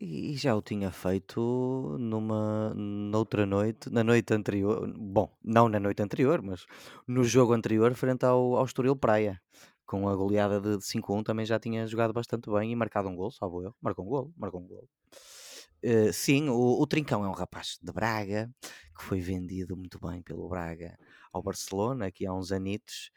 E 0.00 0.36
já 0.36 0.54
o 0.54 0.62
tinha 0.62 0.92
feito 0.92 1.96
numa 1.98 2.72
noutra 2.74 3.44
noite, 3.44 3.90
na 3.90 4.04
noite 4.04 4.32
anterior, 4.32 4.86
bom, 4.96 5.28
não 5.42 5.68
na 5.68 5.80
noite 5.80 6.00
anterior, 6.00 6.40
mas 6.40 6.66
no 7.04 7.24
jogo 7.24 7.52
anterior 7.52 7.92
frente 7.94 8.24
ao, 8.24 8.56
ao 8.56 8.64
Estoril 8.64 8.94
Praia, 8.94 9.40
com 9.84 10.08
a 10.08 10.14
goleada 10.14 10.60
de 10.60 10.78
5-1 10.84 11.24
também 11.24 11.44
já 11.44 11.58
tinha 11.58 11.84
jogado 11.84 12.12
bastante 12.12 12.48
bem 12.48 12.70
e 12.70 12.76
marcado 12.76 13.08
um 13.08 13.16
gol, 13.16 13.32
salvo 13.32 13.60
eu, 13.60 13.74
marcou 13.82 14.04
um 14.04 14.08
gol, 14.08 14.32
marcou 14.36 14.60
um 14.60 14.68
gol. 14.68 14.88
Eh, 15.82 16.12
sim, 16.12 16.48
o, 16.48 16.80
o 16.80 16.86
Trincão 16.86 17.24
é 17.24 17.28
um 17.28 17.32
rapaz 17.32 17.76
de 17.82 17.92
Braga, 17.92 18.48
que 18.96 19.02
foi 19.04 19.20
vendido 19.20 19.76
muito 19.76 19.98
bem 20.00 20.22
pelo 20.22 20.48
Braga 20.48 20.96
ao 21.32 21.42
Barcelona, 21.42 22.06
aqui 22.06 22.24
há 22.24 22.32
uns 22.32 22.52
anitos, 22.52 23.10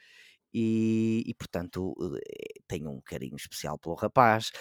e, 0.54 1.24
e 1.28 1.34
portanto 1.36 1.94
eh, 2.28 2.60
tenho 2.68 2.90
um 2.90 3.00
carinho 3.02 3.36
especial 3.36 3.78
pelo 3.78 3.96
rapaz 3.96 4.52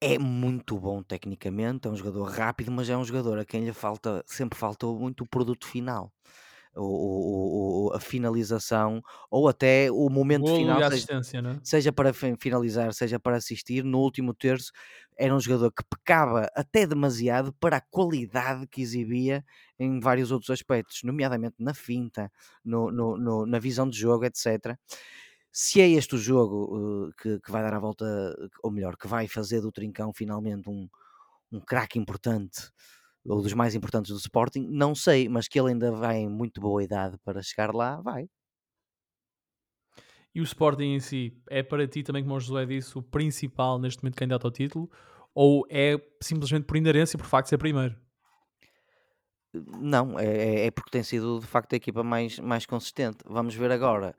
é 0.00 0.18
muito 0.18 0.78
bom 0.78 1.02
tecnicamente, 1.02 1.88
é 1.88 1.90
um 1.90 1.96
jogador 1.96 2.24
rápido, 2.24 2.70
mas 2.70 2.88
é 2.88 2.96
um 2.96 3.04
jogador 3.04 3.38
a 3.38 3.44
quem 3.44 3.64
lhe 3.64 3.72
falta, 3.72 4.22
sempre 4.26 4.58
faltou 4.58 4.98
muito 4.98 5.24
o 5.24 5.28
produto 5.28 5.66
final. 5.66 6.12
O, 6.76 6.82
o, 6.82 7.88
o, 7.88 7.92
a 7.94 7.98
finalização 7.98 9.02
ou 9.30 9.48
até 9.48 9.90
o 9.90 10.08
momento 10.08 10.42
Golo 10.42 10.58
final, 10.58 10.90
seja, 10.92 11.42
né? 11.42 11.58
seja 11.64 11.92
para 11.92 12.12
finalizar, 12.12 12.92
seja 12.94 13.18
para 13.18 13.36
assistir, 13.36 13.82
no 13.82 13.98
último 13.98 14.32
terço 14.32 14.70
era 15.18 15.34
um 15.34 15.40
jogador 15.40 15.72
que 15.72 15.82
pecava 15.90 16.48
até 16.54 16.86
demasiado 16.86 17.52
para 17.54 17.78
a 17.78 17.80
qualidade 17.80 18.68
que 18.68 18.80
exibia 18.80 19.44
em 19.76 19.98
vários 19.98 20.30
outros 20.30 20.50
aspectos, 20.50 21.00
nomeadamente 21.02 21.56
na 21.58 21.74
finta, 21.74 22.30
no, 22.64 22.92
no, 22.92 23.16
no, 23.16 23.46
na 23.46 23.58
visão 23.58 23.88
de 23.88 23.98
jogo, 23.98 24.24
etc 24.24 24.78
se 25.52 25.80
é 25.80 25.88
este 25.88 26.14
o 26.14 26.18
jogo 26.18 26.76
uh, 26.76 27.12
que, 27.20 27.40
que, 27.40 27.50
vai 27.50 27.62
dar 27.62 27.74
a 27.74 27.78
volta, 27.78 28.04
ou 28.62 28.70
melhor, 28.70 28.96
que 28.96 29.08
vai 29.08 29.26
fazer 29.26 29.60
do 29.60 29.72
Trincão 29.72 30.12
finalmente 30.12 30.68
um, 30.68 30.88
um 31.50 31.60
craque 31.60 31.98
importante, 31.98 32.70
ou 33.26 33.42
dos 33.42 33.52
mais 33.52 33.74
importantes 33.74 34.10
do 34.12 34.18
Sporting, 34.18 34.66
não 34.70 34.94
sei, 34.94 35.28
mas 35.28 35.48
que 35.48 35.58
ele 35.58 35.70
ainda 35.70 35.90
vai 35.92 36.18
em 36.18 36.28
muito 36.28 36.60
boa 36.60 36.82
idade 36.82 37.18
para 37.24 37.42
chegar 37.42 37.74
lá, 37.74 38.00
vai. 38.00 38.28
E 40.34 40.40
o 40.40 40.44
Sporting 40.44 40.94
em 40.94 41.00
si 41.00 41.36
é 41.50 41.62
para 41.62 41.86
ti 41.88 42.02
também, 42.02 42.22
como 42.22 42.36
o 42.36 42.40
José 42.40 42.64
disse, 42.66 42.96
o 42.96 43.02
principal 43.02 43.78
neste 43.78 44.02
momento 44.02 44.16
candidato 44.16 44.46
ao 44.46 44.52
título? 44.52 44.90
Ou 45.34 45.66
é 45.70 45.96
simplesmente 46.22 46.64
por 46.64 46.76
inerência, 46.76 47.18
por 47.18 47.26
facto 47.26 47.46
de 47.46 47.50
ser 47.50 47.58
primeiro? 47.58 47.96
Não, 49.52 50.18
é, 50.18 50.26
é, 50.26 50.66
é 50.66 50.70
porque 50.70 50.90
tem 50.90 51.02
sido 51.02 51.40
de 51.40 51.46
facto 51.46 51.72
a 51.72 51.76
equipa 51.76 52.02
mais, 52.04 52.38
mais 52.38 52.66
consistente. 52.66 53.18
Vamos 53.26 53.54
ver 53.54 53.70
agora 53.72 54.14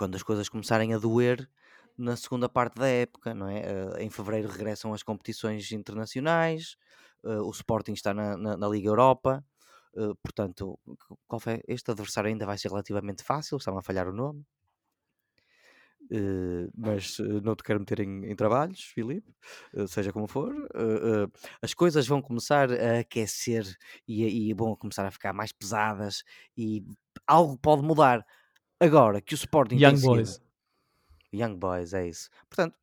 quando 0.00 0.14
as 0.14 0.22
coisas 0.22 0.48
começarem 0.48 0.94
a 0.94 0.98
doer 0.98 1.46
na 1.98 2.16
segunda 2.16 2.48
parte 2.48 2.76
da 2.76 2.88
época, 2.88 3.34
não 3.34 3.46
é? 3.46 3.60
Uh, 3.60 3.98
em 3.98 4.08
fevereiro 4.08 4.48
regressam 4.48 4.94
as 4.94 5.02
competições 5.02 5.70
internacionais, 5.72 6.78
uh, 7.22 7.42
o 7.42 7.50
Sporting 7.50 7.92
está 7.92 8.14
na, 8.14 8.34
na, 8.34 8.56
na 8.56 8.66
Liga 8.66 8.88
Europa, 8.88 9.44
uh, 9.92 10.16
portanto, 10.22 10.78
este 11.68 11.90
adversário 11.90 12.28
ainda 12.28 12.46
vai 12.46 12.56
ser 12.56 12.68
relativamente 12.68 13.22
fácil, 13.22 13.58
está-me 13.58 13.76
a 13.76 13.82
falhar 13.82 14.08
o 14.08 14.12
nome. 14.14 14.42
mas 16.74 17.18
não 17.42 17.54
te 17.54 17.62
quero 17.62 17.80
meter 17.80 18.00
em, 18.00 18.24
em 18.24 18.34
trabalhos, 18.34 18.80
Filipe, 18.80 19.30
seja 19.86 20.12
como 20.14 20.26
for. 20.26 20.52
as 21.60 21.74
coisas 21.74 22.06
vão 22.08 22.22
começar 22.22 22.72
a 22.72 23.00
aquecer 23.00 23.64
e, 24.08 24.48
e 24.48 24.54
vão 24.54 24.74
começar 24.74 25.06
a 25.06 25.10
ficar 25.10 25.34
mais 25.34 25.52
pesadas 25.52 26.24
e 26.56 26.82
algo 27.26 27.58
pode 27.58 27.82
mudar 27.82 28.24
Agora 28.80 29.20
que 29.20 29.34
o 29.34 29.36
Sporting 29.36 29.76
Young 29.76 29.94
tem 29.94 30.02
Boys. 30.02 30.30
Sido... 30.30 30.44
Young 31.32 31.56
Boys, 31.56 31.92
é 31.92 32.08
isso. 32.08 32.30
Portanto, 32.48 32.74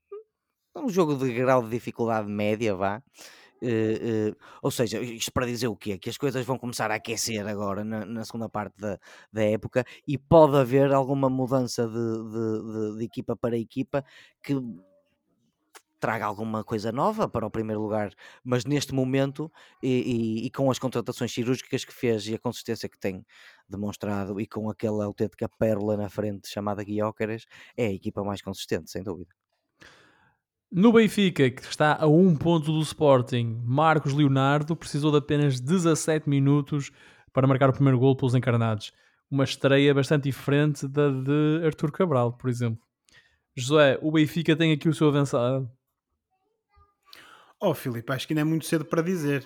é 0.75 0.79
um 0.79 0.89
jogo 0.89 1.15
de 1.15 1.33
grau 1.33 1.63
de 1.63 1.69
dificuldade 1.69 2.29
média, 2.29 2.75
vá. 2.75 3.01
Uh, 3.59 4.29
uh, 4.29 4.37
ou 4.61 4.69
seja, 4.69 5.01
isto 5.01 5.31
para 5.31 5.47
dizer 5.47 5.67
o 5.67 5.75
quê? 5.75 5.97
Que 5.97 6.11
as 6.11 6.17
coisas 6.17 6.45
vão 6.45 6.59
começar 6.59 6.91
a 6.91 6.95
aquecer 6.95 7.45
agora 7.47 7.83
na, 7.83 8.05
na 8.05 8.23
segunda 8.23 8.47
parte 8.47 8.77
da, 8.77 8.99
da 9.33 9.43
época 9.43 9.83
e 10.07 10.15
pode 10.15 10.55
haver 10.55 10.93
alguma 10.93 11.27
mudança 11.27 11.87
de, 11.87 11.93
de, 11.93 12.91
de, 12.93 12.97
de 12.99 13.03
equipa 13.05 13.35
para 13.35 13.57
equipa 13.57 14.05
que 14.43 14.53
traga 15.99 16.25
alguma 16.25 16.63
coisa 16.63 16.91
nova 16.91 17.27
para 17.27 17.45
o 17.45 17.51
primeiro 17.51 17.81
lugar, 17.81 18.11
mas 18.43 18.65
neste 18.65 18.93
momento 18.93 19.51
e, 19.81 20.41
e, 20.41 20.45
e, 20.45 20.51
com 20.51 20.69
as 20.69 20.79
contratações 20.79 21.33
cirúrgicas 21.33 21.83
que 21.83 21.93
fez 21.93 22.27
e 22.27 22.35
a 22.35 22.39
consistência 22.39 22.87
que 22.87 22.99
tem 22.99 23.25
demonstrado 23.67 24.39
e 24.39 24.47
com 24.47 24.69
aquela 24.69 25.05
autêntica 25.05 25.49
pérola 25.49 25.97
na 25.97 26.09
frente 26.09 26.47
chamada 26.47 26.83
Guiócaras, 26.83 27.45
é 27.75 27.87
a 27.87 27.91
equipa 27.91 28.23
mais 28.23 28.41
consistente, 28.41 28.91
sem 28.91 29.03
dúvida. 29.03 29.33
No 30.69 30.91
Benfica, 30.91 31.49
que 31.49 31.61
está 31.61 31.95
a 31.97 32.07
um 32.07 32.35
ponto 32.35 32.73
do 32.73 32.81
Sporting, 32.81 33.61
Marcos 33.63 34.13
Leonardo 34.13 34.75
precisou 34.75 35.11
de 35.11 35.17
apenas 35.17 35.61
17 35.61 36.29
minutos 36.29 36.91
para 37.31 37.47
marcar 37.47 37.69
o 37.69 37.73
primeiro 37.73 37.97
gol 37.97 38.17
pelos 38.17 38.35
encarnados. 38.35 38.91
Uma 39.31 39.45
estreia 39.45 39.93
bastante 39.93 40.23
diferente 40.23 40.85
da 40.87 41.09
de 41.09 41.65
Artur 41.65 41.91
Cabral, 41.91 42.33
por 42.33 42.49
exemplo. 42.49 42.85
José, 43.55 43.97
o 44.01 44.11
Benfica 44.11 44.55
tem 44.55 44.71
aqui 44.71 44.89
o 44.89 44.93
seu 44.93 45.07
avançado. 45.07 45.71
Oh, 47.59 47.73
Filipe, 47.73 48.11
acho 48.11 48.27
que 48.27 48.33
ainda 48.33 48.41
é 48.41 48.43
muito 48.43 48.65
cedo 48.65 48.85
para 48.85 49.01
dizer. 49.01 49.45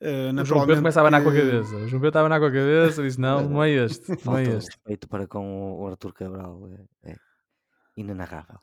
Uh, 0.00 0.40
o 0.40 0.44
João 0.44 0.66
Pedro 0.66 0.82
começava 0.82 1.06
a 1.06 1.08
abanar 1.08 1.22
com 1.22 1.30
a 1.30 1.32
cabeça. 1.32 1.76
O 1.76 1.88
João 1.88 2.00
Pedro 2.00 2.08
estava 2.08 2.34
a 2.34 2.38
com 2.40 2.46
a 2.46 2.50
cabeça 2.50 3.02
e 3.02 3.06
disse: 3.06 3.20
Não, 3.20 3.48
não 3.48 3.62
é 3.62 3.70
este. 3.70 4.26
Não 4.26 4.36
é 4.36 4.42
este. 4.42 4.70
respeito 4.70 5.08
para 5.08 5.28
com 5.28 5.80
o 5.80 5.86
Arthur 5.86 6.12
Cabral 6.12 6.68
é, 7.04 7.12
é 7.12 7.16
inenarrável. 7.96 8.58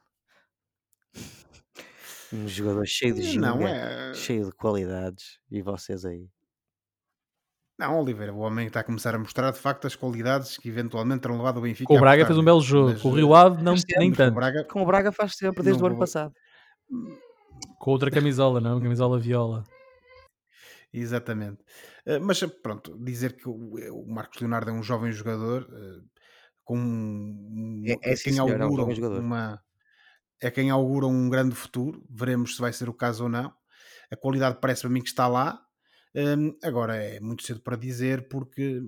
Um 2.31 2.47
jogador 2.47 2.85
cheio 2.85 3.15
de 3.15 3.23
ginga, 3.23 3.47
não, 3.47 3.67
é... 3.67 4.13
cheio 4.13 4.45
de 4.45 4.51
qualidades. 4.51 5.39
E 5.49 5.61
vocês 5.61 6.05
aí? 6.05 6.29
Não, 7.79 8.01
Oliveira, 8.01 8.33
o 8.33 8.39
homem 8.39 8.67
está 8.67 8.81
a 8.81 8.83
começar 8.83 9.15
a 9.15 9.17
mostrar 9.17 9.51
de 9.51 9.57
facto 9.57 9.87
as 9.87 9.95
qualidades 9.95 10.57
que 10.57 10.67
eventualmente 10.67 11.21
terão 11.21 11.37
levado 11.37 11.57
o 11.57 11.61
Benfica. 11.61 11.87
Com 11.87 11.95
o 11.95 11.99
Braga 12.01 12.25
fez 12.25 12.37
um 12.37 12.43
belo 12.43 12.59
jogo, 12.59 12.99
com 12.99 13.09
o 13.09 13.15
Rio 13.15 13.33
Ave 13.33 13.63
não, 13.63 13.73
nem 13.97 14.11
tanto. 14.11 14.33
Com 14.33 14.37
o 14.37 14.41
Braga, 14.41 14.63
com 14.65 14.81
o 14.81 14.85
Braga 14.85 15.11
faz 15.13 15.35
sempre 15.37 15.63
desde 15.63 15.81
não, 15.81 15.87
o 15.87 15.91
ano 15.91 15.99
passado. 15.99 16.33
Com 17.77 17.91
outra 17.91 18.11
camisola, 18.11 18.59
não? 18.59 18.81
Camisola 18.81 19.19
viola. 19.19 19.63
Exatamente. 20.91 21.61
Uh, 22.05 22.19
mas 22.21 22.39
pronto, 22.61 22.97
dizer 23.03 23.35
que 23.35 23.47
o, 23.47 23.75
o, 23.93 24.11
Marcos 24.11 24.39
Leonardo 24.39 24.71
é 24.71 24.73
um 24.73 24.83
jovem 24.83 25.11
jogador 25.11 25.63
uh, 25.63 26.03
com 26.63 26.77
um, 26.77 27.83
é, 27.85 27.93
é, 27.93 28.15
quem 28.15 28.33
senhor, 28.33 28.61
augura 28.61 28.83
é 28.83 29.09
um 29.09 29.19
uma 29.19 29.61
é 30.41 30.49
quem 30.49 30.69
augura 30.69 31.05
um 31.05 31.29
grande 31.29 31.55
futuro. 31.55 32.03
Veremos 32.09 32.55
se 32.55 32.61
vai 32.61 32.73
ser 32.73 32.89
o 32.89 32.93
caso 32.93 33.23
ou 33.23 33.29
não. 33.29 33.53
A 34.11 34.15
qualidade 34.15 34.59
parece 34.59 34.81
para 34.81 34.89
mim 34.89 35.01
que 35.01 35.09
está 35.09 35.27
lá. 35.27 35.61
Um, 36.15 36.57
agora 36.63 36.95
é 36.95 37.19
muito 37.19 37.43
cedo 37.43 37.61
para 37.61 37.75
dizer 37.75 38.27
porque 38.29 38.81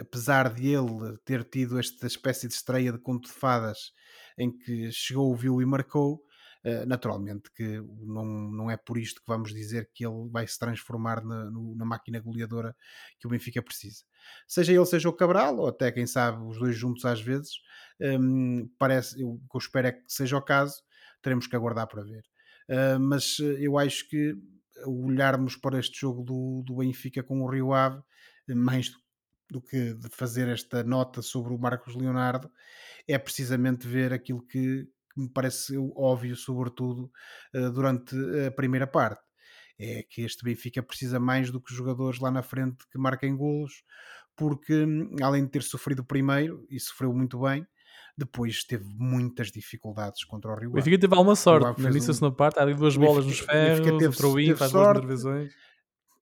apesar 0.00 0.52
de 0.52 0.68
ele 0.68 1.16
ter 1.24 1.44
tido 1.44 1.78
esta 1.78 2.06
espécie 2.06 2.48
de 2.48 2.54
estreia 2.54 2.92
de 2.92 2.98
conto 2.98 3.28
de 3.28 3.34
fadas 3.34 3.92
em 4.36 4.56
que 4.56 4.90
chegou, 4.92 5.34
viu 5.36 5.60
e 5.60 5.66
marcou, 5.66 6.20
eh, 6.20 6.27
naturalmente 6.86 7.50
que 7.52 7.80
não, 8.00 8.24
não 8.24 8.70
é 8.70 8.76
por 8.76 8.98
isto 8.98 9.20
que 9.20 9.28
vamos 9.28 9.54
dizer 9.54 9.90
que 9.94 10.04
ele 10.04 10.28
vai 10.30 10.46
se 10.46 10.58
transformar 10.58 11.24
na, 11.24 11.50
na 11.50 11.84
máquina 11.84 12.20
goleadora 12.20 12.76
que 13.18 13.26
o 13.26 13.30
Benfica 13.30 13.62
precisa. 13.62 14.04
Seja 14.46 14.72
ele, 14.72 14.86
seja 14.86 15.08
o 15.08 15.12
Cabral, 15.12 15.56
ou 15.58 15.68
até 15.68 15.90
quem 15.92 16.06
sabe 16.06 16.42
os 16.44 16.58
dois 16.58 16.76
juntos 16.76 17.04
às 17.04 17.20
vezes, 17.20 17.52
um, 18.00 18.68
parece, 18.78 19.20
eu, 19.20 19.30
o 19.30 19.38
que 19.38 19.56
eu 19.56 19.58
espero 19.58 19.88
é 19.88 19.92
que 19.92 20.02
seja 20.06 20.36
o 20.36 20.42
caso, 20.42 20.82
teremos 21.22 21.46
que 21.46 21.56
aguardar 21.56 21.86
para 21.86 22.02
ver. 22.02 22.24
Uh, 22.68 23.00
mas 23.00 23.38
eu 23.38 23.78
acho 23.78 24.08
que 24.08 24.36
olharmos 24.86 25.56
para 25.56 25.78
este 25.78 26.00
jogo 26.00 26.22
do, 26.22 26.62
do 26.64 26.76
Benfica 26.76 27.22
com 27.22 27.42
o 27.42 27.50
Rio 27.50 27.72
Ave, 27.72 28.02
mais 28.48 28.90
do, 28.90 28.98
do 29.50 29.60
que 29.60 29.94
de 29.94 30.08
fazer 30.10 30.48
esta 30.48 30.82
nota 30.82 31.22
sobre 31.22 31.52
o 31.52 31.58
Marcos 31.58 31.94
Leonardo, 31.94 32.50
é 33.06 33.18
precisamente 33.18 33.86
ver 33.86 34.12
aquilo 34.12 34.42
que, 34.42 34.86
me 35.18 35.28
parece 35.28 35.76
óbvio, 35.94 36.36
sobretudo 36.36 37.10
uh, 37.54 37.70
durante 37.70 38.14
a 38.46 38.50
primeira 38.50 38.86
parte. 38.86 39.22
É 39.80 40.02
que 40.02 40.22
este 40.22 40.42
Benfica 40.42 40.82
precisa 40.82 41.20
mais 41.20 41.50
do 41.52 41.60
que 41.60 41.72
jogadores 41.72 42.18
lá 42.18 42.30
na 42.30 42.42
frente 42.42 42.78
que 42.90 42.98
marquem 42.98 43.36
golos, 43.36 43.84
porque 44.36 44.74
hum, 44.84 45.14
além 45.22 45.44
de 45.44 45.50
ter 45.50 45.62
sofrido 45.62 46.00
o 46.00 46.04
primeiro, 46.04 46.66
e 46.68 46.80
sofreu 46.80 47.12
muito 47.12 47.40
bem, 47.40 47.64
depois 48.16 48.64
teve 48.64 48.84
muitas 48.96 49.52
dificuldades 49.52 50.24
contra 50.24 50.50
o 50.50 50.54
Rio 50.54 50.70
Ave. 50.70 50.72
O 50.72 50.72
Benfica 50.72 50.98
teve 50.98 51.14
alguma 51.14 51.36
sorte 51.36 51.80
na 51.80 51.90
missa 51.90 52.12
segunda 52.12 52.34
parte, 52.34 52.58
há 52.58 52.62
ali 52.62 52.74
duas 52.74 52.96
bolas 52.96 53.24
nos 53.24 53.38
ferros, 53.38 53.86
o 53.86 54.16
Trovinho 54.16 54.56
faz 54.56 54.72
duas 54.72 54.96
intervenções 54.96 55.67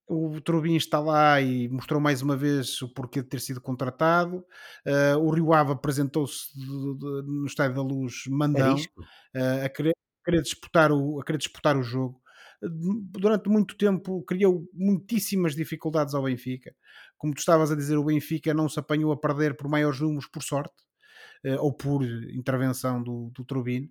o 0.08 0.40
Trubin 0.40 0.76
está 0.76 1.00
lá 1.00 1.40
e 1.40 1.68
mostrou 1.68 2.00
mais 2.00 2.22
uma 2.22 2.36
vez 2.36 2.80
o 2.80 2.88
porquê 2.88 3.22
de 3.22 3.28
ter 3.28 3.40
sido 3.40 3.60
contratado. 3.60 4.44
Uh, 4.86 5.18
o 5.18 5.30
Rio 5.30 5.52
Ave 5.52 5.72
apresentou-se 5.72 6.48
no 6.56 7.46
Estádio 7.46 7.76
da 7.76 7.82
Luz 7.82 8.22
mandão 8.28 8.76
uh, 8.76 9.64
a, 9.64 9.68
querer, 9.68 9.90
a, 9.90 10.24
querer 10.24 10.42
disputar 10.42 10.92
o, 10.92 11.20
a 11.20 11.24
querer 11.24 11.38
disputar 11.38 11.76
o 11.76 11.82
jogo. 11.82 12.20
Durante 12.62 13.48
muito 13.48 13.76
tempo 13.76 14.22
criou 14.22 14.66
muitíssimas 14.72 15.54
dificuldades 15.54 16.14
ao 16.14 16.22
Benfica. 16.22 16.74
Como 17.18 17.34
tu 17.34 17.38
estavas 17.38 17.70
a 17.72 17.76
dizer, 17.76 17.96
o 17.96 18.04
Benfica 18.04 18.54
não 18.54 18.68
se 18.68 18.78
apanhou 18.78 19.12
a 19.12 19.16
perder 19.16 19.56
por 19.56 19.68
maiores 19.68 20.00
números 20.00 20.26
por 20.26 20.42
sorte 20.42 20.74
uh, 21.44 21.60
ou 21.60 21.72
por 21.72 22.04
intervenção 22.04 23.02
do, 23.02 23.30
do 23.34 23.44
Trubin 23.44 23.90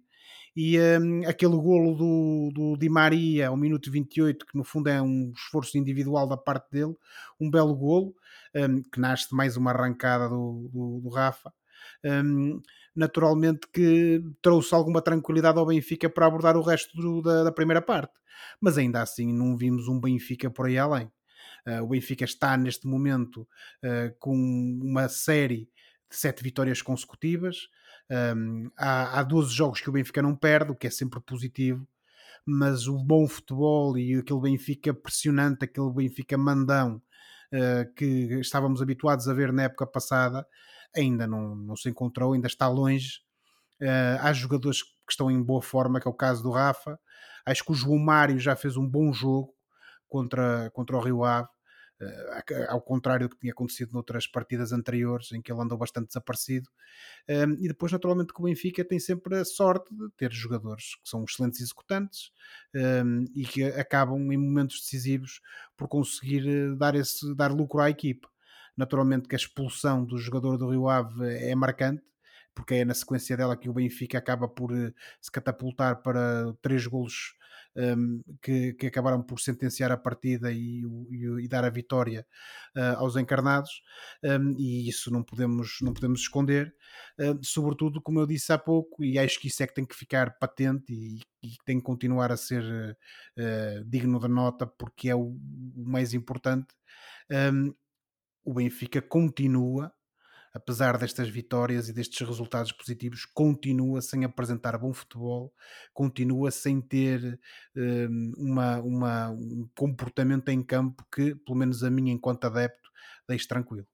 e 0.55 0.79
um, 0.79 1.27
aquele 1.27 1.55
golo 1.57 1.95
do, 1.95 2.51
do 2.53 2.77
Di 2.77 2.87
Maria 2.87 3.49
ao 3.49 3.57
minuto 3.57 3.91
28, 3.91 4.45
que 4.45 4.57
no 4.57 4.63
fundo 4.63 4.87
é 4.87 5.01
um 5.01 5.33
esforço 5.35 5.77
individual 5.77 6.27
da 6.27 6.37
parte 6.37 6.71
dele, 6.71 6.95
um 7.39 7.51
belo 7.51 7.75
golo, 7.75 8.15
um, 8.55 8.81
que 8.81 8.99
nasce 8.99 9.29
de 9.29 9.35
mais 9.35 9.57
uma 9.57 9.71
arrancada 9.71 10.29
do, 10.29 10.69
do, 10.71 11.01
do 11.01 11.09
Rafa. 11.09 11.53
Um, 12.03 12.61
naturalmente 12.95 13.67
que 13.73 14.23
trouxe 14.41 14.73
alguma 14.73 15.01
tranquilidade 15.01 15.59
ao 15.59 15.65
Benfica 15.65 16.09
para 16.09 16.25
abordar 16.25 16.55
o 16.55 16.61
resto 16.61 16.95
do, 16.95 17.21
da, 17.21 17.43
da, 17.43 17.51
primeira 17.51 17.81
parte, 17.81 18.13
mas 18.61 18.77
ainda 18.77 19.01
assim 19.01 19.33
não 19.33 19.57
vimos 19.57 19.87
um 19.87 19.99
Benfica 19.99 20.49
por 20.49 20.67
aí 20.67 20.77
além. 20.77 21.11
Uh, 21.67 21.83
o 21.83 21.87
Benfica 21.87 22.23
está 22.23 22.55
neste 22.55 22.87
momento 22.87 23.41
uh, 23.83 24.15
com 24.19 24.35
uma 24.35 25.09
série 25.09 25.69
de 26.09 26.15
sete 26.15 26.41
vitórias 26.41 26.81
consecutivas, 26.81 27.67
um, 28.11 28.69
há, 28.77 29.19
há 29.19 29.23
12 29.23 29.53
jogos 29.53 29.81
que 29.81 29.89
o 29.89 29.93
Benfica 29.93 30.21
não 30.21 30.35
perde, 30.35 30.71
o 30.71 30.75
que 30.75 30.87
é 30.87 30.89
sempre 30.89 31.19
positivo, 31.19 31.87
mas 32.45 32.87
o 32.87 32.97
bom 32.97 33.27
futebol 33.27 33.97
e 33.97 34.15
aquele 34.15 34.41
Benfica 34.41 34.93
pressionante, 34.93 35.65
aquele 35.65 35.91
Benfica 35.91 36.37
mandão 36.37 37.01
uh, 37.51 37.93
que 37.95 38.39
estávamos 38.39 38.81
habituados 38.81 39.27
a 39.27 39.33
ver 39.33 39.51
na 39.51 39.63
época 39.63 39.87
passada, 39.87 40.45
ainda 40.95 41.25
não, 41.25 41.55
não 41.55 41.75
se 41.75 41.89
encontrou, 41.89 42.33
ainda 42.33 42.47
está 42.47 42.67
longe. 42.67 43.21
Uh, 43.81 44.21
há 44.21 44.31
jogadores 44.31 44.83
que 44.83 45.11
estão 45.11 45.29
em 45.29 45.41
boa 45.41 45.61
forma, 45.61 45.99
que 45.99 46.07
é 46.07 46.11
o 46.11 46.13
caso 46.13 46.43
do 46.43 46.51
Rafa. 46.51 46.99
Acho 47.45 47.63
que 47.63 47.71
o 47.71 47.75
João 47.75 47.99
Mário 47.99 48.39
já 48.39 48.55
fez 48.55 48.77
um 48.77 48.87
bom 48.87 49.11
jogo 49.11 49.53
contra, 50.07 50.69
contra 50.71 50.95
o 50.95 51.01
Rio 51.01 51.23
Ave. 51.23 51.47
Uh, 52.01 52.65
ao 52.67 52.81
contrário 52.81 53.29
do 53.29 53.35
que 53.35 53.39
tinha 53.39 53.53
acontecido 53.53 53.93
noutras 53.93 54.27
partidas 54.27 54.73
anteriores, 54.73 55.31
em 55.31 55.41
que 55.41 55.49
ele 55.49 55.61
andou 55.61 55.77
bastante 55.77 56.07
desaparecido. 56.07 56.69
Um, 57.29 57.53
e 57.53 57.69
depois, 57.69 57.91
naturalmente, 57.91 58.33
que 58.33 58.41
o 58.41 58.43
Benfica 58.43 58.83
tem 58.83 58.99
sempre 58.99 59.37
a 59.37 59.45
sorte 59.45 59.95
de 59.95 60.09
ter 60.17 60.29
jogadores 60.31 60.95
que 60.95 61.09
são 61.09 61.23
excelentes 61.23 61.61
executantes 61.61 62.31
um, 62.75 63.23
e 63.33 63.45
que 63.45 63.63
acabam 63.63 64.19
em 64.31 64.37
momentos 64.37 64.81
decisivos 64.81 65.39
por 65.77 65.87
conseguir 65.87 66.45
eh, 66.47 66.75
dar, 66.75 66.95
esse, 66.95 67.33
dar 67.33 67.51
lucro 67.53 67.79
à 67.79 67.89
equipe. 67.89 68.27
Naturalmente 68.75 69.29
que 69.29 69.35
a 69.35 69.37
expulsão 69.37 70.03
do 70.03 70.17
jogador 70.17 70.57
do 70.57 70.69
Rio 70.69 70.89
Ave 70.89 71.25
é 71.33 71.55
marcante, 71.55 72.03
porque 72.55 72.75
é 72.75 72.85
na 72.85 72.93
sequência 72.93 73.37
dela 73.37 73.57
que 73.57 73.69
o 73.69 73.73
Benfica 73.73 74.17
acaba 74.17 74.47
por 74.47 74.71
eh, 74.75 74.93
se 75.21 75.29
catapultar 75.29 76.01
para 76.01 76.53
três 76.61 76.87
golos 76.87 77.35
um, 77.75 78.21
que, 78.41 78.73
que, 78.73 78.87
acabaram 78.87 79.21
por 79.21 79.39
sentenciar 79.39 79.91
a 79.91 79.97
partida 79.97 80.51
e, 80.51 80.81
e, 81.09 81.43
e 81.43 81.47
dar 81.47 81.65
a 81.65 81.69
vitória 81.69 82.25
uh, 82.75 82.97
aos 82.97 83.17
encarnados, 83.17 83.81
um, 84.23 84.55
e 84.57 84.87
isso 84.87 85.11
não 85.11 85.21
podemos, 85.21 85.77
não 85.81 85.93
podemos 85.93 86.21
esconder, 86.21 86.73
uh, 87.19 87.37
sobretudo, 87.43 88.01
como 88.01 88.19
eu 88.19 88.25
disse 88.25 88.53
há 88.53 88.57
pouco, 88.57 89.03
e 89.03 89.19
acho 89.19 89.39
que 89.39 89.47
isso 89.47 89.61
é 89.61 89.67
que 89.67 89.73
tem 89.73 89.85
que 89.85 89.95
ficar 89.95 90.37
patente 90.39 90.93
e, 90.93 91.19
e 91.43 91.55
tem 91.65 91.77
que 91.77 91.83
continuar 91.83 92.31
a 92.31 92.37
ser 92.37 92.63
uh, 92.63 93.85
digno 93.85 94.19
da 94.19 94.27
nota, 94.27 94.65
porque 94.65 95.09
é 95.09 95.15
o, 95.15 95.37
o 95.75 95.83
mais 95.85 96.13
importante. 96.13 96.73
Um, 97.29 97.73
o 98.43 98.53
Benfica 98.53 99.01
continua 99.01 99.91
apesar 100.55 100.97
destas 100.97 101.27
vitórias 101.27 101.89
e 101.89 101.93
destes 101.93 102.25
resultados 102.25 102.71
positivos, 102.71 103.25
continua 103.25 104.01
sem 104.01 104.23
apresentar 104.23 104.77
bom 104.77 104.93
futebol, 104.93 105.53
continua 105.93 106.49
sem 106.49 106.79
ter 106.79 107.37
um, 107.75 108.33
uma, 108.37 108.79
uma, 108.79 109.29
um 109.31 109.69
comportamento 109.75 110.47
em 110.47 110.63
campo 110.63 111.05
que, 111.13 111.35
pelo 111.35 111.57
menos 111.57 111.83
a 111.83 111.91
mim, 111.91 112.09
enquanto 112.09 112.45
adepto, 112.45 112.89
deixe 113.27 113.45
tranquilo. 113.45 113.85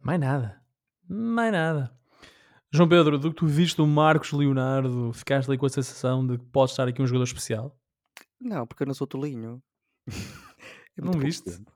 Mais 0.00 0.20
nada. 0.20 0.62
Mais 1.08 1.52
nada. 1.52 1.92
João 2.72 2.88
Pedro, 2.88 3.18
do 3.18 3.30
que 3.30 3.36
tu 3.36 3.48
viste 3.48 3.76
do 3.76 3.86
Marcos 3.88 4.30
Leonardo, 4.30 5.12
ficaste 5.12 5.48
ali 5.48 5.58
com 5.58 5.66
a 5.66 5.70
sensação 5.70 6.24
de 6.24 6.38
que 6.38 6.44
pode 6.46 6.70
estar 6.70 6.86
aqui 6.86 7.02
um 7.02 7.06
jogador 7.06 7.24
especial? 7.24 7.76
Não, 8.40 8.64
porque 8.64 8.84
eu 8.84 8.86
não 8.86 8.94
sou 8.94 9.08
tolinho. 9.08 9.60
É 10.98 11.02
não 11.02 11.12
viste? 11.12 11.44
Tempo. 11.44 11.70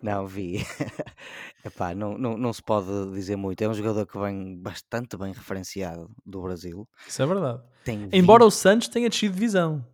Não, 0.00 0.26
vi. 0.26 0.58
Epá, 1.64 1.94
não, 1.94 2.16
não, 2.16 2.36
não 2.36 2.52
se 2.52 2.62
pode 2.62 3.10
dizer 3.12 3.36
muito. 3.36 3.60
É 3.62 3.68
um 3.68 3.74
jogador 3.74 4.06
que 4.06 4.18
vem 4.18 4.56
bastante 4.56 5.16
bem 5.16 5.32
referenciado 5.32 6.10
do 6.24 6.42
Brasil. 6.42 6.88
Isso 7.06 7.22
é 7.22 7.26
verdade. 7.26 7.62
Tem 7.84 8.08
embora 8.12 8.44
20... 8.44 8.48
o 8.48 8.50
Santos 8.50 8.88
tenha 8.88 9.08
descido 9.08 9.34
divisão. 9.34 9.84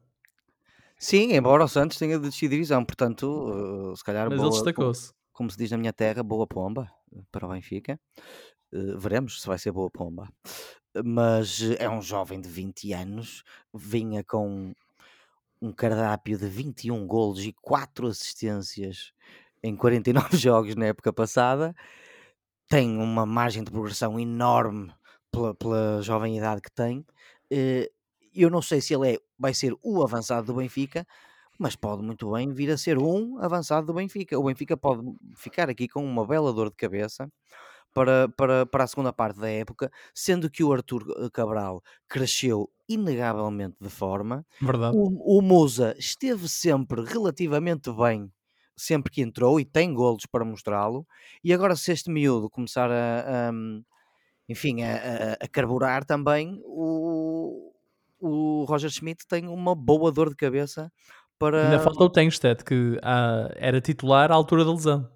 Sim, 0.98 1.34
embora 1.34 1.64
o 1.64 1.68
Santos 1.68 1.98
tenha 1.98 2.18
descido 2.18 2.52
divisão. 2.52 2.84
Portanto, 2.84 3.24
uh, 3.24 3.96
se 3.96 4.04
calhar. 4.04 4.28
Mas 4.28 4.38
boa, 4.38 4.48
ele 4.48 4.54
destacou-se. 4.54 5.08
Como, 5.08 5.18
como, 5.32 5.50
se 5.50 5.58
diz 5.58 5.70
na 5.70 5.78
minha 5.78 5.92
terra, 5.92 6.22
boa 6.22 6.46
pomba 6.46 6.90
eh, 7.14 7.20
para 7.30 7.46
o 7.46 7.50
Benfica. 7.50 7.98
Uh, 8.72 8.98
veremos 8.98 9.40
se 9.40 9.46
vai 9.46 9.58
ser 9.58 9.72
boa 9.72 9.90
pomba. 9.90 10.28
Mas 11.04 11.60
é 11.78 11.90
um 11.90 12.00
jovem 12.00 12.40
de 12.40 12.48
20 12.48 12.92
anos. 12.92 13.42
Vinha 13.72 14.22
com 14.22 14.72
um 15.60 15.72
cardápio 15.72 16.38
de 16.38 16.46
21 16.46 17.06
golos 17.06 17.44
e 17.44 17.52
4 17.62 18.08
assistências 18.08 19.12
em 19.64 19.74
49 19.74 20.36
jogos 20.36 20.76
na 20.76 20.86
época 20.86 21.12
passada, 21.12 21.74
tem 22.68 22.98
uma 22.98 23.24
margem 23.24 23.64
de 23.64 23.70
progressão 23.70 24.20
enorme 24.20 24.92
pela, 25.30 25.54
pela 25.54 26.02
jovem 26.02 26.36
idade 26.36 26.60
que 26.60 26.70
tem. 26.70 27.04
Eh, 27.50 27.90
eu 28.34 28.50
não 28.50 28.60
sei 28.60 28.80
se 28.80 28.94
ele 28.94 29.14
é, 29.14 29.18
vai 29.38 29.54
ser 29.54 29.74
o 29.82 30.02
avançado 30.02 30.46
do 30.48 30.54
Benfica, 30.54 31.06
mas 31.58 31.76
pode 31.76 32.02
muito 32.02 32.30
bem 32.32 32.52
vir 32.52 32.70
a 32.70 32.76
ser 32.76 32.98
um 32.98 33.38
avançado 33.38 33.86
do 33.86 33.94
Benfica. 33.94 34.38
O 34.38 34.44
Benfica 34.44 34.76
pode 34.76 35.02
ficar 35.36 35.70
aqui 35.70 35.88
com 35.88 36.04
uma 36.04 36.26
bela 36.26 36.52
dor 36.52 36.68
de 36.68 36.76
cabeça 36.76 37.30
para, 37.94 38.28
para, 38.36 38.66
para 38.66 38.84
a 38.84 38.86
segunda 38.86 39.12
parte 39.12 39.38
da 39.38 39.48
época, 39.48 39.90
sendo 40.12 40.50
que 40.50 40.64
o 40.64 40.72
Arthur 40.72 41.30
Cabral 41.30 41.80
cresceu 42.08 42.68
inegavelmente 42.88 43.76
de 43.80 43.88
forma. 43.88 44.44
Verdade. 44.60 44.96
O, 44.96 45.38
o 45.38 45.40
Musa 45.40 45.94
esteve 45.96 46.48
sempre 46.48 47.02
relativamente 47.02 47.90
bem 47.92 48.30
sempre 48.76 49.12
que 49.12 49.22
entrou 49.22 49.60
e 49.60 49.64
tem 49.64 49.92
golos 49.92 50.26
para 50.26 50.44
mostrá-lo. 50.44 51.06
E 51.42 51.52
agora, 51.52 51.76
se 51.76 51.92
este 51.92 52.10
miúdo 52.10 52.50
começar 52.50 52.90
a, 52.90 53.48
a 53.48 53.52
enfim, 54.48 54.82
a, 54.82 55.36
a, 55.40 55.48
carburar 55.48 56.04
também, 56.04 56.60
o, 56.64 57.72
o 58.20 58.64
Roger 58.64 58.90
Schmidt 58.90 59.26
tem 59.26 59.48
uma 59.48 59.74
boa 59.74 60.12
dor 60.12 60.28
de 60.28 60.36
cabeça 60.36 60.92
para. 61.38 61.64
Ainda 61.64 61.80
falta 61.80 62.04
o 62.04 62.10
Tengsted, 62.10 62.64
que 62.64 62.98
ah, 63.02 63.50
era 63.56 63.80
titular 63.80 64.30
à 64.30 64.34
altura 64.34 64.64
da 64.64 64.72
lesão. 64.72 65.10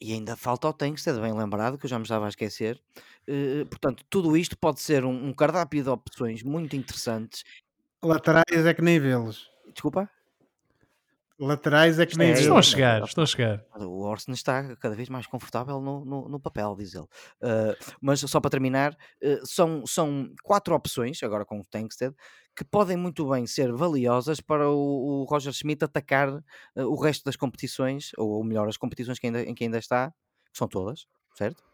E 0.00 0.14
ainda 0.14 0.34
falta 0.34 0.66
o 0.66 0.72
Tengsted, 0.72 1.20
bem 1.20 1.32
lembrado, 1.34 1.76
que 1.76 1.84
eu 1.84 1.90
já 1.90 1.98
me 1.98 2.04
estava 2.04 2.24
a 2.24 2.30
esquecer. 2.30 2.80
Uh, 3.28 3.66
portanto, 3.66 4.02
tudo 4.08 4.34
isto 4.34 4.56
pode 4.56 4.80
ser 4.80 5.04
um, 5.04 5.28
um 5.28 5.32
cardápio 5.32 5.82
de 5.82 5.90
opções 5.90 6.42
muito 6.42 6.74
interessantes. 6.74 7.44
Laterais 8.02 8.44
é 8.66 8.72
que 8.72 8.80
nem 8.80 8.98
vê-los. 8.98 9.50
Desculpa? 9.74 10.08
Laterais 11.40 11.98
é 11.98 12.04
que 12.04 12.18
nem 12.18 12.30
é, 12.30 12.32
estão 12.34 12.58
a 12.58 12.62
chegar, 12.62 13.02
estão 13.02 13.24
a 13.24 13.26
chegar. 13.26 13.64
O 13.74 14.02
Orson 14.02 14.32
está 14.32 14.76
cada 14.76 14.94
vez 14.94 15.08
mais 15.08 15.26
confortável 15.26 15.80
no, 15.80 16.04
no, 16.04 16.28
no 16.28 16.38
papel, 16.38 16.76
diz 16.76 16.94
ele. 16.94 17.04
Uh, 17.04 17.74
mas 17.98 18.20
só 18.20 18.38
para 18.40 18.50
terminar, 18.50 18.92
uh, 18.92 19.46
são, 19.46 19.86
são 19.86 20.30
quatro 20.42 20.74
opções, 20.74 21.22
agora 21.22 21.46
com 21.46 21.58
o 21.58 21.64
Tankstead, 21.64 22.14
que 22.54 22.62
podem 22.62 22.94
muito 22.94 23.26
bem 23.30 23.46
ser 23.46 23.72
valiosas 23.72 24.38
para 24.38 24.68
o, 24.68 25.22
o 25.22 25.24
Roger 25.24 25.50
Schmidt 25.54 25.82
atacar 25.82 26.28
uh, 26.28 26.42
o 26.76 27.00
resto 27.00 27.24
das 27.24 27.36
competições, 27.36 28.10
ou, 28.18 28.28
ou 28.32 28.44
melhor, 28.44 28.68
as 28.68 28.76
competições 28.76 29.18
que 29.18 29.26
ainda, 29.26 29.42
em 29.42 29.54
que 29.54 29.64
ainda 29.64 29.78
está, 29.78 30.10
que 30.52 30.58
são 30.58 30.68
todas, 30.68 31.06
certo? 31.34 31.64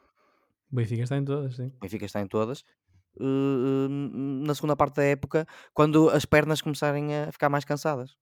O 0.70 0.76
Benfica 0.76 1.02
está 1.02 1.16
em 1.16 1.24
todas, 1.24 1.56
sim. 1.56 1.66
O 1.66 1.80
Benfica 1.80 2.04
está 2.04 2.20
em 2.20 2.28
todas. 2.28 2.62
na 3.18 4.54
segunda 4.54 4.76
parte 4.76 4.96
da 4.96 5.04
época, 5.04 5.44
quando 5.74 6.08
as 6.08 6.24
pernas 6.24 6.60
começarem 6.60 7.16
a 7.16 7.32
ficar 7.32 7.48
mais 7.48 7.64
cansadas. 7.64 8.16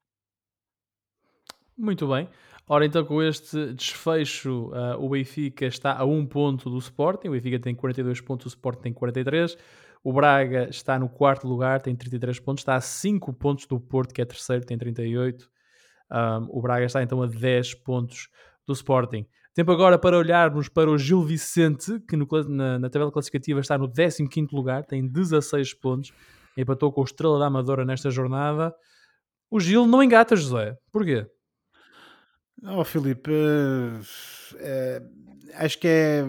Muito 1.76 2.06
bem. 2.06 2.28
Ora, 2.66 2.86
então, 2.86 3.04
com 3.04 3.22
este 3.22 3.74
desfecho, 3.74 4.70
uh, 4.70 4.98
o 4.98 5.10
Benfica 5.10 5.66
está 5.66 5.98
a 5.98 6.04
um 6.04 6.24
ponto 6.24 6.70
do 6.70 6.78
Sporting. 6.78 7.28
O 7.28 7.32
Benfica 7.32 7.58
tem 7.58 7.74
42 7.74 8.20
pontos, 8.22 8.46
o 8.46 8.48
Sporting 8.48 8.82
tem 8.82 8.92
43. 8.92 9.56
O 10.02 10.12
Braga 10.12 10.68
está 10.70 10.98
no 10.98 11.08
quarto 11.08 11.46
lugar, 11.46 11.82
tem 11.82 11.94
33 11.94 12.40
pontos. 12.40 12.62
Está 12.62 12.76
a 12.76 12.80
5 12.80 13.32
pontos 13.34 13.66
do 13.66 13.78
Porto, 13.78 14.14
que 14.14 14.22
é 14.22 14.24
terceiro, 14.24 14.64
tem 14.64 14.78
38. 14.78 15.48
Um, 16.10 16.48
o 16.50 16.62
Braga 16.62 16.86
está 16.86 17.02
então 17.02 17.22
a 17.22 17.26
10 17.26 17.74
pontos 17.74 18.28
do 18.66 18.72
Sporting. 18.72 19.26
Tempo 19.54 19.70
agora 19.70 19.98
para 19.98 20.18
olharmos 20.18 20.68
para 20.68 20.90
o 20.90 20.98
Gil 20.98 21.22
Vicente, 21.22 22.00
que 22.08 22.16
no, 22.16 22.26
na, 22.48 22.78
na, 22.78 22.90
tabela 22.90 23.12
classificativa 23.12 23.60
está 23.60 23.78
no 23.78 23.90
15 23.90 24.48
lugar, 24.52 24.84
tem 24.84 25.06
16 25.06 25.74
pontos. 25.74 26.12
Empatou 26.56 26.92
com 26.92 27.02
o 27.02 27.04
Estrela 27.04 27.38
da 27.38 27.46
Amadora 27.46 27.84
nesta 27.84 28.10
jornada. 28.10 28.74
O 29.50 29.60
Gil 29.60 29.86
não 29.86 30.02
engata, 30.02 30.34
José. 30.34 30.76
Porquê? 30.90 31.26
Oh, 32.66 32.82
Filipe, 32.82 33.30
uh, 33.30 34.00
uh, 34.00 35.54
acho 35.56 35.78
que 35.78 35.86
é 35.86 36.24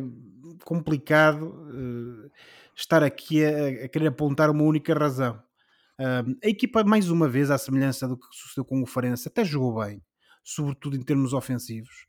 complicado 0.66 1.46
uh, 1.46 2.30
estar 2.76 3.02
aqui 3.04 3.42
a, 3.46 3.86
a, 3.86 3.88
querer 3.88 4.08
apontar 4.08 4.50
uma 4.50 4.64
única 4.64 4.94
razão. 4.94 5.42
a 5.98 6.48
equipa, 6.50 6.84
mais 6.84 7.10
uma 7.10 7.30
vez, 7.30 7.50
à 7.50 7.58
semelhança 7.58 8.06
do 8.06 8.18
que 8.18 8.26
sucedeu 8.34 8.66
com 8.66 8.84
o 8.84 8.86
Farense, 8.86 9.30
até 9.30 9.46
jogou 9.46 9.82
bem, 9.82 10.02
sobretudo 10.44 10.98
em 10.98 11.02
termos 11.02 11.32
ofensivos, 11.32 12.06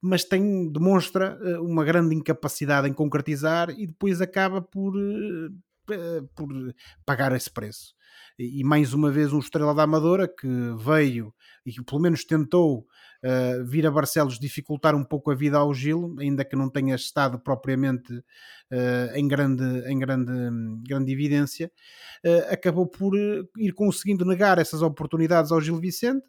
mas 0.00 0.24
tem, 0.24 0.72
demonstra 0.72 1.38
uma 1.60 1.84
grande 1.84 2.14
incapacidade 2.14 2.88
em 2.88 2.94
concretizar 2.94 3.68
e 3.68 3.86
depois 3.86 4.22
acaba 4.22 4.62
por, 4.62 4.94
por 6.34 6.74
pagar 7.04 7.32
esse 7.32 7.50
preço 7.50 7.94
e 8.38 8.62
mais 8.62 8.92
uma 8.92 9.10
vez 9.10 9.32
um 9.32 9.38
Estrela 9.38 9.74
da 9.74 9.82
Amadora 9.82 10.28
que 10.28 10.46
veio 10.78 11.34
e 11.64 11.72
que 11.72 11.82
pelo 11.82 12.00
menos 12.00 12.24
tentou 12.24 12.86
uh, 13.26 13.64
vir 13.64 13.86
a 13.86 13.90
Barcelos 13.90 14.38
dificultar 14.38 14.94
um 14.94 15.04
pouco 15.04 15.30
a 15.30 15.34
vida 15.34 15.58
ao 15.58 15.74
Gil, 15.74 16.14
ainda 16.18 16.44
que 16.44 16.54
não 16.54 16.70
tenha 16.70 16.94
estado 16.94 17.38
propriamente 17.38 18.12
uh, 18.12 19.14
em, 19.14 19.26
grande, 19.26 19.64
em 19.90 19.98
grande, 19.98 20.32
grande 20.86 21.12
evidência, 21.12 21.70
uh, 22.24 22.52
acabou 22.52 22.86
por 22.86 23.14
ir 23.16 23.72
conseguindo 23.72 24.24
negar 24.24 24.58
essas 24.58 24.82
oportunidades 24.82 25.50
ao 25.50 25.60
Gil 25.60 25.76
Vicente 25.76 26.26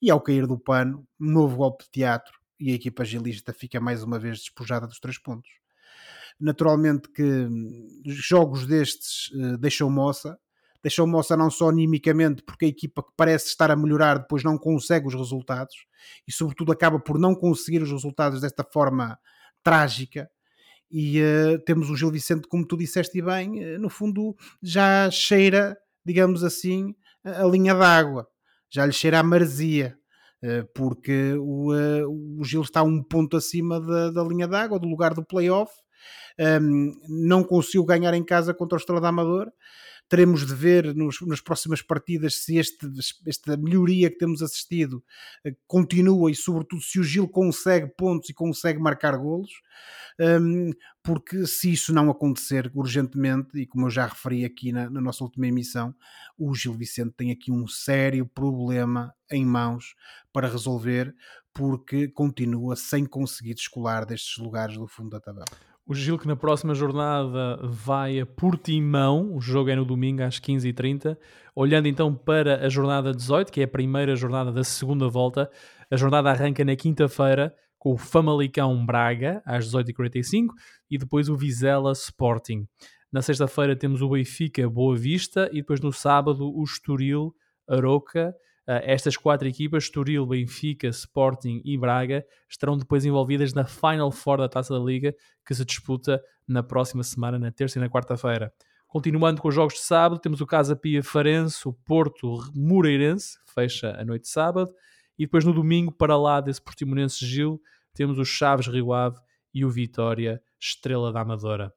e 0.00 0.10
ao 0.10 0.20
cair 0.20 0.46
do 0.46 0.58
pano, 0.58 1.06
um 1.18 1.30
novo 1.30 1.56
golpe 1.56 1.84
de 1.84 1.90
teatro 1.90 2.38
e 2.60 2.70
a 2.70 2.74
equipa 2.74 3.04
gilista 3.04 3.52
fica 3.52 3.80
mais 3.80 4.02
uma 4.02 4.18
vez 4.18 4.38
despojada 4.38 4.86
dos 4.86 5.00
três 5.00 5.18
pontos. 5.18 5.50
Naturalmente 6.38 7.08
que 7.08 7.22
hum, 7.22 8.02
jogos 8.06 8.66
destes 8.66 9.30
deixam 9.58 9.88
moça, 9.90 10.38
deixou 10.84 11.06
moça 11.06 11.34
não 11.34 11.50
só 11.50 11.70
animicamente, 11.70 12.42
porque 12.42 12.66
a 12.66 12.68
equipa 12.68 13.02
que 13.02 13.08
parece 13.16 13.46
estar 13.46 13.70
a 13.70 13.76
melhorar 13.76 14.18
depois 14.18 14.44
não 14.44 14.58
consegue 14.58 15.06
os 15.06 15.14
resultados 15.14 15.74
e, 16.28 16.32
sobretudo, 16.32 16.70
acaba 16.70 17.00
por 17.00 17.18
não 17.18 17.34
conseguir 17.34 17.82
os 17.82 17.90
resultados 17.90 18.42
desta 18.42 18.62
forma 18.62 19.18
trágica. 19.62 20.30
E 20.90 21.22
uh, 21.22 21.58
temos 21.64 21.88
o 21.88 21.96
Gil 21.96 22.10
Vicente, 22.10 22.46
como 22.46 22.66
tu 22.66 22.76
disseste 22.76 23.22
bem, 23.22 23.64
uh, 23.64 23.80
no 23.80 23.88
fundo 23.88 24.36
já 24.62 25.10
cheira, 25.10 25.74
digamos 26.04 26.44
assim, 26.44 26.94
a, 27.24 27.44
linha 27.44 27.74
d'água, 27.74 28.28
já 28.70 28.84
lhe 28.84 28.92
cheira 28.92 29.20
a 29.20 29.22
maresia. 29.22 29.96
Uh, 30.42 30.68
porque 30.74 31.32
o, 31.38 31.72
o 32.38 32.44
Gil 32.44 32.60
está 32.60 32.82
um 32.82 33.02
ponto 33.02 33.38
acima 33.38 33.80
da, 33.80 34.10
da 34.10 34.22
linha 34.22 34.46
d'água, 34.46 34.78
do 34.78 34.86
lugar 34.86 35.14
do 35.14 35.24
playoff, 35.24 35.72
um, 36.60 36.92
não 37.08 37.42
conseguiu 37.42 37.86
ganhar 37.86 38.12
em 38.12 38.22
casa 38.22 38.52
contra 38.52 38.76
o 38.76 38.78
Estrela 38.78 39.00
da 39.00 39.08
Amadora 39.08 39.50
teremos 40.14 40.46
de 40.46 40.54
ver 40.54 40.94
nos, 40.94 41.20
nas 41.22 41.40
próximas 41.40 41.82
partidas 41.82 42.36
se 42.36 42.56
este, 42.56 42.88
esta 43.26 43.56
melhoria 43.56 44.08
que 44.08 44.16
temos 44.16 44.42
assistido 44.42 45.02
eh, 45.44 45.56
continua 45.66 46.30
e, 46.30 46.36
sobretudo, 46.36 46.80
se 46.82 47.00
o 47.00 47.02
Gil 47.02 47.26
consegue 47.26 47.88
pontos 47.96 48.30
e 48.30 48.32
consegue 48.32 48.78
marcar 48.78 49.16
golos. 49.16 49.50
Um, 50.20 50.70
porque 51.02 51.44
se 51.48 51.72
isso 51.72 51.92
não 51.92 52.08
acontecer 52.08 52.70
urgentemente, 52.72 53.58
e 53.58 53.66
como 53.66 53.86
eu 53.86 53.90
já 53.90 54.06
referi 54.06 54.44
aqui 54.44 54.70
na, 54.70 54.88
na, 54.88 55.00
nossa 55.00 55.24
última 55.24 55.48
emissão, 55.48 55.92
o 56.38 56.54
Gil 56.54 56.74
Vicente 56.74 57.12
tem 57.16 57.32
aqui 57.32 57.50
um 57.50 57.66
sério 57.66 58.24
problema 58.24 59.12
em 59.28 59.44
mãos 59.44 59.96
para 60.32 60.46
resolver, 60.46 61.12
porque 61.52 62.06
continua 62.06 62.76
sem 62.76 63.04
conseguir 63.04 63.54
descolar 63.54 64.06
destes 64.06 64.38
lugares 64.38 64.78
do 64.78 64.86
fundo 64.86 65.10
da 65.10 65.18
tabela. 65.18 65.73
O 65.86 65.94
Gil 65.94 66.18
que 66.18 66.26
na 66.26 66.34
próxima 66.34 66.74
jornada 66.74 67.58
vai 67.62 68.18
a 68.18 68.24
Portimão, 68.24 69.34
o 69.36 69.40
jogo 69.40 69.68
é 69.68 69.76
no 69.76 69.84
domingo 69.84 70.22
às 70.22 70.40
15h30. 70.40 71.14
Olhando 71.54 71.86
então 71.86 72.14
para 72.14 72.64
a 72.64 72.70
jornada 72.70 73.12
18, 73.12 73.52
que 73.52 73.60
é 73.60 73.64
a 73.64 73.68
primeira 73.68 74.16
jornada 74.16 74.50
da 74.50 74.64
segunda 74.64 75.10
volta, 75.10 75.50
a 75.90 75.96
jornada 75.96 76.30
arranca 76.30 76.64
na 76.64 76.74
quinta-feira 76.74 77.54
com 77.78 77.92
o 77.92 77.98
Famalicão 77.98 78.86
Braga 78.86 79.42
às 79.44 79.70
18h45 79.70 80.48
e 80.90 80.96
depois 80.96 81.28
o 81.28 81.36
Vizela 81.36 81.92
Sporting. 81.92 82.66
Na 83.12 83.20
sexta-feira 83.20 83.76
temos 83.76 84.00
o 84.00 84.08
Benfica 84.08 84.66
Boa 84.70 84.96
Vista 84.96 85.50
e 85.52 85.56
depois 85.56 85.82
no 85.82 85.92
sábado 85.92 86.50
o 86.50 86.64
Estoril 86.64 87.34
Aroca 87.68 88.34
estas 88.66 89.16
quatro 89.16 89.46
equipas, 89.46 89.84
Estoril, 89.84 90.26
Benfica, 90.26 90.88
Sporting 90.88 91.60
e 91.64 91.76
Braga, 91.76 92.24
estarão 92.48 92.78
depois 92.78 93.04
envolvidas 93.04 93.52
na 93.52 93.64
Final 93.64 94.10
Four 94.10 94.38
da 94.38 94.48
Taça 94.48 94.72
da 94.72 94.84
Liga, 94.84 95.14
que 95.46 95.54
se 95.54 95.64
disputa 95.64 96.22
na 96.48 96.62
próxima 96.62 97.02
semana, 97.02 97.38
na 97.38 97.50
terça 97.52 97.78
e 97.78 97.80
na 97.80 97.88
quarta-feira. 97.88 98.52
Continuando 98.86 99.42
com 99.42 99.48
os 99.48 99.54
jogos 99.54 99.74
de 99.74 99.80
sábado, 99.80 100.20
temos 100.20 100.40
o 100.40 100.46
Casa 100.46 100.76
Pia 100.76 101.02
Farense, 101.02 101.68
o 101.68 101.72
Porto 101.72 102.38
Moreirense, 102.54 103.38
fecha 103.54 103.90
a 103.98 104.04
noite 104.04 104.22
de 104.22 104.28
sábado, 104.28 104.72
e 105.18 105.24
depois 105.24 105.44
no 105.44 105.52
domingo, 105.52 105.92
para 105.92 106.16
lá 106.16 106.40
desse 106.40 106.62
Portimonense 106.62 107.26
Gil, 107.26 107.60
temos 107.92 108.18
o 108.18 108.24
Chaves 108.24 108.66
Rio 108.66 108.92
Ave 108.92 109.18
e 109.52 109.64
o 109.64 109.70
Vitória 109.70 110.40
Estrela 110.60 111.12
da 111.12 111.20
Amadora. 111.20 111.72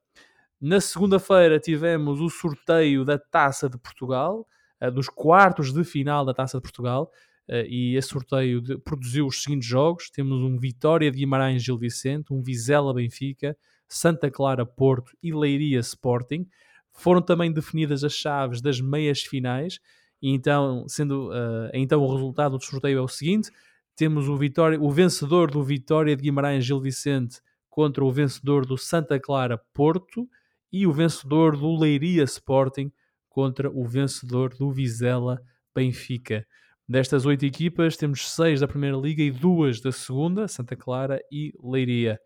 Na 0.60 0.82
segunda-feira 0.82 1.60
tivemos 1.60 2.20
o 2.20 2.30
sorteio 2.30 3.06
da 3.06 3.20
Taça 3.20 3.70
de 3.70 3.78
Portugal, 3.78 4.46
dos 4.93 5.09
quartos 5.09 5.73
de 5.73 5.84
final 5.84 6.25
da 6.25 6.34
Taça 6.34 6.57
de 6.57 6.61
Portugal. 6.61 7.11
Uh, 7.49 7.65
e 7.67 7.95
esse 7.95 8.09
sorteio 8.09 8.61
de, 8.61 8.78
produziu 8.78 9.25
os 9.25 9.41
seguintes 9.41 9.67
jogos: 9.67 10.09
temos 10.09 10.41
um 10.41 10.57
Vitória 10.57 11.09
de 11.09 11.17
Guimarães 11.17 11.63
Gil 11.63 11.78
Vicente, 11.78 12.34
um 12.34 12.41
Vizela 12.41 12.93
Benfica, 12.93 13.57
Santa 13.88 14.30
Clara 14.30 14.65
Porto 14.65 15.11
e 15.23 15.34
Leiria 15.34 15.80
Sporting. 15.80 16.45
Foram 16.91 17.21
também 17.21 17.51
definidas 17.51 18.03
as 18.03 18.13
chaves 18.13 18.61
das 18.61 18.82
meias 18.82 19.21
finais, 19.21 19.80
e 20.21 20.32
então, 20.32 20.86
sendo 20.88 21.30
uh, 21.30 21.69
então 21.73 22.01
o 22.01 22.13
resultado 22.13 22.57
do 22.57 22.63
sorteio 22.63 22.99
é 22.99 23.01
o 23.01 23.07
seguinte: 23.07 23.49
temos 23.95 24.28
o, 24.28 24.36
Vitória, 24.36 24.80
o 24.80 24.91
vencedor 24.91 25.49
do 25.49 25.63
Vitória 25.63 26.15
de 26.15 26.23
Guimarães 26.23 26.65
Gil 26.65 26.82
Vicente 26.82 27.39
contra 27.69 28.03
o 28.03 28.11
vencedor 28.11 28.65
do 28.65 28.78
Santa 28.78 29.19
Clara 29.19 29.57
Porto 29.73 30.28
e 30.71 30.86
o 30.86 30.91
vencedor 30.91 31.55
do 31.55 31.80
Leiria 31.80 32.23
Sporting 32.23 32.91
contra 33.38 33.70
o 33.70 33.86
vencedor 33.86 34.56
do 34.56 34.72
Vizela 34.72 35.40
Benfica. 35.76 36.44
Destas 36.90 37.24
oito 37.24 37.46
equipas, 37.46 37.96
temos 37.96 38.32
seis 38.32 38.62
da 38.62 38.68
Primeira 38.68 38.98
Liga 38.98 39.22
e 39.22 39.30
duas 39.30 39.80
da 39.80 39.92
Segunda, 39.92 40.48
Santa 40.48 40.76
Clara 40.76 41.22
e 41.32 41.54
Leiria. 41.64 42.20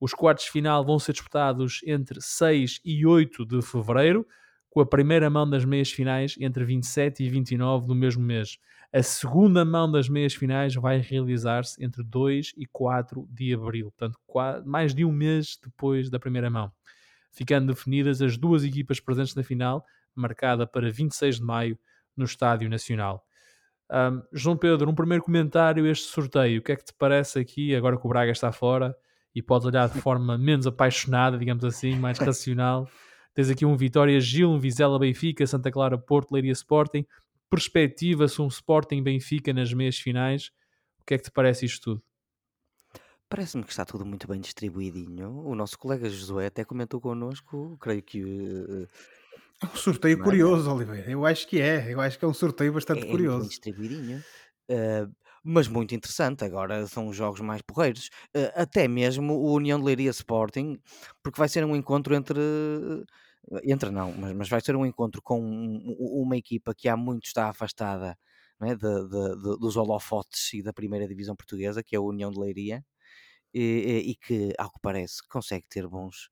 Os 0.00 0.12
quartos 0.12 0.46
de 0.46 0.50
final 0.50 0.84
vão 0.84 0.98
ser 0.98 1.12
disputados 1.12 1.78
entre 1.86 2.20
6 2.20 2.80
e 2.84 3.06
8 3.06 3.46
de 3.46 3.62
fevereiro, 3.62 4.26
com 4.68 4.80
a 4.80 4.86
primeira 4.86 5.30
mão 5.30 5.48
das 5.48 5.64
meias 5.64 5.92
finais 5.92 6.34
entre 6.40 6.64
27 6.64 7.22
e 7.22 7.28
29 7.28 7.86
do 7.86 7.94
mesmo 7.94 8.24
mês. 8.24 8.58
A 8.92 9.04
segunda 9.04 9.64
mão 9.64 9.88
das 9.88 10.08
meias 10.08 10.34
finais 10.34 10.74
vai 10.74 10.98
realizar-se 10.98 11.80
entre 11.80 12.02
2 12.02 12.54
e 12.56 12.66
4 12.66 13.24
de 13.30 13.54
abril, 13.54 13.92
portanto, 13.96 14.18
mais 14.66 14.96
de 14.96 15.04
um 15.04 15.12
mês 15.12 15.56
depois 15.62 16.10
da 16.10 16.18
primeira 16.18 16.50
mão, 16.50 16.72
ficando 17.30 17.72
definidas 17.72 18.20
as 18.20 18.36
duas 18.36 18.64
equipas 18.64 18.98
presentes 18.98 19.36
na 19.36 19.44
final 19.44 19.86
marcada 20.14 20.66
para 20.66 20.90
26 20.90 21.36
de 21.36 21.42
maio 21.42 21.78
no 22.16 22.24
Estádio 22.24 22.68
Nacional. 22.68 23.24
Um, 23.90 24.22
João 24.32 24.56
Pedro, 24.56 24.88
um 24.88 24.94
primeiro 24.94 25.24
comentário 25.24 25.86
este 25.86 26.06
sorteio. 26.06 26.60
O 26.60 26.62
que 26.62 26.72
é 26.72 26.76
que 26.76 26.84
te 26.84 26.94
parece 26.94 27.38
aqui, 27.38 27.74
agora 27.74 27.98
que 27.98 28.06
o 28.06 28.08
Braga 28.08 28.30
está 28.30 28.52
fora 28.52 28.94
e 29.34 29.42
podes 29.42 29.66
olhar 29.66 29.88
de 29.88 30.00
forma 30.00 30.38
menos 30.38 30.66
apaixonada, 30.66 31.36
digamos 31.36 31.64
assim, 31.64 31.96
mais 31.96 32.18
racional? 32.20 32.88
Tens 33.34 33.50
aqui 33.50 33.64
um 33.64 33.76
Vitória 33.76 34.20
Gil, 34.20 34.50
um 34.50 34.58
Vizela 34.58 34.98
Benfica, 34.98 35.46
Santa 35.46 35.70
Clara 35.70 35.98
Porto, 35.98 36.32
Leiria 36.32 36.52
Sporting. 36.52 37.04
Perspectiva-se 37.48 38.40
um 38.40 38.46
Sporting 38.46 39.02
Benfica 39.02 39.52
nas 39.52 39.72
meias 39.72 39.98
finais. 39.98 40.52
O 41.00 41.04
que 41.04 41.14
é 41.14 41.18
que 41.18 41.24
te 41.24 41.30
parece 41.30 41.66
isto 41.66 41.82
tudo? 41.82 42.02
Parece-me 43.28 43.62
que 43.62 43.70
está 43.70 43.84
tudo 43.84 44.04
muito 44.04 44.26
bem 44.26 44.40
distribuidinho. 44.40 45.44
O 45.44 45.54
nosso 45.54 45.78
colega 45.78 46.08
Josué 46.08 46.46
até 46.46 46.64
comentou 46.64 47.00
connosco, 47.00 47.76
creio 47.80 48.02
que 48.02 48.24
uh, 48.24 48.88
é 49.62 49.66
um 49.74 49.76
sorteio 49.76 50.18
é? 50.18 50.20
curioso, 50.20 50.70
Oliveira. 50.72 51.10
Eu 51.10 51.24
acho 51.26 51.46
que 51.48 51.60
é. 51.60 51.92
Eu 51.92 52.00
acho 52.00 52.18
que 52.18 52.24
é 52.24 52.28
um 52.28 52.34
sorteio 52.34 52.72
bastante 52.72 53.06
É, 53.06 53.12
é 53.12 53.16
muito 53.16 53.34
curioso. 53.34 53.38
bem 53.38 53.48
distribuidinho, 53.48 54.24
eh, 54.68 55.06
mas 55.44 55.68
muito 55.68 55.94
interessante. 55.94 56.44
Agora 56.44 56.86
são 56.86 57.08
os 57.08 57.16
jogos 57.16 57.40
mais 57.40 57.62
porreiros. 57.62 58.10
Eh, 58.34 58.52
até 58.54 58.88
mesmo 58.88 59.34
o 59.34 59.54
União 59.54 59.78
de 59.78 59.84
Leiria 59.86 60.10
Sporting, 60.10 60.78
porque 61.22 61.38
vai 61.38 61.48
ser 61.48 61.64
um 61.64 61.76
encontro 61.76 62.14
entre. 62.14 62.40
Entre 63.64 63.90
não, 63.90 64.12
mas, 64.12 64.32
mas 64.34 64.48
vai 64.48 64.60
ser 64.60 64.76
um 64.76 64.84
encontro 64.86 65.20
com 65.22 65.40
uma 65.98 66.36
equipa 66.36 66.74
que 66.76 66.88
há 66.88 66.96
muito 66.96 67.24
está 67.26 67.48
afastada 67.48 68.16
é, 68.62 68.74
de- 68.74 69.08
de- 69.08 69.36
de- 69.36 69.58
dos 69.58 69.76
holofotes 69.76 70.52
e 70.54 70.62
da 70.62 70.72
primeira 70.72 71.08
divisão 71.08 71.34
portuguesa, 71.34 71.82
que 71.82 71.96
é 71.96 71.98
a 71.98 72.02
União 72.02 72.30
de 72.30 72.38
Leiria, 72.38 72.84
e, 73.54 73.60
e- 73.62 74.10
e 74.12 74.16
que, 74.16 74.54
ao 74.58 74.70
que 74.70 74.78
parece, 74.82 75.18
consegue 75.28 75.66
ter 75.68 75.86
bons, 75.88 76.30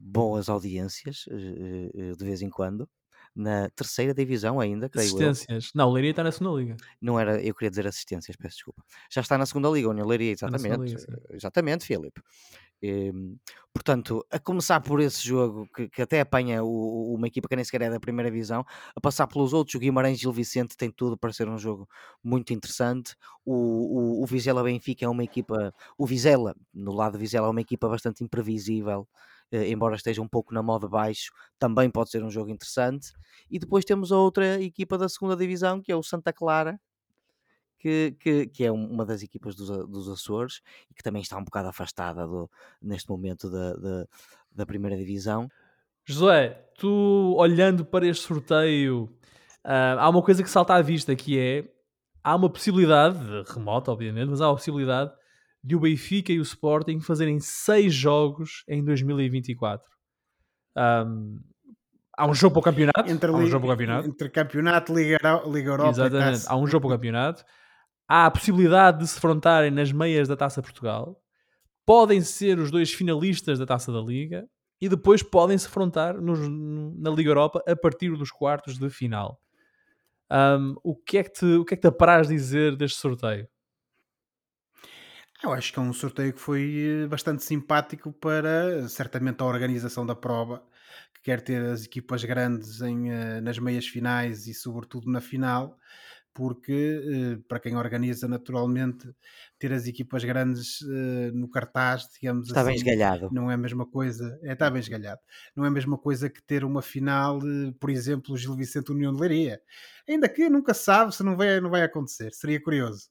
boas 0.00 0.48
audiências 0.48 1.24
eh, 1.30 1.90
eh, 1.94 2.12
de 2.16 2.24
vez 2.24 2.42
em 2.42 2.50
quando. 2.50 2.88
Na 3.36 3.68
terceira 3.70 4.12
divisão 4.12 4.58
ainda, 4.58 4.88
creio 4.88 5.08
eu. 5.20 5.30
Assistências. 5.30 5.70
Não, 5.74 5.88
o 5.88 5.92
Leiria 5.92 6.10
está 6.10 6.24
na 6.24 6.32
segunda 6.32 6.58
liga. 6.60 6.76
Não 7.00 7.18
era, 7.20 7.40
eu 7.40 7.54
queria 7.54 7.70
dizer 7.70 7.86
assistências, 7.86 8.36
peço 8.36 8.56
desculpa. 8.56 8.82
Já 9.10 9.20
está 9.20 9.38
na 9.38 9.46
segunda 9.46 9.68
liga, 9.68 9.88
União 9.88 10.06
Leiria, 10.06 10.32
exatamente. 10.32 10.94
liga. 10.96 11.22
Exatamente, 11.30 11.84
Filipe. 11.86 12.20
Portanto, 13.72 14.26
a 14.30 14.38
começar 14.38 14.80
por 14.80 15.00
esse 15.00 15.24
jogo 15.26 15.68
que, 15.74 15.88
que 15.88 16.02
até 16.02 16.20
apanha 16.20 16.62
o- 16.64 17.14
uma 17.14 17.28
equipa 17.28 17.48
que 17.48 17.54
nem 17.54 17.64
sequer 17.64 17.82
é 17.82 17.90
da 17.90 18.00
primeira 18.00 18.30
divisão, 18.30 18.64
a 18.96 19.00
passar 19.00 19.26
pelos 19.28 19.52
outros, 19.52 19.76
o 19.76 19.78
Guimarães 19.78 20.18
Gil 20.18 20.32
Vicente 20.32 20.76
tem 20.76 20.90
tudo 20.90 21.16
para 21.16 21.32
ser 21.32 21.48
um 21.48 21.56
jogo 21.58 21.88
muito 22.22 22.52
interessante. 22.52 23.14
O, 23.44 23.54
o, 23.54 24.22
o 24.22 24.26
Vizela 24.26 24.62
Benfica 24.64 25.04
é 25.04 25.08
uma 25.08 25.22
equipa, 25.22 25.72
o 25.96 26.04
Vizela, 26.06 26.54
no 26.74 26.92
lado 26.92 27.12
do 27.12 27.18
Vizela, 27.18 27.46
é 27.46 27.50
uma 27.50 27.60
equipa 27.60 27.88
bastante 27.88 28.24
imprevisível, 28.24 29.06
eh, 29.08 29.39
embora 29.52 29.96
esteja 29.96 30.22
um 30.22 30.28
pouco 30.28 30.54
na 30.54 30.62
moda 30.62 30.88
baixo, 30.88 31.32
também 31.58 31.90
pode 31.90 32.10
ser 32.10 32.22
um 32.22 32.30
jogo 32.30 32.50
interessante. 32.50 33.12
E 33.50 33.58
depois 33.58 33.84
temos 33.84 34.12
a 34.12 34.16
outra 34.16 34.60
equipa 34.62 34.96
da 34.96 35.08
segunda 35.08 35.36
divisão, 35.36 35.80
que 35.80 35.90
é 35.90 35.96
o 35.96 36.02
Santa 36.02 36.32
Clara, 36.32 36.80
que, 37.78 38.14
que, 38.20 38.46
que 38.46 38.64
é 38.64 38.70
um- 38.70 38.86
uma 38.90 39.04
das 39.06 39.22
equipas 39.22 39.54
dos, 39.56 39.68
dos 39.88 40.08
Açores 40.08 40.60
e 40.90 40.94
que 40.94 41.02
também 41.02 41.22
está 41.22 41.36
um 41.38 41.44
bocado 41.44 41.68
afastada 41.68 42.26
do, 42.26 42.50
neste 42.80 43.08
momento 43.08 43.50
da, 43.50 43.72
da, 43.74 44.06
da 44.52 44.66
primeira 44.66 44.96
divisão. 44.96 45.48
Josué, 46.04 46.50
tu 46.78 47.34
olhando 47.38 47.84
para 47.84 48.06
este 48.06 48.26
sorteio, 48.26 49.10
ah, 49.64 49.96
há 49.98 50.08
uma 50.10 50.22
coisa 50.22 50.42
que 50.42 50.50
salta 50.50 50.74
à 50.74 50.82
vista 50.82 51.14
que 51.16 51.38
é 51.38 51.64
há 52.22 52.36
uma 52.36 52.50
possibilidade, 52.50 53.18
remota 53.46 53.90
obviamente, 53.90 54.28
mas 54.28 54.40
há 54.40 54.48
uma 54.48 54.56
possibilidade 54.56 55.12
de 55.62 55.76
o 55.76 55.80
Benfica 55.80 56.32
e 56.32 56.38
o 56.38 56.42
Sporting 56.42 57.00
fazerem 57.00 57.38
seis 57.40 57.92
jogos 57.94 58.64
em 58.68 58.82
2024. 58.84 59.86
Ahm, 60.76 61.36
há 62.16 62.26
um 62.26 62.34
jogo 62.34 62.54
para 62.54 62.60
o 62.60 62.64
campeonato. 62.64 63.10
Entre, 63.10 63.30
há 63.30 63.34
um 63.34 63.46
jogo 63.46 63.66
para 63.66 63.74
o 63.74 63.76
campeonato. 63.76 64.08
entre 64.08 64.28
campeonato, 64.30 64.94
Liga, 64.94 65.18
Liga 65.46 65.70
Europa 65.70 65.90
Exatamente. 65.90 66.44
Há 66.46 66.56
um 66.56 66.66
jogo 66.66 66.86
para 66.88 66.94
o 66.94 66.98
campeonato. 66.98 67.44
Há 68.08 68.26
a 68.26 68.30
possibilidade 68.30 68.98
de 68.98 69.06
se 69.08 69.14
defrontarem 69.14 69.70
nas 69.70 69.92
meias 69.92 70.26
da 70.26 70.36
Taça 70.36 70.60
Portugal. 70.62 71.20
Podem 71.86 72.20
ser 72.20 72.58
os 72.58 72.70
dois 72.70 72.92
finalistas 72.92 73.58
da 73.58 73.66
Taça 73.66 73.92
da 73.92 74.00
Liga. 74.00 74.46
E 74.82 74.88
depois 74.88 75.22
podem 75.22 75.58
se 75.58 75.66
defrontar 75.66 76.18
nos- 76.18 76.38
na 76.98 77.10
Liga 77.10 77.28
Europa 77.30 77.62
a 77.68 77.76
partir 77.76 78.16
dos 78.16 78.30
quartos 78.30 78.78
de 78.78 78.88
final. 78.88 79.38
Ahm, 80.30 80.74
o, 80.82 80.96
que 80.96 81.18
é 81.18 81.22
que 81.24 81.32
te, 81.32 81.44
o 81.44 81.64
que 81.66 81.74
é 81.74 81.76
que 81.76 81.82
te 81.82 81.88
apraz 81.88 82.28
dizer 82.28 82.76
deste 82.76 82.98
sorteio? 82.98 83.46
Eu 85.42 85.52
acho 85.52 85.72
que 85.72 85.78
é 85.78 85.82
um 85.82 85.92
sorteio 85.92 86.32
que 86.34 86.40
foi 86.40 87.04
eh, 87.04 87.06
bastante 87.06 87.42
simpático 87.42 88.12
para, 88.12 88.86
certamente, 88.88 89.40
a 89.42 89.46
organização 89.46 90.04
da 90.04 90.14
prova, 90.14 90.62
que 91.14 91.22
quer 91.22 91.40
ter 91.40 91.62
as 91.64 91.84
equipas 91.84 92.22
grandes 92.24 92.80
em, 92.82 93.10
eh, 93.10 93.40
nas 93.40 93.58
meias 93.58 93.86
finais 93.86 94.46
e, 94.46 94.52
sobretudo, 94.54 95.10
na 95.10 95.20
final, 95.20 95.78
porque, 96.34 97.38
eh, 97.40 97.42
para 97.48 97.58
quem 97.60 97.76
organiza, 97.76 98.28
naturalmente, 98.28 99.08
ter 99.58 99.72
as 99.72 99.86
equipas 99.86 100.24
grandes 100.24 100.80
no 101.34 101.48
cartaz, 101.50 102.08
digamos 102.20 102.50
Está 102.50 102.62
bem 102.64 102.74
assim, 102.74 102.80
esgalhado. 102.80 103.28
não 103.30 103.50
é 103.50 103.54
a 103.54 103.58
mesma 103.58 103.86
coisa, 103.86 104.38
é, 104.42 104.52
está 104.52 104.70
bem 104.70 104.80
esgalhado, 104.80 105.20
não 105.56 105.64
é 105.64 105.68
a 105.68 105.70
mesma 105.70 105.96
coisa 105.98 106.28
que 106.30 106.42
ter 106.42 106.64
uma 106.64 106.82
final, 106.82 107.40
por 107.80 107.90
exemplo, 107.90 108.36
Gil 108.36 108.56
Vicente 108.56 108.92
União 108.92 109.14
de 109.14 109.20
Leiria. 109.20 109.60
Ainda 110.08 110.28
que 110.28 110.48
nunca 110.50 110.74
sabe 110.74 111.14
se 111.14 111.22
não 111.22 111.36
vai, 111.36 111.60
não 111.60 111.70
vai 111.70 111.82
acontecer, 111.82 112.32
seria 112.34 112.60
curioso. 112.62 113.08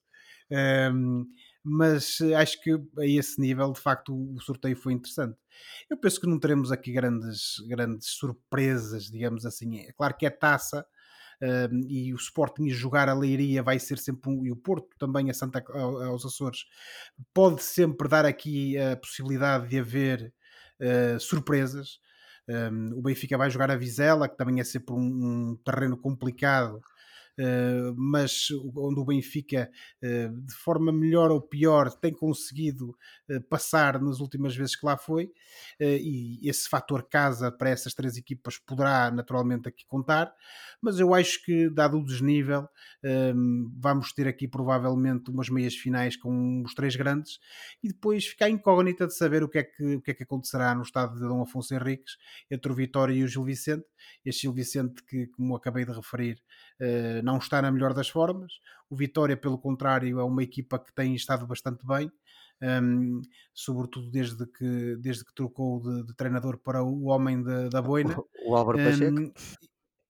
Ahm, 0.52 1.26
mas 1.64 2.20
eh, 2.22 2.34
acho 2.36 2.62
que 2.62 2.72
a 2.74 3.06
esse 3.06 3.40
nível, 3.42 3.72
de 3.74 3.80
facto, 3.82 4.14
o, 4.16 4.40
sorteio 4.42 4.76
foi 4.78 4.94
interessante. 4.94 5.38
Eu 5.90 5.98
penso 5.98 6.20
que 6.22 6.28
não 6.28 6.40
teremos 6.40 6.72
aqui 6.72 6.92
grandes, 6.94 7.56
grandes 7.68 8.08
surpresas, 8.10 9.06
digamos 9.06 9.46
assim. 9.46 9.80
É 9.80 9.92
claro 9.94 10.16
que 10.18 10.26
é 10.26 10.30
taça. 10.30 10.86
ahm, 11.42 11.82
e 11.90 12.14
o 12.14 12.18
Sporting 12.18 12.70
jogar 12.70 13.10
a 13.10 13.14
Leiria 13.14 13.64
vai 13.64 13.80
ser 13.80 13.98
sempre 14.00 14.30
um, 14.32 14.46
e 14.46 14.52
o 14.52 14.56
Porto 14.58 14.90
também 15.00 15.30
a 15.30 15.34
Santa, 15.34 15.64
ao- 15.74 16.02
aos 16.04 16.26
Açores 16.26 16.66
pode 17.34 17.62
sempre 17.64 18.08
dar 18.08 18.26
aqui 18.26 18.78
a 18.78 18.96
possibilidade 18.98 19.68
de 19.70 19.80
haver 19.80 20.34
eh, 20.80 21.18
surpresas. 21.20 22.00
Um, 22.48 22.98
o 22.98 23.02
Benfica 23.02 23.38
vai 23.38 23.50
jogar 23.50 23.70
a 23.70 23.76
Vizela, 23.76 24.28
que 24.28 24.36
também 24.38 24.60
é 24.60 24.64
sempre 24.64 24.94
um, 24.96 25.52
um 25.52 25.56
terreno 25.64 25.96
complicado, 25.98 26.78
uh, 26.78 26.82
mas 27.96 28.48
onde 28.76 29.00
o 29.00 29.06
Benfica, 29.06 29.70
uh, 30.04 30.42
de 30.42 30.54
forma 30.54 30.92
melhor 30.92 31.32
ou 31.32 31.42
pior, 31.42 31.92
tem 31.92 32.14
conseguido 32.14 32.96
uh, 33.30 33.42
passar 33.50 34.02
nas 34.02 34.20
últimas 34.20 34.56
vezes 34.56 34.76
que 34.76 34.86
lá 34.86 34.98
foi, 34.98 35.32
e 35.80 36.40
esse 36.48 36.68
fator 36.68 37.04
casa 37.04 37.52
para 37.52 37.70
essas 37.70 37.94
três 37.94 38.18
equipas 38.18 38.58
poderá 38.58 39.10
naturalmente 39.12 39.68
aqui 39.68 39.86
contar, 39.86 40.34
mas 40.82 41.00
eu 41.00 41.14
acho 41.14 41.44
que, 41.44 41.70
dado 41.70 41.98
o 41.98 42.06
desnível, 42.06 42.68
um, 43.04 43.72
vamos 43.78 44.14
ter 44.14 44.28
aqui 44.28 44.48
provavelmente 44.48 45.30
umas 45.30 45.50
meias 45.50 45.76
finais 45.76 46.16
com 46.16 46.64
os 46.64 46.74
três 46.74 46.96
grandes 46.96 47.40
e 47.84 47.88
depois 47.90 48.26
fica 48.26 48.50
incógnita 48.50 49.08
de 49.08 49.16
saber 49.16 49.44
o 49.44 49.50
que 49.50 49.60
é 49.60 49.64
que, 49.64 49.96
o 49.96 50.02
que, 50.02 50.12
é 50.12 50.14
que 50.14 50.24
acontecerá 50.24 50.74
no 50.74 50.84
estado 50.84 51.16
de 51.16 51.22
Dom 51.22 51.42
Afonso 51.42 51.74
Henriques 51.74 52.18
entre 52.50 52.72
o 52.72 52.76
Vitória 52.76 53.14
e 53.14 53.24
o 53.24 53.28
Gil 53.28 53.44
Vicente. 53.44 53.86
Este 54.26 54.44
Gil 54.44 54.54
Vicente 54.54 55.04
que, 55.04 55.28
como 55.28 55.56
acabei 55.56 55.86
de 55.86 55.92
referir, 55.92 56.42
eh, 56.80 57.22
não 57.30 57.38
está 57.38 57.62
na 57.62 57.72
melhor 57.72 57.94
das 57.94 58.10
formas. 58.10 58.54
O 58.90 58.96
Vitória, 58.96 59.38
pelo 59.38 59.58
contrário, 59.58 60.20
é 60.20 60.24
uma 60.24 60.44
equipa 60.44 60.80
que 60.80 60.94
tem 60.94 61.14
estado 61.14 61.46
bastante 61.46 61.86
bem. 61.86 62.12
Um, 62.62 63.22
sobretudo 63.54 64.12
desde 64.12 64.46
que, 64.46 64.98
desde 64.98 65.24
que 65.24 65.34
trocou 65.34 65.80
de, 65.80 66.08
de 66.08 66.14
treinador 66.14 66.58
para 66.58 66.84
o 66.84 67.06
homem 67.06 67.42
de, 67.42 67.70
da 67.70 67.82
boina. 67.82 68.16
O 68.46 68.56
Álvaro 68.56 68.78
Pacheco. 68.78 69.20
Um, 69.20 69.32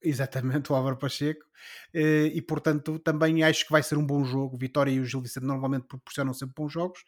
Exatamente, 0.02 0.72
o 0.72 0.76
Álvaro 0.76 0.98
Pacheco. 0.98 1.46
Eh, 1.94 2.28
E 2.34 2.42
portanto, 2.42 2.98
também 3.00 3.44
acho 3.44 3.66
que 3.66 3.72
vai 3.72 3.84
ser 3.84 3.98
um 3.98 4.06
bom 4.06 4.24
jogo. 4.24 4.58
Vitória 4.58 4.92
e 4.92 5.00
o 5.00 5.06
Gil 5.06 5.22
Vicente 5.22 5.46
normalmente 5.46 5.88
proporcionam 5.88 6.34
sempre 6.34 6.56
bons 6.56 6.72
jogos, 6.72 7.04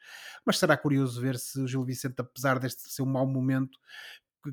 mas 0.46 0.60
será 0.60 0.76
curioso 0.76 1.22
ver 1.22 1.40
se 1.40 1.60
o 1.62 1.68
Gil 1.68 1.86
Vicente, 1.86 2.16
apesar 2.20 2.60
deste 2.60 2.82
ser 2.92 3.02
um 3.02 3.06
mau 3.06 3.26
momento, 3.26 3.80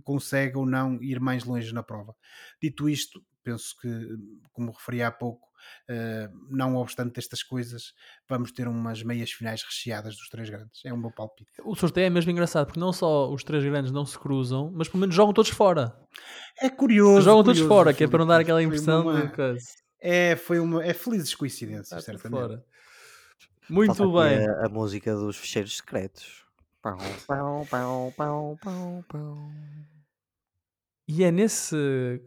consegue 0.05 0.57
ou 0.57 0.65
não 0.65 1.03
ir 1.03 1.19
mais 1.19 1.45
longe 1.45 1.73
na 1.73 1.83
prova. 1.83 2.15
Dito 2.63 2.89
isto, 2.89 3.25
penso 3.43 3.77
que, 3.81 3.89
como 4.53 4.71
referi 4.71 5.03
há 5.03 5.11
pouco, 5.11 5.48
não 6.51 6.77
obstante 6.77 7.19
estas 7.19 7.43
coisas, 7.43 7.93
vamos 8.29 8.53
ter 8.53 8.69
umas 8.69 9.03
meias 9.03 9.31
finais 9.33 9.63
recheadas 9.63 10.17
dos 10.17 10.29
três 10.29 10.49
grandes. 10.51 10.85
É 10.85 10.93
um 10.93 10.97
meu 10.97 11.11
palpite. 11.11 11.51
O 11.65 11.75
sorteio 11.75 12.07
é 12.07 12.11
mesmo 12.11 12.31
engraçado 12.31 12.67
porque 12.67 12.81
não 12.81 12.93
só 12.93 13.31
os 13.33 13.43
três 13.45 13.65
grandes 13.65 13.91
não 13.93 14.05
se 14.07 14.19
cruzam, 14.19 14.71
mas 14.75 14.89
pelo 14.89 15.01
menos 15.01 15.15
jogam 15.15 15.33
todos 15.33 15.51
fora. 15.51 15.95
É 16.61 16.69
curioso. 16.71 17.23
jogam 17.23 17.43
todos 17.45 17.59
curioso, 17.61 17.69
fora, 17.69 17.95
que 17.95 18.05
é 18.05 18.09
para 18.09 18.19
não 18.19 18.27
dar 18.27 18.41
aquela 18.41 18.59
Foi 18.59 18.65
impressão 18.67 19.03
uma- 19.03 19.23
de 19.27 19.33
coisa. 19.35 19.67
É, 20.01 20.37
foi 20.37 20.61
uma, 20.61 20.85
é 20.85 20.95
felizes 20.95 21.35
coincidências, 21.35 21.87
Está 21.87 21.97
tudo 22.13 22.21
certamente. 22.21 22.41
fora. 22.49 22.65
Muito 23.69 23.95
Falta 23.95 24.23
bem. 24.29 24.47
A, 24.49 24.67
a 24.67 24.69
música 24.69 25.15
dos 25.15 25.37
fecheiros 25.37 25.77
secretos. 25.77 26.45
Pau, 26.81 26.97
pau, 27.27 27.67
pau, 27.69 28.15
pau, 28.17 28.59
pau, 28.63 29.05
pau. 29.09 29.51
E 31.09 31.25
é 31.25 31.31
nesse, 31.31 31.75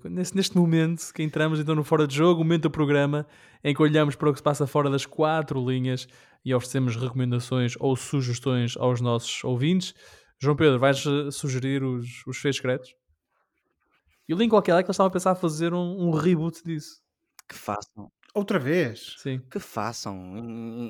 nesse, 0.03 0.35
neste 0.35 0.57
momento 0.57 1.13
que 1.13 1.21
entramos 1.21 1.59
então 1.59 1.75
no 1.75 1.83
Fora 1.83 2.07
de 2.07 2.15
Jogo, 2.15 2.41
o 2.41 2.43
momento 2.43 2.63
do 2.63 2.71
programa 2.71 3.27
em 3.63 3.75
que 3.75 3.81
olhamos 3.81 4.15
para 4.15 4.27
o 4.27 4.33
que 4.33 4.39
se 4.39 4.43
passa 4.43 4.65
fora 4.65 4.89
das 4.89 5.05
quatro 5.05 5.63
linhas 5.63 6.07
e 6.43 6.51
oferecemos 6.51 6.95
recomendações 6.95 7.75
ou 7.79 7.95
sugestões 7.95 8.75
aos 8.75 8.99
nossos 8.99 9.43
ouvintes. 9.43 9.93
João 10.39 10.55
Pedro, 10.55 10.79
vais 10.79 11.05
eh, 11.05 11.29
sugerir 11.29 11.83
os, 11.83 12.25
os 12.25 12.37
feios 12.39 12.55
secretos? 12.55 12.95
E 14.27 14.33
o 14.33 14.37
link 14.37 14.49
qualquer 14.49 14.71
é 14.71 14.81
que 14.81 14.87
eles 14.87 14.95
estavam 14.95 15.09
a 15.09 15.13
pensar 15.13 15.31
a 15.31 15.35
fazer 15.35 15.75
um, 15.75 16.07
um 16.07 16.09
reboot 16.09 16.63
disso. 16.63 17.01
Que 17.47 17.53
façam. 17.53 18.11
Outra 18.33 18.57
vez? 18.57 19.17
Sim. 19.19 19.41
Que 19.51 19.59
façam. 19.59 20.35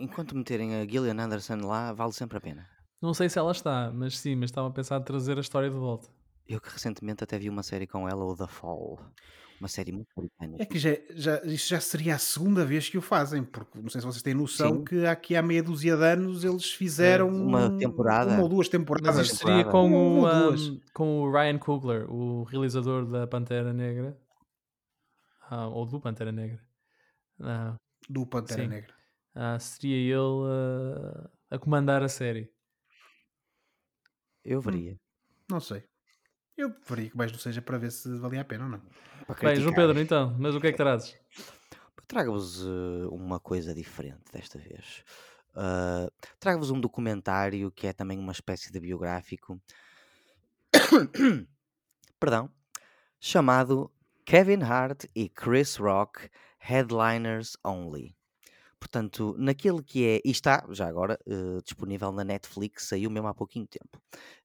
Enquanto 0.02 0.34
meterem 0.34 0.76
a 0.76 0.88
Gillian 0.88 1.22
Anderson 1.22 1.58
lá, 1.66 1.92
vale 1.92 2.14
sempre 2.14 2.38
a 2.38 2.42
pena. 2.42 2.66
Não 3.02 3.14
sei 3.14 3.28
se 3.28 3.38
ela 3.38 3.52
está, 3.52 3.92
mas 3.94 4.18
sim, 4.18 4.36
mas 4.36 4.50
estava 4.50 4.70
a 4.70 4.72
pensar 4.72 5.02
em 5.02 5.04
trazer 5.04 5.38
a 5.38 5.42
história 5.42 5.70
de 5.70 5.76
volta. 5.76 6.08
Eu 6.48 6.60
que 6.60 6.70
recentemente 6.70 7.24
até 7.24 7.38
vi 7.40 7.50
uma 7.50 7.64
série 7.64 7.88
com 7.88 8.08
ela, 8.08 8.24
o 8.26 8.36
The 8.36 8.48
Fall. 8.48 9.00
Uma 9.60 9.68
série 9.68 9.92
muito 9.92 10.10
britânica. 10.18 10.64
É 10.64 10.66
que 10.66 10.80
já, 10.80 10.90
já, 11.12 11.40
isto 11.44 11.70
já 11.70 11.80
seria 11.80 12.16
a 12.16 12.18
segunda 12.18 12.66
vez 12.66 12.90
que 12.90 12.98
o 12.98 13.02
fazem, 13.02 13.44
porque 13.44 13.80
não 13.80 13.90
sei 13.90 14.02
se 14.02 14.08
vocês 14.08 14.24
têm 14.24 14.34
noção 14.34 14.78
Sim. 14.78 14.84
que 14.84 15.06
aqui 15.06 15.36
há 15.36 15.42
meia 15.44 15.62
dúzia 15.62 15.96
de 15.96 16.04
anos 16.04 16.44
eles 16.44 16.72
fizeram 16.72 17.30
Uma 17.30 17.78
temporada. 17.78 18.32
uma 18.32 18.42
ou 18.42 18.50
duas 18.50 18.68
temporadas. 18.68 19.18
Mas 19.18 19.28
isto 19.28 19.38
seria 19.46 19.64
com 19.66 19.92
o, 19.94 20.26
um, 20.28 20.82
com 20.96 21.22
o 21.22 21.32
Ryan 21.32 21.60
Coogler, 21.60 22.12
o 22.12 22.44
realizador 22.44 23.06
da 23.06 23.28
Pantera 23.28 23.72
Negra. 23.72 24.20
Ah, 25.48 25.68
ou 25.68 25.86
do 25.86 26.02
Pantera 26.02 26.32
Negra. 26.32 26.60
Ah, 27.40 27.76
do 28.10 28.26
Pantera 28.26 28.64
Sim. 28.64 28.68
Negra. 28.68 28.94
ah, 29.36 29.60
seria 29.60 29.96
ele 29.96 30.50
ah, 30.50 31.30
a 31.52 31.60
comandar 31.60 32.02
a 32.02 32.10
série. 32.10 32.52
Eu 34.44 34.60
veria. 34.60 34.98
Não 35.48 35.60
sei. 35.60 35.84
Eu 36.62 36.70
preferia 36.70 37.10
que 37.10 37.18
mais 37.18 37.32
não 37.32 37.40
seja 37.40 37.60
para 37.60 37.80
ver 37.80 37.92
se 37.92 38.08
valia 38.20 38.42
a 38.42 38.46
pena 38.46 38.66
ou 38.66 38.70
não. 38.70 38.82
Bem, 39.42 39.56
João. 39.56 39.74
Pedro, 39.74 40.00
então, 40.00 40.36
mas 40.38 40.54
o 40.54 40.62
que 40.62 40.68
é 40.68 40.72
que 40.72 40.78
trazes? 40.78 41.18
Trago-vos 42.08 42.62
eh, 42.64 43.08
uma 43.10 43.40
coisa 43.40 43.74
diferente 43.74 44.32
desta 44.32 44.60
vez. 44.60 45.04
Ah, 45.56 46.08
Trago-vos 46.40 46.70
um 46.70 46.80
documentário 46.80 47.72
que 47.72 47.88
é 47.88 47.94
também 47.94 48.20
uma 48.20 48.32
espécie 48.32 48.72
de 48.72 48.80
biográfico. 48.80 49.60
Perdão. 52.20 52.48
Chamado 53.20 53.92
Kevin 54.24 54.62
Hart 54.62 55.06
e 55.16 55.30
Chris 55.30 55.78
Rock 55.78 56.30
Headliners 56.60 57.58
Only. 57.66 58.16
Portanto, 58.80 59.36
naquele 59.38 59.84
que 59.84 60.06
é. 60.06 60.22
E 60.26 60.32
está, 60.32 60.66
já 60.70 60.88
agora, 60.88 61.20
eh, 61.28 61.62
disponível 61.64 62.12
na 62.12 62.24
Netflix, 62.24 62.88
saiu 62.88 63.10
mesmo 63.12 63.28
há 63.28 63.34
pouquinho 63.34 63.68
tempo. 63.68 64.02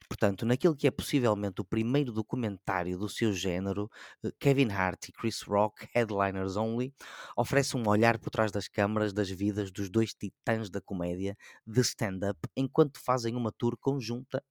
Portanto, 0.09 0.47
naquele 0.47 0.77
que 0.77 0.87
é 0.87 0.91
possivelmente 0.91 1.61
o 1.61 1.65
primeiro 1.65 2.13
documentário 2.13 2.99
do 2.99 3.09
seu 3.09 3.33
género, 3.33 3.91
eh, 4.25 4.31
Kevin 4.39 4.71
Hart 4.71 5.09
e 5.09 5.13
Chris 5.13 5.43
Rock, 5.43 5.89
Headliners 5.95 6.57
Only, 6.57 6.95
oferece 7.37 7.77
um 7.77 7.89
olhar 7.89 8.19
por 8.19 8.31
trás 8.31 8.53
das 8.53 8.69
câmaras 8.69 9.13
das 9.13 9.29
vidas 9.31 9.71
dos 9.71 9.91
dois 9.91 10.15
titãs 10.15 10.71
da 10.71 10.81
comédia 10.81 11.37
de 11.67 11.81
stand-up 11.81 12.39
enquanto 12.57 13.01
fazem 13.01 13.35
uma 13.35 13.53
tour 13.53 13.77
conjunta 13.79 14.43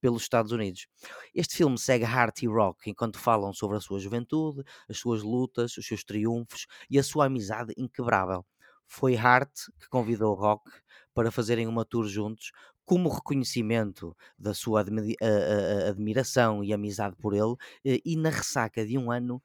pelos 0.00 0.22
Estados 0.22 0.52
Unidos. 0.52 0.86
Este 1.34 1.56
filme 1.56 1.78
segue 1.78 2.04
Hart 2.04 2.42
e 2.42 2.46
Rock 2.46 2.90
enquanto 2.90 3.18
falam 3.18 3.52
sobre 3.52 3.76
a 3.76 3.80
sua 3.80 4.00
juventude, 4.00 4.62
as 4.88 4.98
suas 4.98 5.22
lutas, 5.22 5.76
os 5.76 5.86
seus 5.86 6.04
triunfos 6.04 6.66
e 6.90 6.98
a 6.98 7.02
sua 7.02 7.26
amizade 7.26 7.72
inquebrável. 7.76 8.44
Foi 8.86 9.16
Hart 9.16 9.50
que 9.80 9.88
convidou 9.88 10.34
Rock 10.34 10.70
para 11.14 11.30
fazerem 11.30 11.66
uma 11.66 11.84
tour 11.84 12.06
juntos, 12.06 12.50
como 12.84 13.08
reconhecimento 13.08 14.16
da 14.38 14.54
sua 14.54 14.80
admi- 14.80 15.16
a- 15.22 15.86
a- 15.86 15.90
admiração 15.90 16.62
e 16.64 16.72
amizade 16.72 17.16
por 17.16 17.34
ele, 17.34 17.54
eh, 17.84 18.00
e 18.04 18.16
na 18.16 18.30
ressaca 18.30 18.84
de 18.86 18.98
um 18.98 19.10
ano 19.10 19.42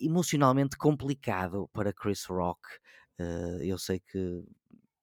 emocionalmente 0.00 0.76
complicado 0.76 1.68
para 1.72 1.92
Chris 1.92 2.24
Rock. 2.26 2.60
Eh, 3.18 3.58
Eu 3.70 3.78
sei 3.78 4.00
que. 4.00 4.44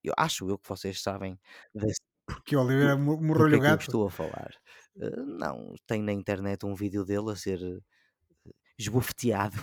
Eu 0.04 0.14
acho 0.18 0.50
eu 0.50 0.58
que 0.60 0.68
vocês 0.70 1.02
sabem 1.02 1.40
desse 1.80 2.02
Porque 2.28 2.56
o 2.56 2.62
Oliveira 2.64 2.96
do 3.34 3.46
que 3.46 3.56
morreu-lhe 3.56 3.56
é 3.56 3.60
o 3.60 3.62
que 3.64 3.72
eu 3.72 3.78
gato. 3.78 3.92
estou 3.92 4.08
a 4.08 4.12
falar. 4.12 4.52
Eh, 5.00 5.18
não, 5.26 5.76
tem 5.88 6.02
na 6.04 6.14
internet 6.14 6.66
um 6.66 6.76
vídeo 6.76 7.06
dele 7.06 7.32
a 7.32 7.36
ser 7.36 7.60
esbofeteado 8.78 9.58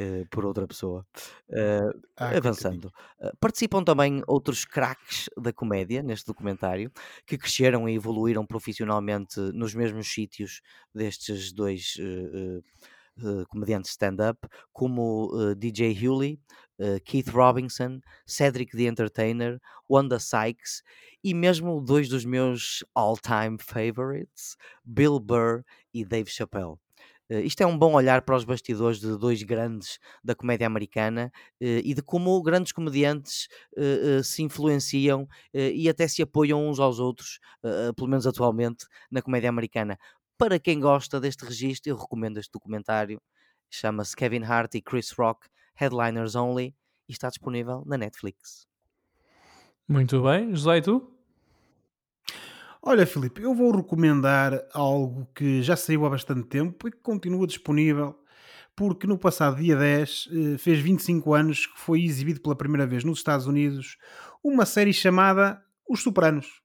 eh, 0.00 0.24
por 0.30 0.44
outra 0.46 0.66
pessoa. 0.66 1.06
Eh, 1.50 1.90
Ah, 2.16 2.36
avançando. 2.36 2.92
Eh, 3.20 3.32
participam 3.40 3.82
também 3.84 4.22
outros 4.26 4.64
craques 4.64 5.28
da 5.36 5.52
comédia 5.52 6.02
neste 6.02 6.26
documentário 6.26 6.90
que 7.26 7.38
cresceram 7.38 7.88
e 7.88 7.94
evoluíram 7.94 8.46
profissionalmente 8.46 9.40
nos 9.54 9.74
mesmos 9.74 10.06
sítios 10.12 10.60
destes 10.94 11.52
dois 11.52 11.96
comediantes 13.48 13.90
stand-up, 13.90 14.38
como 14.72 15.30
DJ 15.54 15.92
Hewley, 15.92 16.40
Keith 17.04 17.28
Robinson, 17.28 18.00
Cedric 18.26 18.74
the 18.74 18.84
Entertainer, 18.86 19.60
Wanda 19.88 20.18
Sykes 20.18 20.82
e 21.22 21.34
mesmo 21.34 21.80
dois 21.82 22.08
dos 22.08 22.24
meus 22.24 22.82
all-time 22.94 23.58
favorites, 23.60 24.56
Bill 24.84 25.20
Burr 25.20 25.62
e 25.92 26.04
Dave 26.04 26.30
Chappelle. 26.30 26.76
Eh, 27.30 27.42
isto 27.42 27.60
é 27.62 27.66
um 27.66 27.78
bom 27.78 27.94
olhar 27.94 28.22
para 28.22 28.36
os 28.36 28.44
bastidores 28.44 28.98
de 28.98 29.16
dois 29.16 29.42
grandes 29.44 29.98
da 30.22 30.34
comédia 30.34 30.66
americana 30.66 31.30
eh, 31.60 31.80
e 31.84 31.94
de 31.94 32.02
como 32.02 32.42
grandes 32.42 32.72
comediantes 32.72 33.46
eh, 33.76 34.20
se 34.24 34.42
influenciam 34.42 35.28
e 35.54 35.88
até 35.88 36.08
se 36.08 36.22
apoiam 36.22 36.68
uns 36.68 36.80
aos 36.80 36.98
outros, 36.98 37.38
pelo 37.96 38.08
menos 38.08 38.26
atualmente, 38.26 38.86
na 39.10 39.22
comédia 39.22 39.48
americana. 39.48 39.98
Para 40.36 40.58
quem 40.58 40.80
gosta 40.80 41.20
deste 41.20 41.44
registro, 41.44 41.90
eu 41.90 41.96
recomendo 41.96 42.38
este 42.38 42.50
documentário. 42.52 43.20
Chama-se 43.70 44.16
Kevin 44.16 44.42
Hart 44.42 44.74
e 44.74 44.82
Chris 44.82 45.10
Rock, 45.12 45.46
Headliners 45.74 46.34
Only, 46.34 46.74
e 47.08 47.12
está 47.12 47.28
disponível 47.28 47.84
na 47.86 47.96
Netflix. 47.96 48.66
Muito 49.88 50.22
bem. 50.22 50.54
José, 50.54 50.78
e 50.78 50.82
tu? 50.82 51.19
Olha, 52.82 53.06
Filipe, 53.06 53.42
eu 53.42 53.54
vou 53.54 53.70
recomendar 53.76 54.64
algo 54.72 55.28
que 55.34 55.62
já 55.62 55.76
saiu 55.76 56.06
há 56.06 56.10
bastante 56.10 56.44
tempo 56.48 56.88
e 56.88 56.90
que 56.90 56.98
continua 56.98 57.46
disponível, 57.46 58.18
porque 58.74 59.06
no 59.06 59.18
passado 59.18 59.56
dia 59.56 59.76
10 59.76 60.28
eh, 60.54 60.58
fez 60.58 60.80
25 60.80 61.34
anos 61.34 61.66
que 61.66 61.78
foi 61.78 62.02
exibido 62.02 62.40
pela 62.40 62.56
primeira 62.56 62.86
vez 62.86 63.04
nos 63.04 63.18
Estados 63.18 63.46
Unidos 63.46 63.98
uma 64.42 64.64
série 64.64 64.92
chamada 64.94 65.62
Os 65.88 66.02
Sopranos. 66.02 66.62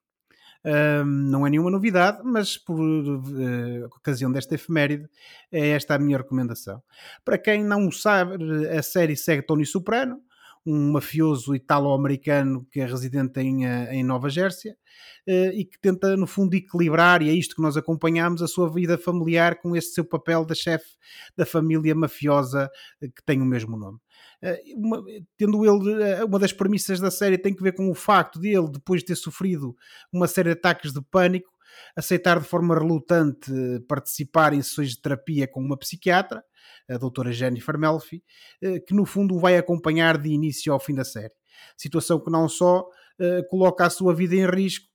Ahm, 0.65 1.29
não 1.29 1.45
é 1.45 1.49
nenhuma 1.49 1.71
novidade, 1.71 2.21
mas 2.23 2.57
por 2.57 2.79
eh, 2.79 3.85
ocasião 3.87 4.31
desta 4.31 4.55
efeméride, 4.55 5.09
é 5.51 5.69
esta 5.69 5.95
a 5.95 5.99
minha 5.99 6.17
recomendação. 6.17 6.81
Para 7.25 7.37
quem 7.37 7.63
não 7.63 7.91
sabe, 7.91 8.37
a 8.69 8.81
série 8.81 9.17
segue 9.17 9.43
Tony 9.45 9.65
Soprano, 9.65 10.21
um 10.65 10.91
mafioso 10.91 11.53
italo-americano 11.55 12.65
que 12.71 12.79
é 12.79 12.85
residente 12.85 13.39
em, 13.39 13.65
eh, 13.67 13.93
em 13.95 14.03
Nova 14.03 14.29
Jersey 14.29 14.73
eh, 15.27 15.51
e 15.53 15.65
que 15.65 15.79
tenta, 15.79 16.17
no 16.17 16.25
fundo, 16.27 16.55
equilibrar, 16.55 17.21
e 17.21 17.29
é 17.29 17.33
isto 17.33 17.55
que 17.55 17.61
nós 17.61 17.77
acompanhamos, 17.77 18.41
a 18.41 18.47
sua 18.47 18.67
vida 18.71 18.97
familiar 18.97 19.59
com 19.61 19.75
este 19.75 19.93
seu 19.93 20.05
papel 20.05 20.43
da 20.45 20.55
chefe 20.55 20.87
da 21.37 21.45
família 21.45 21.93
mafiosa 21.93 22.69
eh, 23.01 23.07
que 23.07 23.23
tem 23.23 23.41
o 23.41 23.45
mesmo 23.45 23.77
nome. 23.77 23.99
Uma- 24.75 25.03
tendo 25.37 25.65
ele, 25.65 26.23
uma 26.23 26.37
das 26.37 26.53
premissas 26.53 26.99
da 26.99 27.09
série 27.09 27.37
tem 27.37 27.53
que 27.55 27.63
ver 27.63 27.73
com 27.73 27.89
o 27.89 27.95
facto 27.95 28.39
de 28.39 28.49
ele, 28.49 28.69
depois 28.69 29.01
de 29.01 29.07
ter 29.07 29.15
sofrido 29.15 29.75
uma 30.11 30.27
série 30.27 30.49
de 30.49 30.53
ataques 30.59 30.93
de 30.93 31.01
pânico, 31.01 31.49
aceitar 31.95 32.39
de 32.39 32.45
forma 32.45 32.77
relutante 32.77 33.51
participar 33.87 34.53
em 34.53 34.61
sessões 34.61 34.91
de 34.91 35.01
terapia 35.01 35.47
com 35.47 35.59
uma 35.59 35.75
psiquiatra, 35.77 36.43
a 36.89 36.97
doutora 36.97 37.31
Jennifer 37.31 37.77
Melfi, 37.77 38.23
eh, 38.61 38.79
que 38.79 38.93
no 38.93 39.05
fundo 39.05 39.39
vai 39.39 39.57
acompanhar 39.57 40.17
de 40.17 40.29
início 40.29 40.71
ao 40.71 40.79
fim 40.79 40.93
da 40.93 41.03
série. 41.03 41.33
Situação 41.77 42.19
que 42.19 42.31
não 42.31 42.47
só 42.47 42.85
eh, 43.19 43.41
coloca 43.49 43.85
a 43.85 43.89
sua 43.89 44.13
vida 44.13 44.35
em 44.35 44.45
risco, 44.45 44.87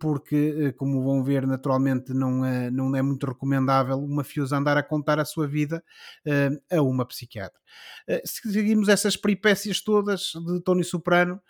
porque, 0.00 0.54
eh, 0.58 0.72
como 0.72 1.02
vão 1.04 1.22
ver, 1.22 1.46
naturalmente 1.46 2.14
não 2.14 2.44
é, 2.44 2.70
não 2.70 2.94
é 2.96 3.02
muito 3.02 3.26
recomendável 3.26 3.98
o 3.98 4.08
mafioso 4.08 4.54
andar 4.54 4.76
a 4.78 4.82
contar 4.82 5.18
a 5.18 5.24
sua 5.24 5.46
vida 5.46 5.84
eh, 6.24 6.50
a 6.72 6.80
uma 6.80 7.04
psiquiatra. 7.04 7.58
Eh, 8.06 8.22
se 8.24 8.50
seguimos 8.50 8.88
essas 8.88 9.14
peripécias 9.16 9.82
todas 9.82 10.32
de 10.46 10.60
Tony 10.62 10.82
Soprano, 10.84 11.40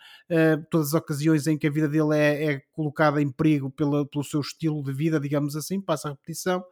todas 0.71 0.89
as 0.89 0.95
ocasiões 0.95 1.47
em 1.47 1.57
que 1.57 1.66
a 1.66 1.71
vida 1.71 1.89
dele 1.89 2.14
é, 2.16 2.53
é 2.53 2.61
colocada 2.73 3.23
em 3.23 3.31
perigo 3.31 3.71
pela, 3.71 4.05
pelo 4.05 4.25
seu 4.25 4.41
estilo 4.41 4.83
de 4.83 4.93
vida, 4.93 5.19
digamos 5.21 5.57
assim, 5.57 5.81
passa 5.81 6.09
a 6.09 6.11
repetição, 6.11 6.62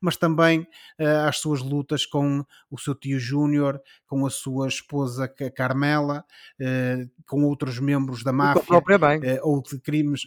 mas 0.00 0.16
também 0.16 0.66
às 1.26 1.38
suas 1.38 1.60
lutas 1.60 2.06
com 2.06 2.44
o 2.70 2.78
seu 2.78 2.94
tio 2.94 3.18
Júnior, 3.18 3.80
com 4.06 4.24
a 4.24 4.30
sua 4.30 4.68
esposa 4.68 5.28
Ca- 5.28 5.50
Carmela, 5.50 6.24
com 7.26 7.44
outros 7.44 7.78
membros 7.78 8.22
da 8.22 8.32
máfia 8.32 8.62
ou 9.42 9.62
de 9.62 9.78
crimes. 9.80 10.22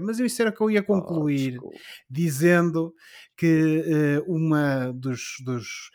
Mas 0.00 0.18
isso 0.18 0.40
era 0.42 0.52
que 0.52 0.60
eu 0.60 0.70
ia 0.70 0.82
concluir 0.82 1.58
Oh, 1.62 1.70
dizendo 2.08 2.94
que 3.36 3.82
eh, 3.86 4.22
uma 4.26 4.92
dos, 4.92 5.36
dos, 5.44 5.44
dos- 5.44 5.90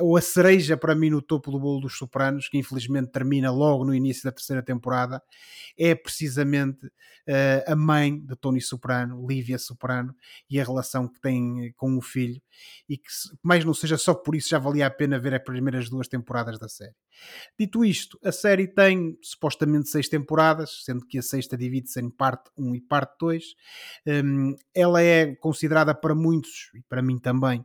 ou 0.00 0.16
a 0.16 0.20
cereja 0.20 0.76
para 0.76 0.94
mim 0.94 1.10
no 1.10 1.22
topo 1.22 1.50
do 1.50 1.58
bolo 1.58 1.80
dos 1.80 1.96
Sopranos, 1.96 2.48
que 2.48 2.58
infelizmente 2.58 3.10
termina 3.10 3.50
logo 3.50 3.84
no 3.84 3.94
início 3.94 4.24
da 4.24 4.32
terceira 4.32 4.62
temporada, 4.62 5.22
é 5.78 5.94
precisamente 5.94 6.90
eh, 7.26 7.64
a 7.66 7.74
mãe 7.74 8.18
de 8.18 8.36
Tony 8.36 8.60
Soprano, 8.60 9.26
Lívia 9.26 9.58
Soprano, 9.58 10.14
e 10.48 10.60
a 10.60 10.64
relação 10.64 11.08
que 11.08 11.20
tem 11.20 11.72
com 11.76 11.96
o 11.96 12.00
filho, 12.00 12.40
e 12.88 12.96
que 12.96 13.08
mais 13.42 13.64
não 13.64 13.74
seja 13.74 13.98
só 13.98 14.14
por 14.14 14.34
isso 14.34 14.48
já 14.48 14.58
valia 14.58 14.86
a 14.86 14.90
pena 14.90 15.18
ver 15.18 15.34
as 15.34 15.42
primeiras 15.42 15.90
duas 15.90 16.08
temporadas 16.08 16.58
da 16.58 16.68
série. 16.68 16.94
Dito 17.58 17.84
isto, 17.84 18.18
a 18.24 18.30
série 18.30 18.66
tem 18.68 19.18
supostamente 19.22 19.88
seis 19.88 20.08
temporadas, 20.08 20.84
sendo 20.84 21.04
que 21.06 21.18
a 21.18 21.22
sexta 21.22 21.56
divide-se 21.56 22.00
em 22.00 22.10
parte 22.10 22.50
1 22.56 22.74
e 22.74 22.80
parte 22.80 23.14
2. 23.18 23.44
Hum, 24.06 24.56
ela 24.74 25.02
é 25.02 25.34
considerada 25.34 25.94
para 25.94 26.14
muitos, 26.14 26.70
e 26.74 26.82
para 26.88 27.02
mim 27.02 27.18
também, 27.18 27.64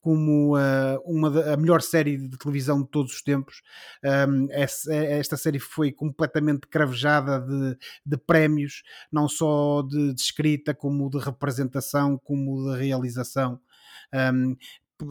como 0.00 0.56
uh, 0.56 1.00
uma 1.04 1.52
a 1.52 1.56
melhor 1.56 1.82
série 1.82 2.16
de 2.16 2.38
televisão 2.38 2.82
de 2.82 2.88
todos 2.88 3.12
os 3.12 3.22
tempos. 3.22 3.62
Um, 4.02 4.48
esta 4.50 5.36
série 5.36 5.58
foi 5.58 5.92
completamente 5.92 6.66
cravejada 6.66 7.40
de, 7.40 7.76
de 8.04 8.16
prémios, 8.16 8.82
não 9.12 9.28
só 9.28 9.82
de, 9.82 10.14
de, 10.14 10.20
escrita, 10.20 10.74
como 10.74 11.10
de 11.10 11.18
representação, 11.18 12.18
como 12.18 12.72
de 12.72 12.78
realização. 12.78 13.60
Um, 14.12 14.56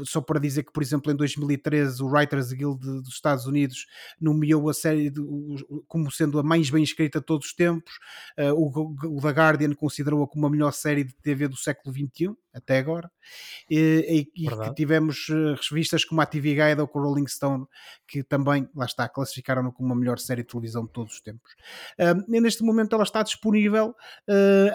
só 0.06 0.22
para 0.22 0.40
dizer 0.40 0.64
que, 0.64 0.72
por 0.72 0.84
exemplo, 0.84 1.12
em 1.12 1.16
2013 1.16 2.02
o 2.04 2.08
Writers 2.08 2.52
Guild 2.52 2.80
dos 2.80 3.10
Estados 3.10 3.46
Unidos 3.46 3.88
nomeou 4.20 4.70
a 4.70 4.74
série 4.74 5.10
de, 5.10 5.22
como 5.88 6.12
sendo 6.12 6.40
a 6.40 6.44
mais 6.44 6.70
bem 6.70 6.84
escrita 6.84 7.20
de 7.20 7.26
todos 7.26 7.48
os 7.48 7.54
tempos, 7.54 7.94
uh, 8.38 8.54
o, 8.54 9.18
o 9.18 9.22
The 9.22 9.30
Guardian 9.30 9.74
considerou-a 9.74 10.28
como 10.28 10.46
a 10.46 10.50
melhor 10.50 10.72
série 10.74 11.04
de 11.04 11.14
TV 11.16 11.48
do 11.48 11.58
século 11.58 11.94
XXI, 11.94 12.36
até 12.54 12.78
agora, 12.78 13.12
e, 13.70 14.28
e, 14.36 14.46
e 14.46 14.50
que 14.50 14.76
tivemos 14.76 15.30
uh, 15.30 15.56
revistas 15.70 16.04
como 16.04 16.22
a 16.22 16.26
TV 16.26 16.56
Guide 16.56 16.82
ou 16.82 16.88
com 16.88 17.00
o 17.00 17.04
Rolling 17.04 17.28
Stone, 17.28 17.66
que 18.08 18.24
também, 18.24 18.68
lá 18.76 18.86
está, 18.86 19.08
classificaram-no 19.08 19.72
como 19.72 19.94
a 19.94 19.96
melhor 19.96 20.20
série 20.20 20.42
de 20.42 20.48
televisão 20.48 20.86
de 20.86 20.92
todos 20.92 21.14
os 21.14 21.22
tempos. 21.22 21.52
Uh, 22.00 22.42
neste 22.42 22.64
momento 22.64 22.96
ela 22.96 23.04
está 23.04 23.22
disponível 23.24 23.96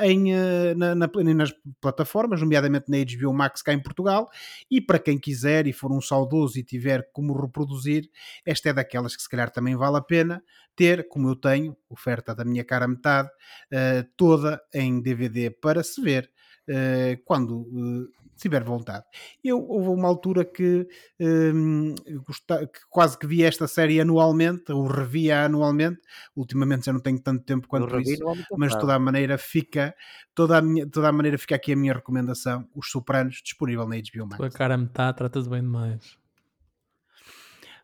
em, 0.03 0.33
na, 0.77 0.95
na, 0.95 1.11
nas 1.35 1.53
plataformas, 1.81 2.41
nomeadamente 2.41 2.87
na 2.89 2.99
HBO 2.99 3.33
Max 3.33 3.63
cá 3.63 3.73
em 3.73 3.83
Portugal, 3.83 4.29
e 4.71 4.81
para 4.81 4.99
quem 4.99 5.19
quiser 5.19 5.67
e 5.67 5.73
for 5.73 5.93
um 5.93 6.01
saudoso 6.01 6.59
e 6.59 6.63
tiver 6.63 7.09
como 7.13 7.39
reproduzir, 7.39 8.09
esta 8.45 8.71
é 8.71 8.73
daquelas 8.73 9.17
que 9.17 9.23
se 9.23 9.29
calhar 9.29 9.51
também 9.51 9.77
vale 9.77 9.97
a 9.97 10.01
pena 10.01 10.43
ter, 10.77 11.09
como 11.09 11.29
eu 11.29 11.37
tenho, 11.37 11.77
oferta 11.89 12.35
da 12.35 12.45
minha 12.45 12.65
cara 12.65 12.89
metade, 12.89 13.29
uh, 13.29 14.09
toda 14.17 14.61
em 14.73 15.01
DVD 15.01 15.51
para 15.51 15.83
se 15.83 16.01
ver 16.01 16.31
uh, 16.69 17.23
quando 17.25 17.61
uh, 17.61 18.09
tiver 18.37 18.63
vontade. 18.63 19.05
Eu 19.43 19.65
houve 19.67 19.89
uma 19.89 20.09
altura 20.09 20.45
que, 20.45 20.87
um, 21.21 21.95
que, 21.95 22.81
quase 22.91 23.19
que 23.19 23.27
vi 23.27 23.43
esta 23.43 23.67
série 23.67 24.01
anualmente, 24.01 24.73
ou 24.73 24.87
revia 24.87 25.45
anualmente. 25.45 26.01
Ultimamente 26.37 26.87
já 26.87 26.93
não 26.93 27.01
tenho 27.01 27.21
tanto 27.21 27.45
tempo 27.45 27.69
quanto 27.69 27.99
isso, 28.01 28.23
mas 28.57 28.73
de 28.73 28.81
toda 28.81 28.95
a 28.95 28.99
maneira 28.99 29.39
fica 29.39 29.95
toda 30.35 30.59
a, 30.59 30.63
minha, 30.63 30.89
toda 30.89 31.09
a 31.09 31.13
maneira 31.13 31.39
fica 31.39 31.55
aqui 31.55 31.73
a 31.73 31.77
minha 31.77 31.95
recomendação, 31.95 32.69
Os 32.75 32.91
Sopranos, 32.91 33.41
disponível 33.43 33.87
na 33.87 33.97
HBO 33.97 34.27
Max. 34.27 34.37
Tua 34.37 34.51
cara 34.51 34.77
metade 34.77 35.17
trata-se 35.17 35.49
bem 35.49 35.63
demais. 35.63 36.19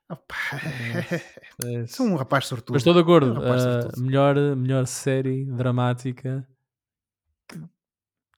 Opa, 0.09 0.35
é, 1.63 1.71
é 1.83 1.87
Sou 1.87 2.05
um 2.05 2.17
rapaz 2.17 2.47
sortudo. 2.47 2.75
Mas 2.75 2.81
estou 2.81 2.93
de 2.93 3.01
acordo. 3.01 3.33
Um 3.33 3.39
uh, 3.39 4.01
melhor, 4.01 4.35
melhor 4.57 4.85
série 4.87 5.45
dramática 5.45 6.45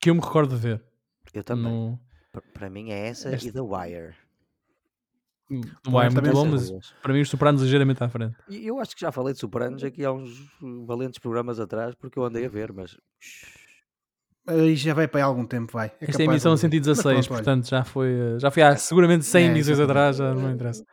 que, 0.02 0.10
eu 0.10 0.14
me 0.14 0.20
recordo 0.20 0.54
de 0.54 0.60
ver. 0.60 0.82
Eu 1.32 1.42
também. 1.42 1.72
No... 1.72 1.98
Para 2.52 2.68
mim 2.68 2.90
é 2.90 3.08
essa 3.08 3.32
este... 3.34 3.48
e 3.48 3.52
The 3.52 3.60
Wire. 3.60 4.14
The 5.48 5.90
Wire 5.90 6.06
é 6.06 6.10
muito 6.10 6.32
bom, 6.32 6.46
mas 6.46 6.70
para 7.02 7.12
mim 7.12 7.20
os 7.20 7.28
Sopranos 7.28 7.62
ligeiramente 7.62 8.02
à 8.02 8.08
frente. 8.08 8.36
Eu 8.48 8.78
acho 8.78 8.94
que 8.94 9.00
já 9.00 9.12
falei 9.12 9.34
de 9.34 9.40
Sopranos 9.40 9.84
aqui 9.84 10.04
há 10.04 10.12
uns 10.12 10.30
valentes 10.86 11.18
programas 11.18 11.60
atrás, 11.60 11.94
porque 11.94 12.18
eu 12.18 12.24
andei 12.24 12.46
a 12.46 12.48
ver, 12.48 12.72
mas... 12.72 12.96
E 14.48 14.74
já 14.74 14.92
vai 14.92 15.06
para 15.06 15.20
aí 15.20 15.24
algum 15.24 15.46
tempo, 15.46 15.72
vai. 15.72 15.92
É 16.00 16.10
Esta 16.10 16.22
é 16.22 16.26
a 16.26 16.30
emissão 16.30 16.56
116, 16.56 17.28
portanto 17.28 17.68
já 17.68 17.84
foi, 17.84 18.38
já 18.38 18.50
foi 18.50 18.62
há 18.62 18.76
seguramente 18.76 19.24
100 19.24 19.44
é, 19.44 19.50
emissões 19.50 19.78
atrás, 19.78 20.16
já 20.16 20.34
não 20.34 20.50
interessa. 20.50 20.84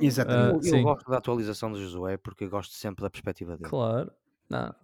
Exatamente. 0.00 0.68
Uh, 0.68 0.74
eu, 0.74 0.78
eu 0.78 0.82
gosto 0.82 1.10
da 1.10 1.18
atualização 1.18 1.70
do 1.70 1.80
Josué 1.80 2.16
porque 2.16 2.44
eu 2.44 2.50
gosto 2.50 2.74
sempre 2.74 3.02
da 3.02 3.10
perspectiva 3.10 3.56
dele. 3.56 3.68
Claro. 3.68 4.10
Não. 4.48 4.74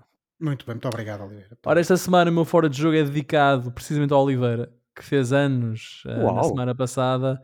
Muito 0.41 0.67
bem, 0.67 0.75
muito 0.75 0.89
obrigado, 0.89 1.23
Oliveira. 1.23 1.57
Ora, 1.65 1.81
esta 1.81 1.97
semana 1.97 2.31
o 2.31 2.35
meu 2.35 2.45
fora 2.45 2.69
de 2.69 2.77
jogo 2.77 2.97
é 2.97 3.03
dedicado 3.03 3.71
precisamente 3.71 4.13
ao 4.13 4.23
Oliveira, 4.23 4.73
que 4.95 5.05
fez 5.05 5.33
anos 5.33 6.03
uh, 6.07 6.35
na 6.35 6.43
semana 6.45 6.75
passada 6.75 7.41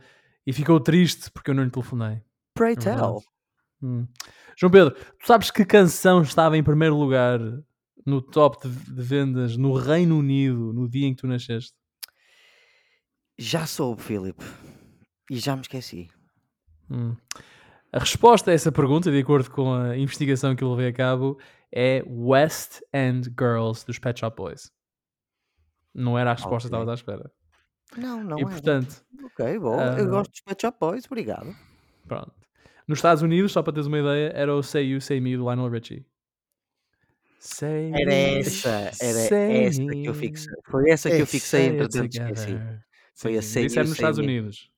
e 0.47 0.53
ficou 0.53 0.81
triste 0.81 1.31
porque 1.31 1.51
eu 1.51 1.55
não 1.55 1.65
lhe 1.65 1.71
telefonei. 1.71 2.23
Pray 2.55 2.73
é 2.73 2.77
tell. 2.77 3.23
Hum. 3.83 4.07
João 4.57 4.71
Pedro, 4.71 4.95
tu 4.95 5.27
sabes 5.27 5.51
que 5.51 5.65
canção 5.65 6.23
estava 6.23 6.57
em 6.57 6.63
primeiro 6.63 6.97
lugar 6.97 7.41
no 8.05 8.21
top 8.21 8.69
de, 8.69 8.95
de 8.95 9.03
vendas 9.03 9.57
no 9.57 9.73
Reino 9.73 10.19
Unido 10.19 10.73
no 10.73 10.89
dia 10.89 11.07
em 11.07 11.15
que 11.15 11.23
tu 11.23 11.27
nasceste? 11.27 11.75
Já 13.39 13.67
soube, 13.67 14.03
Filipe. 14.03 14.45
E 15.31 15.39
já 15.39 15.55
me 15.55 15.63
esqueci. 15.63 16.09
Hum. 16.91 17.17
A 17.93 17.99
resposta 17.99 18.51
a 18.51 18.55
essa 18.55 18.71
pergunta, 18.71 19.11
de 19.11 19.19
acordo 19.19 19.51
com 19.51 19.73
a 19.73 19.97
investigação 19.97 20.55
que 20.55 20.63
eu 20.63 20.71
levei 20.71 20.89
a 20.89 20.93
cabo, 20.93 21.39
é 21.73 22.03
West 22.07 22.81
End 22.93 23.29
Girls 23.39 23.85
dos 23.87 23.99
Pet 23.99 24.19
Shop 24.19 24.37
Boys. 24.37 24.71
Não 25.95 26.19
era 26.19 26.31
a 26.31 26.35
resposta 26.35 26.69
okay. 26.69 26.79
que 26.79 26.83
estavas 26.83 26.89
à 26.89 26.95
espera. 26.95 27.33
Não, 27.97 28.23
não 28.23 28.39
e, 28.39 28.43
portanto, 28.43 29.05
Ok, 29.41 29.59
bom. 29.59 29.77
Uh, 29.77 29.99
eu 29.99 30.09
gosto 30.09 30.31
dos 30.31 30.41
Pet 30.41 30.61
Shop 30.61 30.77
Boys, 30.79 31.05
obrigado. 31.07 31.55
Pronto. 32.07 32.33
Nos 32.87 32.99
Estados 32.99 33.23
Unidos, 33.23 33.53
só 33.53 33.63
para 33.63 33.73
teres 33.73 33.87
uma 33.87 33.99
ideia, 33.99 34.33
era 34.35 34.55
o 34.55 34.63
Say 34.63 34.85
You, 34.87 35.01
Say 35.01 35.21
Me 35.21 35.37
do 35.37 35.45
Lionel 35.45 35.71
Richie. 35.71 36.05
Say 37.39 37.93
era 37.95 38.13
essa, 38.13 38.91
era 39.01 39.21
essa 39.21 39.87
que 39.87 40.05
eu 40.05 40.15
fixei. 40.15 40.55
Foi 40.67 40.91
essa 40.91 41.09
que 41.09 41.21
eu 41.21 41.27
fixei, 41.27 41.67
entretanto 41.69 42.13
esqueci. 42.13 42.59
Foi 43.15 43.39
a 43.39 43.43
Say 43.43 43.67
Isso 43.67 43.79
era 43.79 43.89
nos 43.89 43.97
Estados 43.97 44.19
Unidos. 44.19 44.71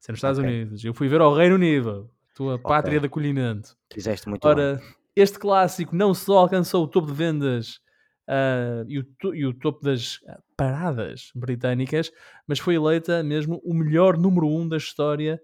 Isso 0.00 0.10
é 0.10 0.12
nos 0.12 0.18
Estados 0.18 0.38
okay. 0.38 0.50
Unidos. 0.50 0.84
Eu 0.84 0.92
fui 0.92 1.08
ver 1.08 1.20
ao 1.20 1.34
Reino 1.34 1.54
Unido 1.54 2.10
tua 2.34 2.56
okay. 2.56 2.64
pátria 2.64 3.00
de 3.00 3.06
acolhimento. 3.06 3.76
Fizeste 3.92 4.28
muito 4.28 4.44
Ora, 4.46 4.76
bem. 4.76 4.94
Este 5.16 5.38
clássico 5.38 5.94
não 5.94 6.14
só 6.14 6.38
alcançou 6.38 6.84
o 6.84 6.88
topo 6.88 7.08
de 7.08 7.14
vendas 7.14 7.80
uh, 8.28 8.84
e, 8.88 8.98
o 8.98 9.34
e, 9.34 9.46
o 9.46 9.54
topo 9.54 9.82
das 9.82 10.18
paradas 10.56 11.30
britânicas, 11.34 12.10
mas 12.46 12.58
foi 12.58 12.74
eleita 12.74 13.22
mesmo 13.22 13.60
o 13.64 13.74
melhor 13.74 14.16
número 14.16 14.46
1 14.46 14.60
um 14.60 14.68
da 14.68 14.76
história 14.76 15.40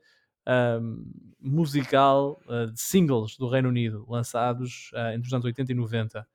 uh, 0.48 1.04
musical 1.40 2.40
uh, 2.46 2.70
de 2.72 2.80
singles 2.80 3.36
do 3.36 3.48
Reino 3.48 3.68
Unido, 3.68 4.04
lançados 4.08 4.90
entre 5.14 5.26
os 5.26 5.32
anos 5.32 5.44
80 5.44 5.72
e 5.72 5.74
90. 5.74 6.26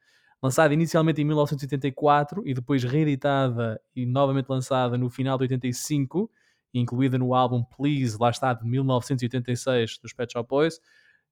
Lançada 0.41 0.73
inicialmente 0.73 1.21
em 1.21 1.25
1984 1.25 2.43
e 2.45 2.53
depois 2.53 2.83
reeditada 2.83 3.81
e 3.95 4.05
novamente 4.05 4.47
lançada 4.47 4.97
no 4.97 5.09
final 5.09 5.37
de 5.37 5.43
85 5.45 6.29
incluída 6.79 7.17
no 7.17 7.33
álbum 7.33 7.63
Please, 7.63 8.17
lá 8.19 8.29
está, 8.29 8.53
de 8.53 8.65
1986 8.65 9.97
dos 9.99 10.13
Pet 10.13 10.31
Shop 10.33 10.47
Boys, 10.47 10.79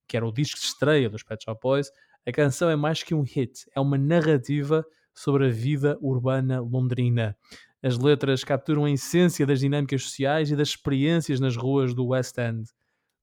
que 0.08 0.18
era 0.18 0.26
o 0.26 0.32
disco 0.32 0.60
de 0.60 0.66
estreia 0.66 1.10
dos 1.10 1.24
Pet 1.24 1.44
Shop 1.44 1.60
Boys, 1.62 1.92
a 2.26 2.32
canção 2.32 2.70
é 2.70 2.76
mais 2.76 3.04
que 3.04 3.14
um 3.14 3.22
hit, 3.22 3.66
é 3.76 3.80
uma 3.80 3.98
narrativa 3.98 4.86
sobre 5.14 5.48
a 5.48 5.50
vida 5.50 5.98
urbana 6.02 6.62
londrina. 6.62 7.38
As 7.82 7.98
letras 7.98 8.44
capturam 8.44 8.86
a 8.86 8.92
essência 8.92 9.46
das 9.46 9.60
dinâmicas 9.60 10.04
sociais 10.04 10.50
e 10.50 10.56
das 10.56 10.70
experiências 10.70 11.40
nas 11.40 11.58
ruas 11.58 11.94
do 11.94 12.08
West 12.08 12.38
End. 12.38 12.70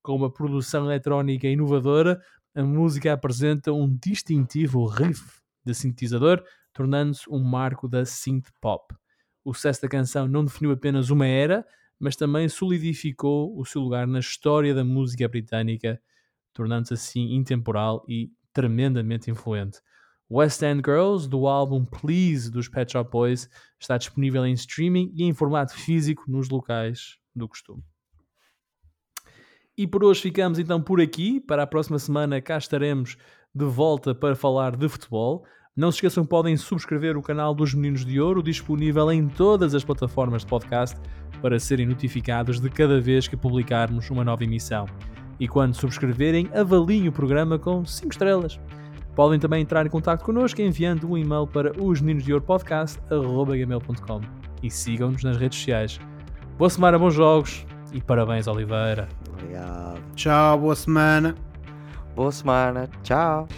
Com 0.02 0.14
uma 0.14 0.30
produção 0.30 0.84
eletrónica 0.84 1.46
inovadora, 1.46 2.20
a 2.54 2.62
música 2.62 3.12
apresenta 3.12 3.72
um 3.72 3.88
distintivo 3.88 4.84
riff 4.86 5.40
de 5.64 5.74
sintetizador, 5.74 6.42
tornando-se 6.72 7.28
um 7.30 7.38
marco 7.38 7.88
da 7.88 8.04
synth 8.04 8.48
pop. 8.60 8.94
O 9.44 9.54
sucesso 9.54 9.82
da 9.82 9.88
canção 9.88 10.28
não 10.28 10.44
definiu 10.44 10.72
apenas 10.72 11.10
uma 11.10 11.26
era, 11.26 11.66
mas 11.98 12.16
também 12.16 12.48
solidificou 12.48 13.58
o 13.58 13.64
seu 13.64 13.80
lugar 13.80 14.06
na 14.06 14.18
história 14.18 14.74
da 14.74 14.84
música 14.84 15.28
britânica, 15.28 16.00
tornando-se 16.52 16.94
assim 16.94 17.34
intemporal 17.34 18.04
e 18.08 18.30
tremendamente 18.52 19.30
influente. 19.30 19.80
West 20.30 20.62
End 20.62 20.82
Girls, 20.84 21.28
do 21.28 21.48
álbum 21.48 21.84
Please 21.84 22.50
dos 22.50 22.68
Pet 22.68 22.92
Shop 22.92 23.10
Boys, 23.10 23.48
está 23.80 23.98
disponível 23.98 24.46
em 24.46 24.52
streaming 24.52 25.12
e 25.16 25.24
em 25.24 25.34
formato 25.34 25.74
físico 25.74 26.24
nos 26.28 26.48
locais 26.48 27.18
do 27.34 27.48
costume. 27.48 27.82
E 29.76 29.86
por 29.86 30.04
hoje 30.04 30.20
ficamos 30.20 30.58
então 30.58 30.80
por 30.80 31.00
aqui. 31.00 31.40
Para 31.40 31.62
a 31.62 31.66
próxima 31.66 31.98
semana 31.98 32.40
cá 32.40 32.58
estaremos 32.58 33.16
de 33.54 33.64
volta 33.64 34.14
para 34.14 34.36
falar 34.36 34.76
de 34.76 34.88
futebol. 34.88 35.44
Não 35.76 35.90
se 35.90 35.96
esqueçam 35.96 36.24
que 36.24 36.30
podem 36.30 36.56
subscrever 36.56 37.16
o 37.16 37.22
canal 37.22 37.54
dos 37.54 37.74
Meninos 37.74 38.04
de 38.04 38.20
Ouro, 38.20 38.42
disponível 38.42 39.10
em 39.10 39.28
todas 39.28 39.74
as 39.74 39.84
plataformas 39.84 40.42
de 40.42 40.48
podcast 40.48 41.00
para 41.40 41.58
serem 41.58 41.86
notificados 41.86 42.60
de 42.60 42.68
cada 42.68 43.00
vez 43.00 43.26
que 43.26 43.36
publicarmos 43.36 44.10
uma 44.10 44.22
nova 44.22 44.44
emissão. 44.44 44.86
E 45.40 45.48
quando 45.48 45.74
subscreverem, 45.74 46.48
avaliem 46.54 47.08
o 47.08 47.12
programa 47.12 47.58
com 47.58 47.84
5 47.84 48.12
estrelas. 48.12 48.60
Podem 49.16 49.40
também 49.40 49.62
entrar 49.62 49.86
em 49.86 49.90
contato 49.90 50.22
connosco 50.22 50.60
enviando 50.60 51.10
um 51.10 51.18
e-mail 51.18 51.46
para 51.46 51.72
osmeninosdeouropodcast.com 51.82 54.20
e 54.62 54.70
sigam-nos 54.70 55.24
nas 55.24 55.36
redes 55.36 55.58
sociais. 55.58 55.98
Boa 56.56 56.70
semana, 56.70 56.96
bons 56.98 57.14
jogos 57.14 57.66
e 57.92 58.00
parabéns, 58.00 58.46
Oliveira. 58.46 59.08
Obrigado. 59.32 60.00
Tchau, 60.14 60.58
boa 60.58 60.76
semana. 60.76 61.34
Boa 62.14 62.30
semana. 62.30 62.88
Tchau. 63.02 63.48